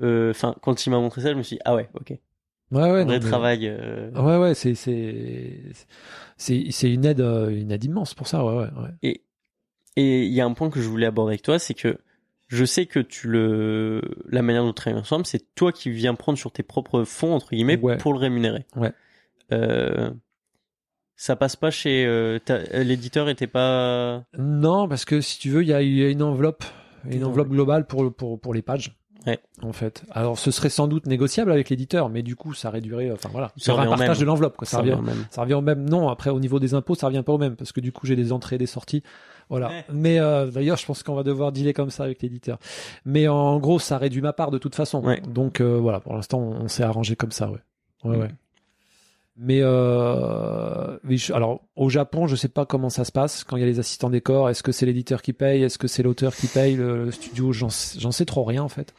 [0.00, 2.16] euh, enfin quand il m'a montré ça, je me suis dit ah ouais, OK.
[2.72, 3.04] Ouais, ouais.
[3.04, 5.60] vrai non, travail euh, Ouais, ouais, c'est c'est
[6.36, 8.70] c'est c'est une aide euh, une aide immense pour ça, ouais, ouais.
[8.82, 8.90] ouais.
[9.02, 9.22] Et
[9.96, 11.98] et il y a un point que je voulais aborder avec toi, c'est que
[12.48, 16.14] je sais que tu le la manière dont tu travailles ensemble, c'est toi qui viens
[16.14, 17.98] prendre sur tes propres fonds entre guillemets Ouais.
[17.98, 18.64] pour le rémunérer.
[18.76, 18.92] Ouais.
[19.52, 20.10] Euh,
[21.14, 22.38] ça passe pas chez euh,
[22.72, 26.22] l'éditeur était pas Non, parce que si tu veux, il y a, y a une
[26.22, 26.64] enveloppe,
[27.08, 28.96] Une enveloppe globale pour, pour, pour les pages.
[29.26, 29.38] Ouais.
[29.62, 30.02] En fait.
[30.10, 33.10] Alors, ce serait sans doute négociable avec l'éditeur, mais du coup, ça réduirait.
[33.12, 34.18] Enfin voilà, Ça un partage même.
[34.18, 34.56] de l'enveloppe.
[34.56, 34.66] quoi.
[34.66, 35.24] Ça, Ça revient, au même.
[35.30, 35.88] ça revient au même.
[35.88, 38.06] Non, après au niveau des impôts, ça revient pas au même parce que du coup,
[38.06, 39.02] j'ai des entrées et des sorties.
[39.48, 39.68] Voilà.
[39.68, 39.84] Ouais.
[39.92, 42.58] Mais euh, d'ailleurs, je pense qu'on va devoir dealer comme ça avec l'éditeur.
[43.04, 45.02] Mais en gros, ça réduit ma part de toute façon.
[45.04, 45.20] Ouais.
[45.28, 47.58] Donc euh, voilà, pour l'instant, on, on s'est arrangé comme ça, ouais.
[48.04, 48.20] Ouais, Mm.
[48.20, 48.28] ouais.
[49.36, 53.56] Mais euh, mais je- alors au Japon, je sais pas comment ça se passe quand
[53.56, 54.50] il y a les assistants décors.
[54.50, 55.62] Est-ce que c'est l'éditeur qui paye?
[55.62, 56.74] Est-ce que c'est l'auteur qui paye?
[56.76, 58.92] Le, le studio J'en sais- j'en sais trop rien en fait.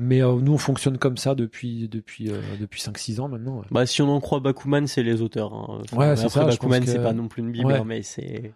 [0.00, 3.58] Mais euh, nous, on fonctionne comme ça depuis depuis euh, depuis 5-6 ans maintenant.
[3.58, 3.66] ouais.
[3.72, 5.52] Bah, si on en croit Bakuman, c'est les auteurs.
[5.52, 5.80] hein.
[5.82, 7.82] Enfin, Ouais, c'est après, ça, Bakuman, que- c'est pas non plus une bible, Ouais.
[7.84, 8.52] mais c'est.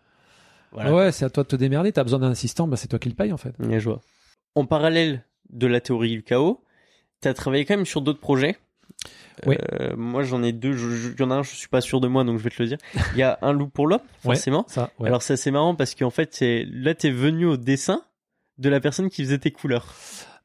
[0.70, 0.94] Voilà.
[0.94, 1.90] Ouais, c'est à toi de te démerder.
[1.92, 3.54] T'as besoin d'un assistant, bah c'est toi qui le paye en fait.
[3.58, 4.00] Ouais, je vois.
[4.54, 6.62] En parallèle de la théorie du chaos,
[7.20, 8.56] t'as travaillé quand même sur d'autres projets.
[9.46, 9.56] Oui.
[9.80, 10.76] Euh, moi, j'en ai deux.
[11.14, 12.62] Il y en a un, je suis pas sûr de moi, donc je vais te
[12.62, 12.78] le dire.
[13.14, 14.34] Il y a un loup pour l'homme, Ouais.
[14.36, 14.64] forcément.
[14.68, 14.90] Ça.
[14.98, 15.08] Ouais.
[15.08, 16.38] Alors, ça, c'est marrant parce qu'en fait,
[16.70, 18.02] là, t'es venu au dessin
[18.58, 19.94] de la personne qui faisait tes couleurs.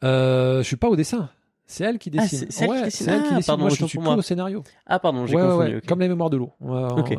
[0.04, 1.30] Euh, je suis pas au dessin.
[1.66, 2.40] C'est elle qui Ah, dessine.
[2.40, 3.10] c'est- c'est elle qui Ouais, dessine.
[3.10, 3.48] elle qui Ah, dessine.
[3.48, 4.16] pardon, Moi, je suis moi.
[4.16, 4.64] au scénario.
[4.86, 5.72] Ah, pardon, j'ai Ouais, confondu.
[5.72, 5.78] ouais.
[5.78, 5.86] ok.
[5.86, 6.52] Comme les mémoires de l'eau.
[6.62, 6.74] On-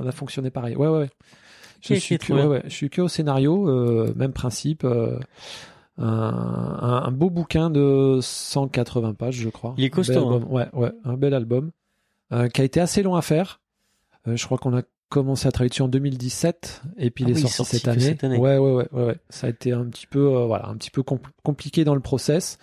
[0.07, 0.75] a fonctionné pareil.
[0.77, 1.11] Ouais, ouais, ouais.
[1.83, 2.63] Je suis que, ouais.
[2.65, 4.85] Je suis que au scénario, euh, même principe.
[4.85, 5.19] euh,
[6.01, 9.75] un, un, un beau bouquin de 180 pages, je crois.
[9.77, 10.35] Il est Un bel costaud, hein.
[10.35, 10.53] album.
[10.53, 11.73] Ouais, ouais, un bel album
[12.33, 13.61] euh, qui a été assez long à faire.
[14.29, 17.33] Euh, je crois qu'on a commencé à travailler dessus en 2017 et puis Ah il
[17.33, 18.01] est oui, il est sorti, cette, année.
[18.01, 18.37] cette année.
[18.39, 19.17] Ouais, ouais, ouais, ouais, ouais.
[19.31, 22.01] Ça a été un petit peu, euh, voilà, un petit peu compl- compliqué dans le
[22.01, 22.59] process,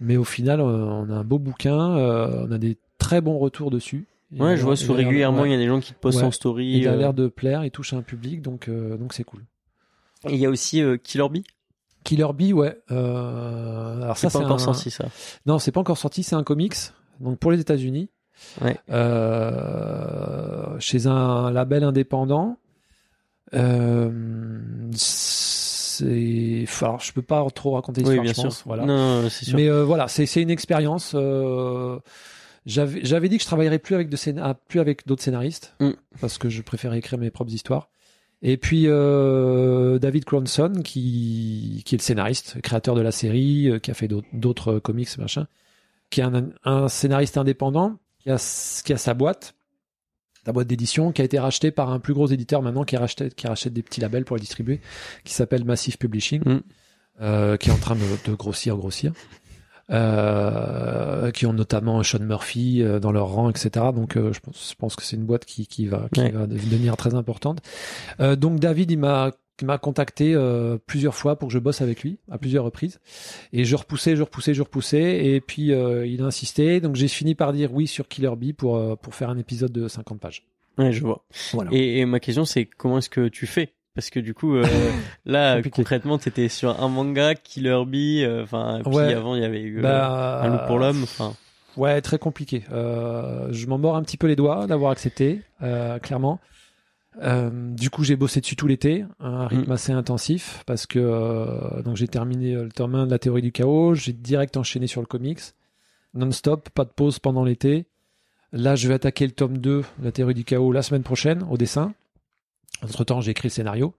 [0.00, 3.38] mais au final, euh, on a un beau bouquin, euh, on a des très bons
[3.38, 4.06] retours dessus.
[4.32, 6.24] Il Ouais, je vois sur régulièrement, il y a des gens qui te postent Ouais.
[6.26, 6.70] en story.
[6.78, 9.44] Il a l'air de plaire, il touche un public, donc donc c'est cool.
[10.28, 11.44] Et il y a aussi Killer Bee.
[12.04, 12.78] Killer Bee, ouais.
[12.88, 15.06] Alors ça, C'est pas encore un- sorti, ça.
[15.46, 16.22] Non, c'est pas encore sorti.
[16.22, 16.76] C'est un comics,
[17.18, 18.08] donc pour les États-Unis,
[18.62, 18.76] Ouais.
[18.90, 22.56] euh, chez un label indépendant.
[23.54, 24.10] Euh,
[24.92, 28.44] c'est, alors je peux pas trop raconter Oui, l'histoire, bien je sûr.
[28.44, 28.84] pense, voilà.
[28.84, 29.56] Non, sûr.
[29.56, 31.12] Mais euh, voilà, c'est une expérience.
[31.14, 31.98] euh,
[32.66, 35.90] J'avais dit que je travaillerais plus avec de ah, plus avec d'autres scénaristes Mm.
[36.20, 37.88] parce que je préférais écrire mes propres histoires.
[38.42, 43.78] Et puis euh, David Cronson qui qui est le scénariste, créateur de la série, euh,
[43.78, 45.46] qui a fait d'autres- d'autres comics machin,
[46.08, 49.54] qui est un, un scénariste indépendant qui a qui a sa boîte,
[50.44, 53.34] sa boîte d'édition qui a été rachetée par un plus gros éditeur maintenant qui rachète
[53.34, 54.80] qui rachète des petits labels pour les distribuer,
[55.24, 56.60] qui s'appelle Massive Publishing, Mm.
[57.22, 59.12] euh, qui est en train de, de grossir grossir
[59.90, 63.86] euh, qui ont notamment Sean Murphy euh, dans leur rang, etc.
[63.94, 66.30] Donc euh, je, pense, je pense que c'est une boîte qui, qui va, qui Ouais.
[66.30, 67.58] va devenir très importante.
[68.38, 72.02] Donc David, il m'a il m'a contacté euh, plusieurs fois pour que je bosse avec
[72.02, 73.00] lui à plusieurs reprises
[73.52, 77.08] et je repoussais je repoussais je repoussais et puis euh, il a insisté donc j'ai
[77.08, 80.20] fini par dire oui sur Killer Bee pour euh, pour faire un épisode de 50
[80.20, 80.42] pages
[80.78, 81.24] Ouais, je vois.
[81.52, 83.74] voilà Et, et ma question, c'est comment est-ce que tu fais?
[83.94, 84.64] Parce que du coup, euh,
[85.26, 85.74] là, Compliqué.
[85.76, 89.12] concrètement, t'étais sur un manga, Killer Bee, euh, enfin, puis Ouais.
[89.12, 91.34] avant, il y avait eu euh, Bah, Un loup pour l'homme, enfin.
[91.76, 92.62] Ouais, très compliqué.
[92.72, 96.38] Euh, je m'en mords un petit peu les doigts d'avoir accepté, euh, clairement.
[97.22, 99.72] Euh, du coup, j'ai bossé dessus tout l'été, un rythme Mm.
[99.72, 103.42] assez intensif, parce que euh, donc j'ai terminé euh, le tome 1 de la théorie
[103.42, 105.40] du chaos, j'ai direct enchaîné sur le comics,
[106.14, 107.86] non-stop, pas de pause pendant l'été.
[108.52, 111.44] Là, je vais attaquer le tome 2 de la théorie du chaos la semaine prochaine,
[111.50, 111.94] au dessin.
[112.82, 113.94] Entre-temps, j'ai écrit le scénario.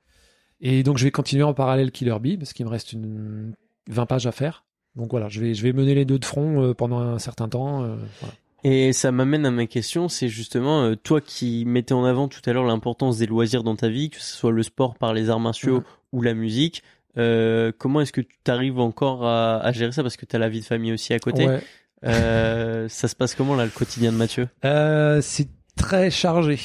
[0.61, 3.53] Et donc, je vais continuer en parallèle Killer Bee, parce qu'il me reste une
[3.89, 4.63] 20 pages à faire.
[4.95, 7.47] Donc voilà, je vais, je vais mener les deux de front euh, pendant un certain
[7.49, 7.83] temps.
[7.83, 8.35] euh, voilà.
[8.63, 12.41] Et ça m'amène à ma question, c'est justement, euh, toi qui mettais en avant tout
[12.45, 15.29] à l'heure l'importance des loisirs dans ta vie, que ce soit le sport par les
[15.31, 15.83] arts martiaux Mhm.
[16.13, 16.83] ou la musique,
[17.17, 20.03] euh, comment est-ce que tu t'arrives encore à, à gérer ça?
[20.03, 21.47] Parce que tu as la vie de famille aussi à côté.
[21.47, 21.59] Ouais.
[22.03, 24.47] Euh, ça se passe comment là, le quotidien de Mathieu?
[24.65, 26.59] Euh, c'est très chargé.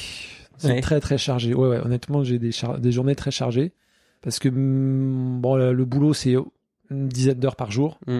[0.57, 0.81] C'est Ouais.
[0.81, 1.53] très très chargé.
[1.53, 1.79] Ouais, ouais.
[1.83, 2.51] Honnêtement, j'ai des,
[2.91, 3.71] journées très chargées
[4.21, 6.35] parce que mm, bon, le, boulot c'est
[6.89, 8.19] une dizaine d'heures par jour Mm.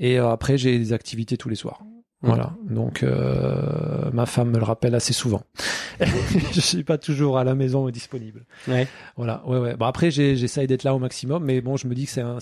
[0.00, 1.80] et euh, après j'ai des activités tous les soirs.
[2.26, 2.52] Voilà.
[2.68, 5.42] Donc euh, ma femme me le rappelle assez souvent.
[6.00, 8.44] Je suis pas toujours à la maison et disponible.
[8.68, 8.86] Ouais.
[9.16, 9.42] Voilà.
[9.46, 9.76] Ouais, ouais.
[9.76, 12.38] Bon après j'essaye d'être là au maximum, mais bon, je me dis que c'est un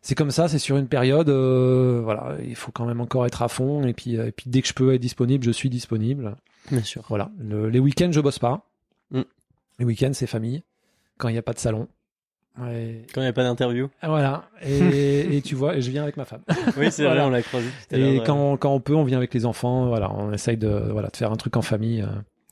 [0.00, 3.42] c'est comme ça, c'est sur une période, euh, voilà, il faut quand même encore être
[3.42, 5.68] à fond, et puis, euh, et puis dès que je peux être disponible, je suis
[5.68, 6.36] disponible.
[6.70, 7.04] Bien sûr.
[7.08, 7.30] Voilà.
[7.40, 8.64] Le- les week-ends, je bosse pas.
[9.10, 9.22] Mm.
[9.80, 10.62] Les week-ends, c'est famille.
[11.18, 11.88] Quand il n'y a pas de salon.
[12.60, 13.02] Ouais.
[13.14, 13.88] Quand il n'y a pas d'interview.
[14.02, 14.44] Voilà.
[14.62, 16.42] Et, et tu vois, et je viens avec ma femme.
[16.76, 17.20] Oui, c'est Voilà.
[17.22, 17.68] vrai, on l'a croisé.
[17.92, 18.22] Et euh.
[18.24, 19.86] quand, quand on peut, on vient avec les enfants.
[19.86, 22.02] Voilà, on essaye de, voilà, de faire un truc en famille.
[22.02, 22.06] euh.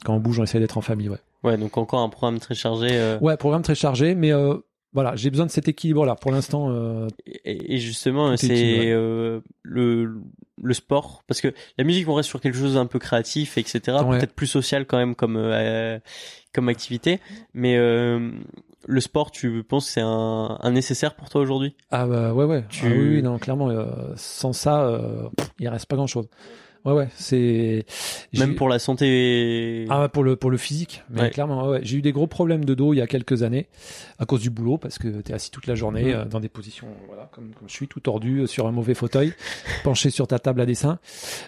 [0.05, 1.09] Quand on bouge, on essaye d'être en famille.
[1.09, 1.19] Ouais.
[1.43, 2.89] Ouais, donc encore un programme très chargé.
[2.93, 4.55] euh, Ouais, programme très chargé, mais euh,
[4.93, 6.15] voilà, j'ai besoin de cet équilibre-là.
[6.17, 7.09] Pour l'instant, euh,
[7.45, 8.93] Et, et justement, c'est ouais.
[8.93, 10.21] euh, le
[10.63, 13.99] le sport Parce que la musique, on reste sur quelque chose d'un peu créatif, etc.
[14.07, 14.19] Ouais.
[14.19, 15.99] Peut-être plus social quand même comme euh,
[16.55, 17.21] comme activité.
[17.53, 18.31] Mais euh,
[18.87, 21.75] le sport, tu penses que c'est un, un nécessaire pour toi aujourd'hui?
[21.91, 22.65] Ah bah ouais ouais.
[22.69, 23.87] Tu- Ah oui, non clairement euh,
[24.17, 26.29] sans ça euh, pff, il reste pas grand chose.
[26.85, 27.85] Ouais ouais c'est
[28.39, 31.31] Même pour la santé ah pour le pour le physique mais Ouais.
[31.31, 33.67] clairement ouais, j'ai eu des gros problèmes de dos il y a quelques années
[34.21, 36.21] à cause du boulot parce que t'es assis toute la journée Mhm.
[36.21, 38.95] euh, dans des positions voilà comme, comme je suis tout tordu euh, sur un mauvais
[38.95, 39.33] fauteuil
[39.83, 41.01] penché sur ta table à dessin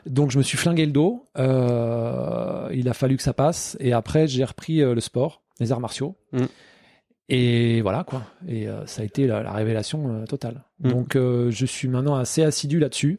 [0.06, 3.92] donc je me suis flingué le dos euh, il a fallu que ça passe et
[3.92, 6.48] après j'ai repris euh, le sport les arts martiaux Mhm.
[7.28, 10.90] Et voilà quoi et euh, ça a été la, la révélation euh, totale Mhm.
[10.92, 13.18] donc euh, je suis maintenant assez assidu là-dessus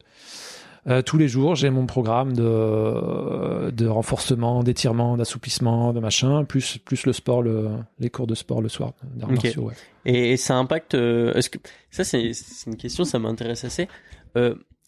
[1.05, 7.05] tous les jours, j'ai mon programme de, de renforcement, d'étirement, d'assouplissement, de machin, plus, plus
[7.05, 7.69] le sport, le,
[7.99, 9.43] les cours de sport le soir, d'arts Ok.
[9.43, 9.73] martiaux, ouais.
[10.05, 10.95] Et, et ça impacte.
[10.95, 11.59] Est-ce que
[11.91, 12.31] ça c'est
[12.65, 13.87] une question, ça m'intéresse assez.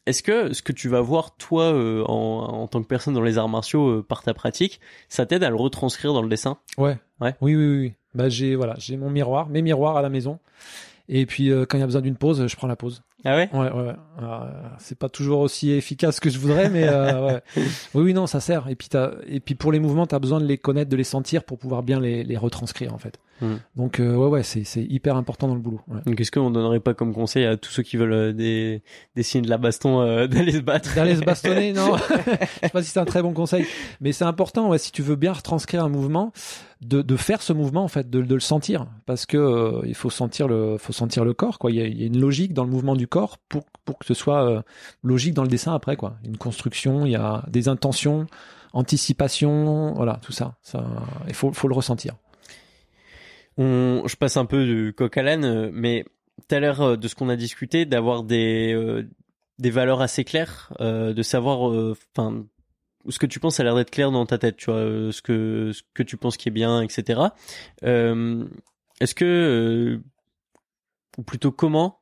[0.08, 3.22] Est-ce que ce que tu vas voir toi euh, en, en tant que personne dans
[3.22, 6.58] les arts martiaux euh, par ta pratique, ça t'aide à le retranscrire dans le dessin?
[6.80, 6.98] Ouais.
[7.20, 7.36] Ouais.
[7.42, 7.94] Oui, oui, oui.
[8.14, 10.40] Bah, j'ai, voilà, j'ai mon miroir, mes miroirs à la maison.
[11.08, 13.04] Et puis, euh, quand il y a besoin d'une pause, je prends la pause.
[13.24, 14.40] Ah ouais Ouais, ouais, euh,
[14.80, 17.42] c'est pas toujours aussi efficace que je voudrais, mais euh, ouais.
[17.94, 18.68] Oui, oui, non, ça sert.
[18.70, 21.04] Et puis, t'as, et puis pour les mouvements, t'as besoin de les connaître, de les
[21.04, 23.20] sentir pour pouvoir bien les, les retranscrire, en fait.
[23.42, 23.60] Mhm.
[23.76, 25.82] Donc, euh, ouais, ouais, c'est, c'est hyper important dans le boulot.
[25.88, 26.00] Ouais.
[26.06, 28.84] Donc est-ce qu'on donnerait pas comme conseil à tous ceux qui veulent euh, des
[29.16, 30.94] dessiner de la baston euh, d'aller se battre?
[30.96, 31.98] D'aller se bastonner, non.
[31.98, 33.66] je sais pas si c'est un très bon conseil,
[34.00, 36.32] mais c'est important, ouais, si tu veux bien retranscrire un mouvement,
[36.82, 39.94] de, de faire ce mouvement en fait, de, de le sentir, parce que euh, il
[39.96, 41.72] faut sentir le, faut sentir le corps, quoi.
[41.72, 44.00] Il y, a, il y a une logique dans le mouvement du corps pour pour
[44.00, 44.62] que ce soit euh,
[45.04, 46.16] logique dans le dessin après, quoi.
[46.24, 48.26] Une construction, il y a des intentions,
[48.74, 50.56] anticipation, voilà, tout ça.
[50.64, 50.84] Ça,
[51.28, 52.16] il faut faut le ressentir.
[53.58, 56.06] On, je passe un peu de coq à l'âne, euh, mais
[56.48, 59.08] t'as l'air euh, de ce qu'on a discuté d'avoir des euh,
[59.60, 61.72] des valeurs assez claires, de savoir,
[62.16, 62.46] enfin,
[63.08, 65.72] ce que tu penses a l'air d'être clair dans ta tête, tu vois, ce que
[65.72, 67.22] ce que tu penses qui est bien, etc.
[67.84, 70.02] Est-ce que,
[71.16, 72.01] ou plutôt comment,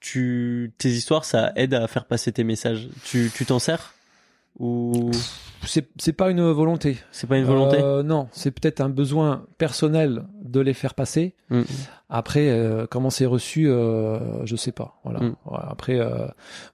[0.00, 2.88] tu tes histoires, ça aide à faire passer tes messages.
[3.04, 3.92] Tu tu t'en sers?
[4.58, 5.10] Ou
[5.66, 6.96] C'est c'est pas une volonté.
[7.12, 7.78] c'est pas une volonté?
[7.80, 11.34] Euh, Non, c'est peut-être un besoin personnel de les faire passer.
[11.50, 11.62] Mm.
[12.08, 14.98] Après, euh, comment c'est reçu, euh, je sais pas.
[15.04, 15.20] Voilà.
[15.20, 15.36] Mm.
[15.44, 15.66] Voilà.
[15.68, 16.26] Après, euh,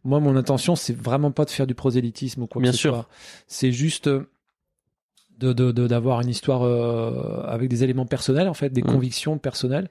[0.05, 2.82] moi, mon intention, c'est vraiment pas de faire du prosélytisme ou quoi Bien que ce
[2.82, 2.94] sûr.
[2.94, 3.09] soit.
[3.49, 4.28] C'est juste euh,
[5.39, 8.86] de de- de- d'avoir une histoire euh, avec des éléments personnels, en fait, des Mm.
[8.86, 9.89] convictions personnelles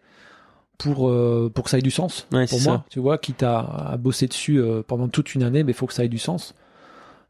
[0.84, 2.28] pour euh, pour que ça ait du sens.
[2.32, 2.86] Ouais, pour moi, ça.
[2.90, 5.88] tu vois, quitte à, à bosser dessus euh, pendant toute une année, mais il faut
[5.88, 6.56] que ça ait du sens.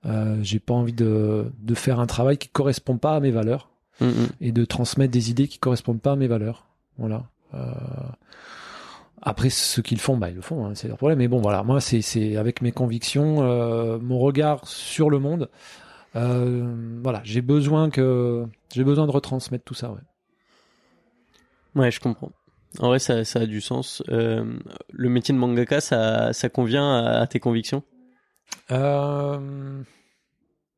[0.06, 3.68] Euh, J'ai pas envie de de faire un travail qui correspond pas à mes valeurs
[4.00, 4.28] Mm, mm.
[4.42, 6.66] et de transmettre des idées qui correspondent pas à mes valeurs.
[6.98, 7.26] Voilà.
[7.54, 7.60] Euh,
[9.22, 11.20] Après, ceux qui le font, bah, ils le font, hein, c'est leur problème.
[11.20, 15.50] Mais bon, voilà, moi, c'est c'est avec mes convictions, euh, mon regard sur le monde.
[16.16, 16.74] Euh,
[17.04, 19.92] voilà, j'ai besoin que j'ai besoin de retransmettre tout ça.
[19.92, 20.00] Ouais.
[21.76, 22.32] Ouais, je comprends.
[22.80, 24.02] En vrai, ça, ça a du sens.
[24.10, 24.46] Euh,
[24.92, 27.84] le métier de mangaka, ça, ça convient à, à tes convictions?
[28.72, 29.82] Euh,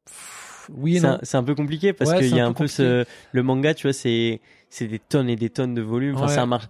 [0.05, 1.13] pff, Oui et C'est non.
[1.13, 3.43] un, c'est un peu compliqué parce Ouais, qu'il y a un un peu ce, le
[3.43, 6.15] manga, tu vois, c'est, c'est des tonnes et des tonnes de volume.
[6.15, 6.33] Enfin, Ouais.
[6.33, 6.67] c'est un marché.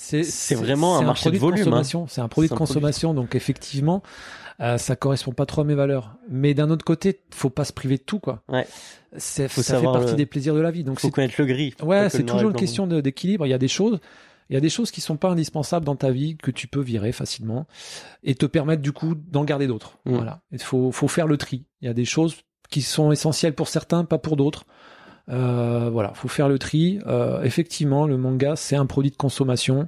[0.00, 1.64] C'est, vraiment un marché de volume, hein.
[1.64, 2.06] consommation.
[2.06, 2.72] C'est un produit de produit.
[2.72, 4.02] consommation, donc effectivement,
[4.60, 6.14] euh, ça correspond pas trop à mes valeurs.
[6.30, 8.42] Mais d'un autre côté, faut pas se priver de tout, quoi.
[8.48, 8.64] Ouais.
[9.16, 10.84] Ça fait partie le- des plaisirs de la vie.
[10.84, 11.74] Donc faut c'est connaître le gris.
[11.82, 13.44] Ouais, c'est toujours une question d'équilibre.
[13.46, 13.98] Il y a des choses,
[14.50, 16.80] il y a des choses qui sont pas indispensables dans ta vie que tu peux
[16.80, 17.66] virer facilement
[18.22, 19.98] et te permettre du coup d'en garder d'autres.
[20.04, 20.14] Mm.
[20.14, 20.40] Voilà.
[20.52, 21.64] Il faut, faut faire le tri.
[21.80, 22.36] Il y a des choses
[22.70, 24.64] qui sont essentielles pour certains, pas pour d'autres.
[25.28, 27.00] Euh, voilà, faut faire le tri.
[27.06, 29.86] Euh, effectivement, le manga c'est un produit de consommation.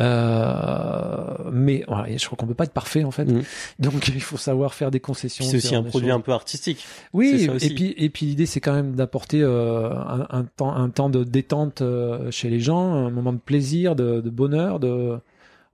[0.00, 3.24] Euh, mais voilà, et je crois qu'on peut pas être parfait en fait.
[3.24, 3.42] Mm.
[3.78, 5.44] Donc il faut savoir faire des concessions.
[5.44, 6.16] C'est aussi un produit choses.
[6.16, 6.84] un peu artistique.
[7.12, 10.88] Oui, et puis et puis l'idée c'est quand même d'apporter euh, un, un temps un
[10.90, 15.18] temps de détente euh, chez les gens, un moment de plaisir, de, de bonheur, de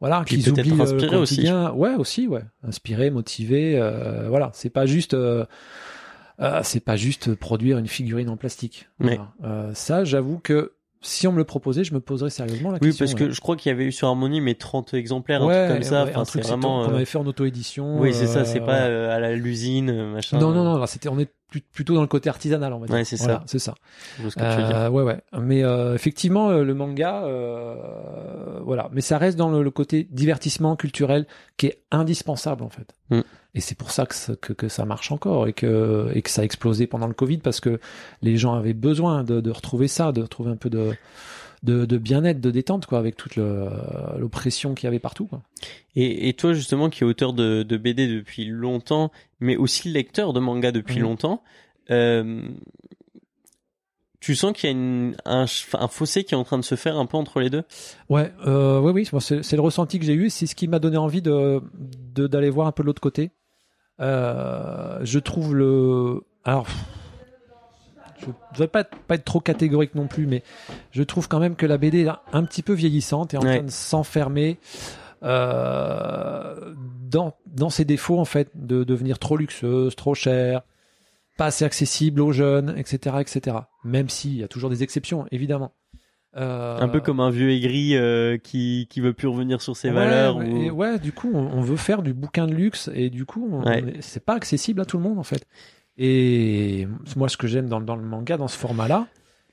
[0.01, 1.51] voilà, qu'ils oublient le inspirer aussi.
[1.75, 5.47] Ouais, aussi, ouais, inspirer, motiver, euh, voilà, c'est pas juste euh,
[6.41, 8.89] euh, c'est pas juste produire une figurine en plastique.
[9.01, 9.17] Ouais.
[9.17, 9.33] Voilà.
[9.45, 12.89] Euh, ça, j'avoue que si on me le proposait, je me poserais sérieusement la Oui,
[12.89, 13.05] question.
[13.05, 15.67] parce que je crois qu'il y avait eu sur Harmonie, mais 30 exemplaires, un ouais,
[15.67, 16.05] truc comme ça.
[16.05, 16.85] ouais, Enfin, un c'est truc vraiment.
[16.85, 18.01] qu'on euh, avait fait en auto-édition.
[18.01, 20.39] Oui, c'est ça, c'est euh, pas euh, à la- l'usine, euh, machin.
[20.39, 21.31] Non, non, non, c'était, on est
[21.73, 22.95] plutôt dans le côté artisanal, on va dire.
[22.97, 23.25] Ouais, c'est ça.
[23.25, 23.75] Voilà, c'est ça.
[24.17, 24.77] Je vois ce que tu veux dire.
[24.77, 25.21] Euh, ouais, ouais.
[25.41, 28.89] Mais euh, effectivement, euh, le manga, euh, voilà.
[28.93, 32.95] Mais ça reste dans le, le côté divertissement culturel qui est indispensable en fait.
[33.11, 33.21] Mm.
[33.55, 36.31] Et c'est pour ça que, ça- que, que ça marche encore et que, et que
[36.31, 37.81] ça a explosé pendant le Covid parce que
[38.23, 40.93] les gens avaient besoin de, de retrouver ça, de retrouver un peu de,
[41.67, 45.27] de, de bien-être, de détente, quoi, avec toute l'oppression qu'il y avait partout.
[45.27, 45.43] Quoi.
[45.95, 50.33] Et, et toi, justement, qui est auteur de, de BD depuis longtemps, mais aussi lecteur
[50.33, 51.03] de manga depuis Mhm.
[51.03, 51.43] longtemps,
[51.91, 52.41] euh,
[54.21, 55.45] tu sens qu'il y a une, un,
[55.75, 57.63] un fossé qui est en train de se faire un peu entre les deux?
[58.09, 60.31] Ouais, euh, oui, oui, c'est le ressenti que j'ai eu.
[60.31, 61.61] C'est ce qui m'a donné envie de
[62.15, 63.31] de- d'aller voir un peu de l'autre côté.
[64.01, 66.23] Euh, je trouve le.
[66.45, 66.67] Alors,
[68.27, 70.43] je ne voudrais pas, être- pas être trop catégorique non plus, mais
[70.93, 73.57] je trouve quand même que la BD est un petit peu vieillissante et en Ouais.
[73.59, 74.59] train de s'enfermer
[75.23, 76.75] euh,
[77.11, 80.63] dans, dans ses défauts, en fait, de devenir trop luxueuse, trop chère,
[81.39, 83.57] pas assez accessible aux jeunes, etc., etc.
[83.85, 85.73] Même s'il y a toujours des exceptions, évidemment.
[86.37, 89.89] Euh, Un peu comme un vieux aigri euh, qui, qui veut plus revenir sur ses
[89.89, 90.37] Ouais, valeurs.
[90.37, 93.09] ouais, ou- et ouais, du coup, on, on veut faire du bouquin de luxe et
[93.09, 93.95] du coup, Ouais.
[94.01, 95.47] c'est pas accessible à tout le monde en fait.
[95.99, 96.87] Et
[97.17, 99.07] moi, ce que j'aime dans, dans le manga, dans ce format-là,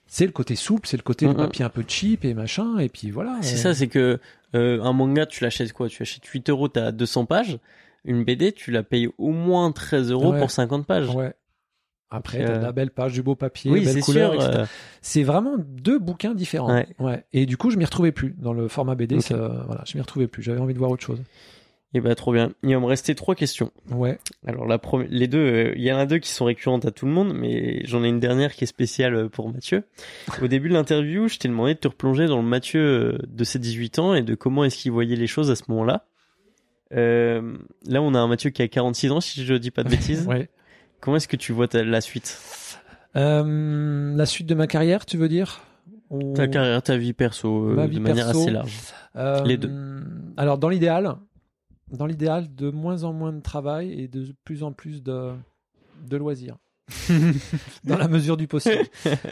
[0.08, 2.78] c'est le côté souple, c'est le côté papier un peu cheap et machin.
[2.80, 3.38] Et puis voilà.
[3.42, 4.20] C'est euh, ça, c'est que
[4.56, 5.88] euh, un manga, tu l'achètes quoi?
[5.90, 7.58] Tu achètes 8 euros, t'as 200 pages.
[8.06, 10.40] Une BD, tu la payes au moins 13 euros Ouais.
[10.40, 11.10] pour 50 pages.
[11.16, 11.34] Ouais.
[12.12, 14.44] Après, t'as euh, de la belle page, du beau papier, oui, belle couleur, sûr.
[14.50, 14.66] etc.
[15.02, 16.84] C'est vraiment deux bouquins différents.
[17.00, 17.24] Ouais.
[17.34, 19.16] Et du coup, je m'y retrouvais plus dans le format BD.
[19.16, 19.22] Ok.
[19.24, 20.44] ça- voilà, je m'y retrouvais plus.
[20.44, 21.20] J'avais envie de voir autre chose.
[21.96, 22.52] Et bah trop bien.
[22.64, 23.72] Il va me rester trois questions.
[23.92, 24.18] Ouais.
[24.48, 26.92] Alors la première, les deux, euh, il y en a deux qui sont récurrentes à
[26.92, 29.84] tout le monde, mais j'en ai une dernière qui est spéciale euh, pour Mathieu.
[30.42, 33.44] Au début de l'interview, je t'ai demandé de te replonger dans le Mathieu euh, de
[33.44, 36.06] ses 18 ans et de comment est-ce qu'il voyait les choses à ce moment-là.
[36.94, 37.58] Euh,
[37.88, 40.26] là, on a un Mathieu qui a 46 ans, si je dis pas de bêtises.
[40.28, 40.50] Ouais.
[41.00, 42.40] Comment est-ce que tu vois ta- la suite?
[43.16, 45.62] Euh, la suite de ma carrière, tu veux dire?
[46.10, 48.42] Ou- Ta carrière, ta vie perso, de manière perso.
[48.42, 49.46] assez large.
[49.46, 49.72] Les deux.
[50.38, 51.16] Alors dans l'idéal,
[51.94, 55.32] dans l'idéal, de moins en moins de travail et de plus en plus de,
[56.08, 56.58] de loisirs.
[57.86, 58.84] dans la mesure du possible.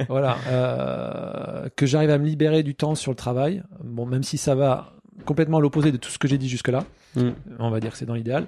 [0.09, 0.37] voilà.
[0.47, 3.63] euh, que j'arrive à me libérer du temps sur le travail.
[3.83, 4.93] Bon, même si ça va
[5.25, 6.85] complètement à l'opposé de tout ce que j'ai dit jusque-là.
[7.15, 7.29] Mm.
[7.59, 8.47] On va dire que c'est dans l'idéal.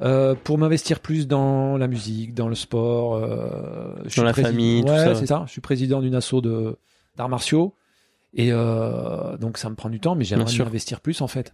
[0.00, 3.14] Euh, pour m'investir plus dans la musique, dans le sport.
[3.16, 5.14] euh, je suis la président- famille, tout Ouais, ça.
[5.14, 5.44] c'est ça.
[5.46, 6.76] Je suis président d'une asso de
[7.16, 7.74] d'arts martiaux.
[8.34, 10.66] Et donc ça me prend du temps, mais j'aimerais Bien sûr.
[10.66, 11.52] investir plus en fait.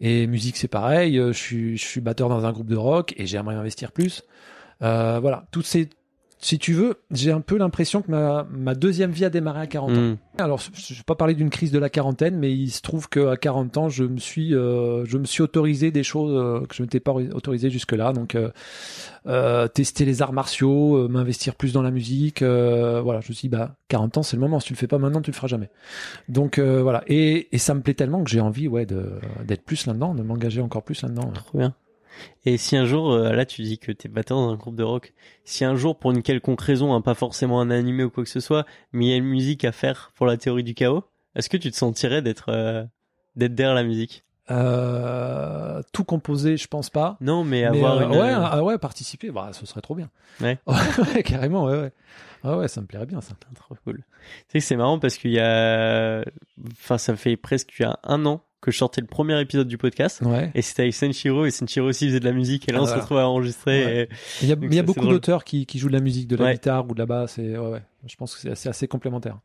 [0.00, 1.18] Et musique c'est pareil.
[1.18, 4.22] euh, Je suis, batteur dans un groupe de rock et j'aimerais investir plus.
[4.82, 5.90] Euh, voilà, toutes ces,
[6.40, 9.66] si tu veux, j'ai un peu l'impression que ma, ma deuxième vie a démarré à
[9.66, 9.94] 40 ans.
[9.94, 10.16] Mm.
[10.38, 13.08] Alors, je ne vais pas parler d'une crise de la quarantaine, mais il se trouve
[13.08, 16.74] qu'à 40 ans, je me suis, euh, je me suis autorisé des choses euh, que
[16.76, 18.12] je ne m'étais pas autorisé jusque-là.
[18.12, 18.50] Donc, euh,
[19.26, 22.42] euh, tester les arts martiaux, euh, m'investir plus dans la musique.
[22.42, 24.60] euh, voilà, je me suis dit, bah, 40 ans, c'est le moment.
[24.60, 25.70] Si tu le fais pas maintenant, tu le feras jamais.
[26.28, 27.02] Donc, euh, voilà.
[27.08, 29.10] Et, et ça me plaît tellement que j'ai envie, ouais, de,
[29.44, 31.30] d'être plus là-dedans, de m'engager encore plus là-dedans.
[31.34, 31.74] Trop bien.
[32.44, 34.82] Et si un jour, euh, là tu dis que t'es batteur dans un groupe de
[34.82, 35.12] rock,
[35.44, 38.30] si un jour pour une quelconque raison, hein, pas forcément un animé ou quoi que
[38.30, 41.04] ce soit, mais il y a une musique à faire pour la théorie du chaos,
[41.34, 42.84] est-ce que tu te sentirais d'être euh,
[43.36, 44.24] d'être derrière la musique?
[44.50, 47.16] Euh, tout composé, je pense pas.
[47.20, 48.10] Non, mais Mais, avoir euh, une...
[48.12, 50.10] ouais, ah ouais, participer, bah, ce serait trop bien.
[50.40, 50.58] Ouais.
[50.66, 51.92] Ouais, carrément, ouais, ouais.
[52.44, 53.34] Ah ouais, ça me plairait bien, ça.
[53.54, 53.96] Trop cool.
[53.96, 54.02] Tu
[54.52, 56.24] sais que c'est marrant parce qu'il y a,
[56.70, 59.68] enfin ça fait presque il y a un an que je sortais le premier épisode
[59.68, 60.20] du podcast.
[60.22, 60.50] Ouais.
[60.54, 62.84] Et c'était avec Senshiro, et Senshiro aussi faisait de la musique, et là Ah, on
[62.84, 62.96] voilà.
[62.96, 63.84] se retrouve à enregistrer.
[63.84, 64.02] Ouais.
[64.02, 64.08] et-
[64.42, 66.44] Il y a, Donc y beaucoup d'auteurs qui, qui jouent de la musique, de la
[66.46, 66.52] Ouais.
[66.54, 67.38] guitare ou de la basse.
[67.38, 67.82] Et, ouais, ouais.
[68.06, 69.38] Je pense que c'est assez, assez complémentaire.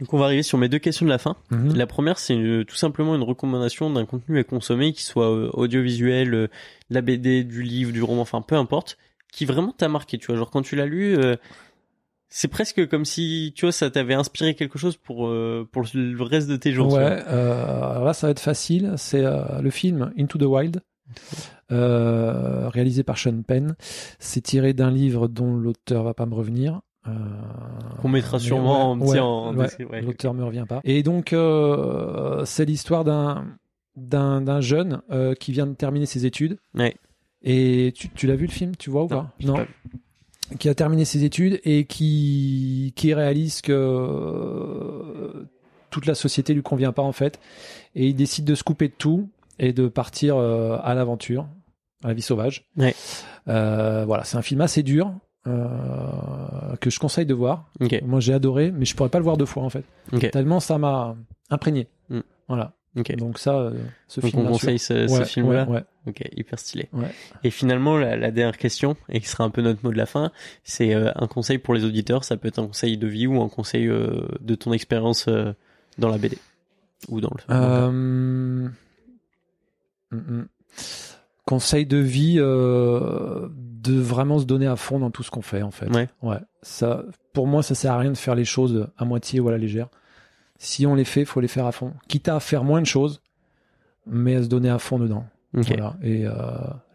[0.00, 1.36] Donc on va arriver sur mes deux questions de la fin.
[1.50, 1.76] Mhm.
[1.76, 5.50] La première, c'est une- tout simplement une recommandation d'un contenu à consommer, qui soit euh,
[5.52, 6.48] audiovisuel, euh,
[6.90, 8.98] la BD, du livre, du roman, enfin peu importe,
[9.32, 10.18] qui vraiment t'a marqué.
[10.18, 11.36] Tu vois, genre quand tu l'as lu, euh,
[12.34, 16.22] c'est presque comme si, tu vois, ça t'avait inspiré quelque chose pour euh, pour le
[16.22, 16.94] reste de tes jours.
[16.94, 18.94] Ouais, euh, alors là, ça va être facile.
[18.96, 20.80] C'est euh, le film Into the Wild,
[21.68, 23.76] réalisé par Sean Penn.
[24.18, 26.80] C'est tiré d'un livre dont l'auteur va pas me revenir.
[28.00, 30.00] Qu'on mettra sûrement ouais, en petit ouais, en ouais.
[30.00, 30.80] L'auteur me revient pas.
[30.84, 31.34] Et donc,
[32.46, 33.44] c'est l'histoire d'un
[33.94, 35.02] d'un d'un jeune
[35.38, 36.56] qui vient de terminer ses études.
[36.74, 36.96] Ouais.
[37.42, 39.68] Et tu, tu l'as vu le film, tu vois ou Non, pas vu.
[40.58, 45.48] Qui a terminé ses études et qui qui réalise que euh,
[45.90, 47.38] toute la société lui convient pas en fait,
[47.94, 51.46] et il décide de se couper de tout et de partir euh, à l'aventure,
[52.04, 52.66] à la vie sauvage.
[52.76, 52.94] Ouais.
[53.48, 55.12] Euh, voilà, c'est un film assez dur.
[55.46, 57.68] euh, que je conseille de voir.
[58.04, 59.84] Moi j'ai adoré, mais je pourrais pas le voir deux fois en fait.
[60.30, 61.16] Tellement ça m'a
[61.50, 61.88] imprégné.
[62.10, 62.20] Mm.
[62.48, 62.72] Voilà.
[62.94, 63.72] Donc ça, euh,
[64.06, 64.46] ce Donc film.
[64.46, 65.64] on conseille ce, film-là.
[65.64, 65.84] ouais, ouais.
[66.06, 66.88] Ok, hyper stylé.
[66.92, 67.10] Ouais.
[67.42, 70.04] Et finalement, la, la dernière question, et qui sera un peu notre mot de la
[70.04, 70.30] fin,
[70.62, 72.24] c'est euh, un conseil pour les auditeurs.
[72.24, 75.28] Ça peut être un conseil de vie ou un conseil euh, de ton expérience
[75.98, 76.36] dans la BD
[77.08, 77.54] ou dans le.
[77.54, 78.72] Euh, mm,
[80.10, 80.46] mm.
[81.46, 85.70] Conseil de vie, de vraiment se donner à fond dans tout ce qu'on fait en
[85.70, 85.88] fait.
[85.88, 86.08] Ouais.
[86.22, 86.38] Ouais.
[86.60, 89.52] Ça, pour moi, ça sert à rien de faire les choses à moitié ou à
[89.52, 89.88] la légère.
[90.62, 91.92] Si on les fait, faut les faire à fond.
[92.08, 93.20] Quitte à faire moins de choses,
[94.06, 95.26] mais à se donner à fond dedans.
[95.52, 95.96] Voilà.
[96.02, 96.32] Et euh,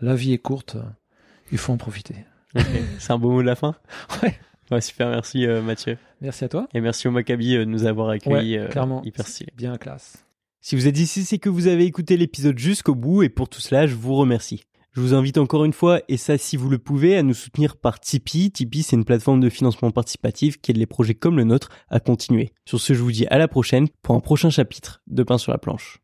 [0.01, 0.77] la vie est courte,
[1.51, 2.15] il faut en profiter.
[2.99, 3.75] C'est un beau mot de la fin.
[4.23, 4.39] Ouais.
[4.71, 5.97] Ouais, super, merci euh, Mathieu.
[6.21, 6.67] Merci à toi.
[6.73, 8.57] Et merci au Maccabi euh, de nous avoir accueillis.
[8.57, 9.01] Ouais, euh, clairement.
[9.03, 9.51] Hyper stylé.
[9.55, 10.25] Bien classe.
[10.61, 13.61] Si vous êtes ici, c'est que vous avez écouté l'épisode jusqu'au bout et pour tout
[13.61, 14.65] cela, je vous remercie.
[14.97, 17.77] Je vous invite encore une fois, et ça si vous le pouvez, à nous soutenir
[17.77, 18.49] par Tipeee.
[18.49, 21.99] Tipeee, c'est une plateforme de financement participatif qui aide les projets comme le nôtre à
[21.99, 22.51] continuer.
[22.65, 25.51] Sur ce, je vous dis à la prochaine pour un prochain chapitre de Pain sur
[25.51, 25.99] la planche.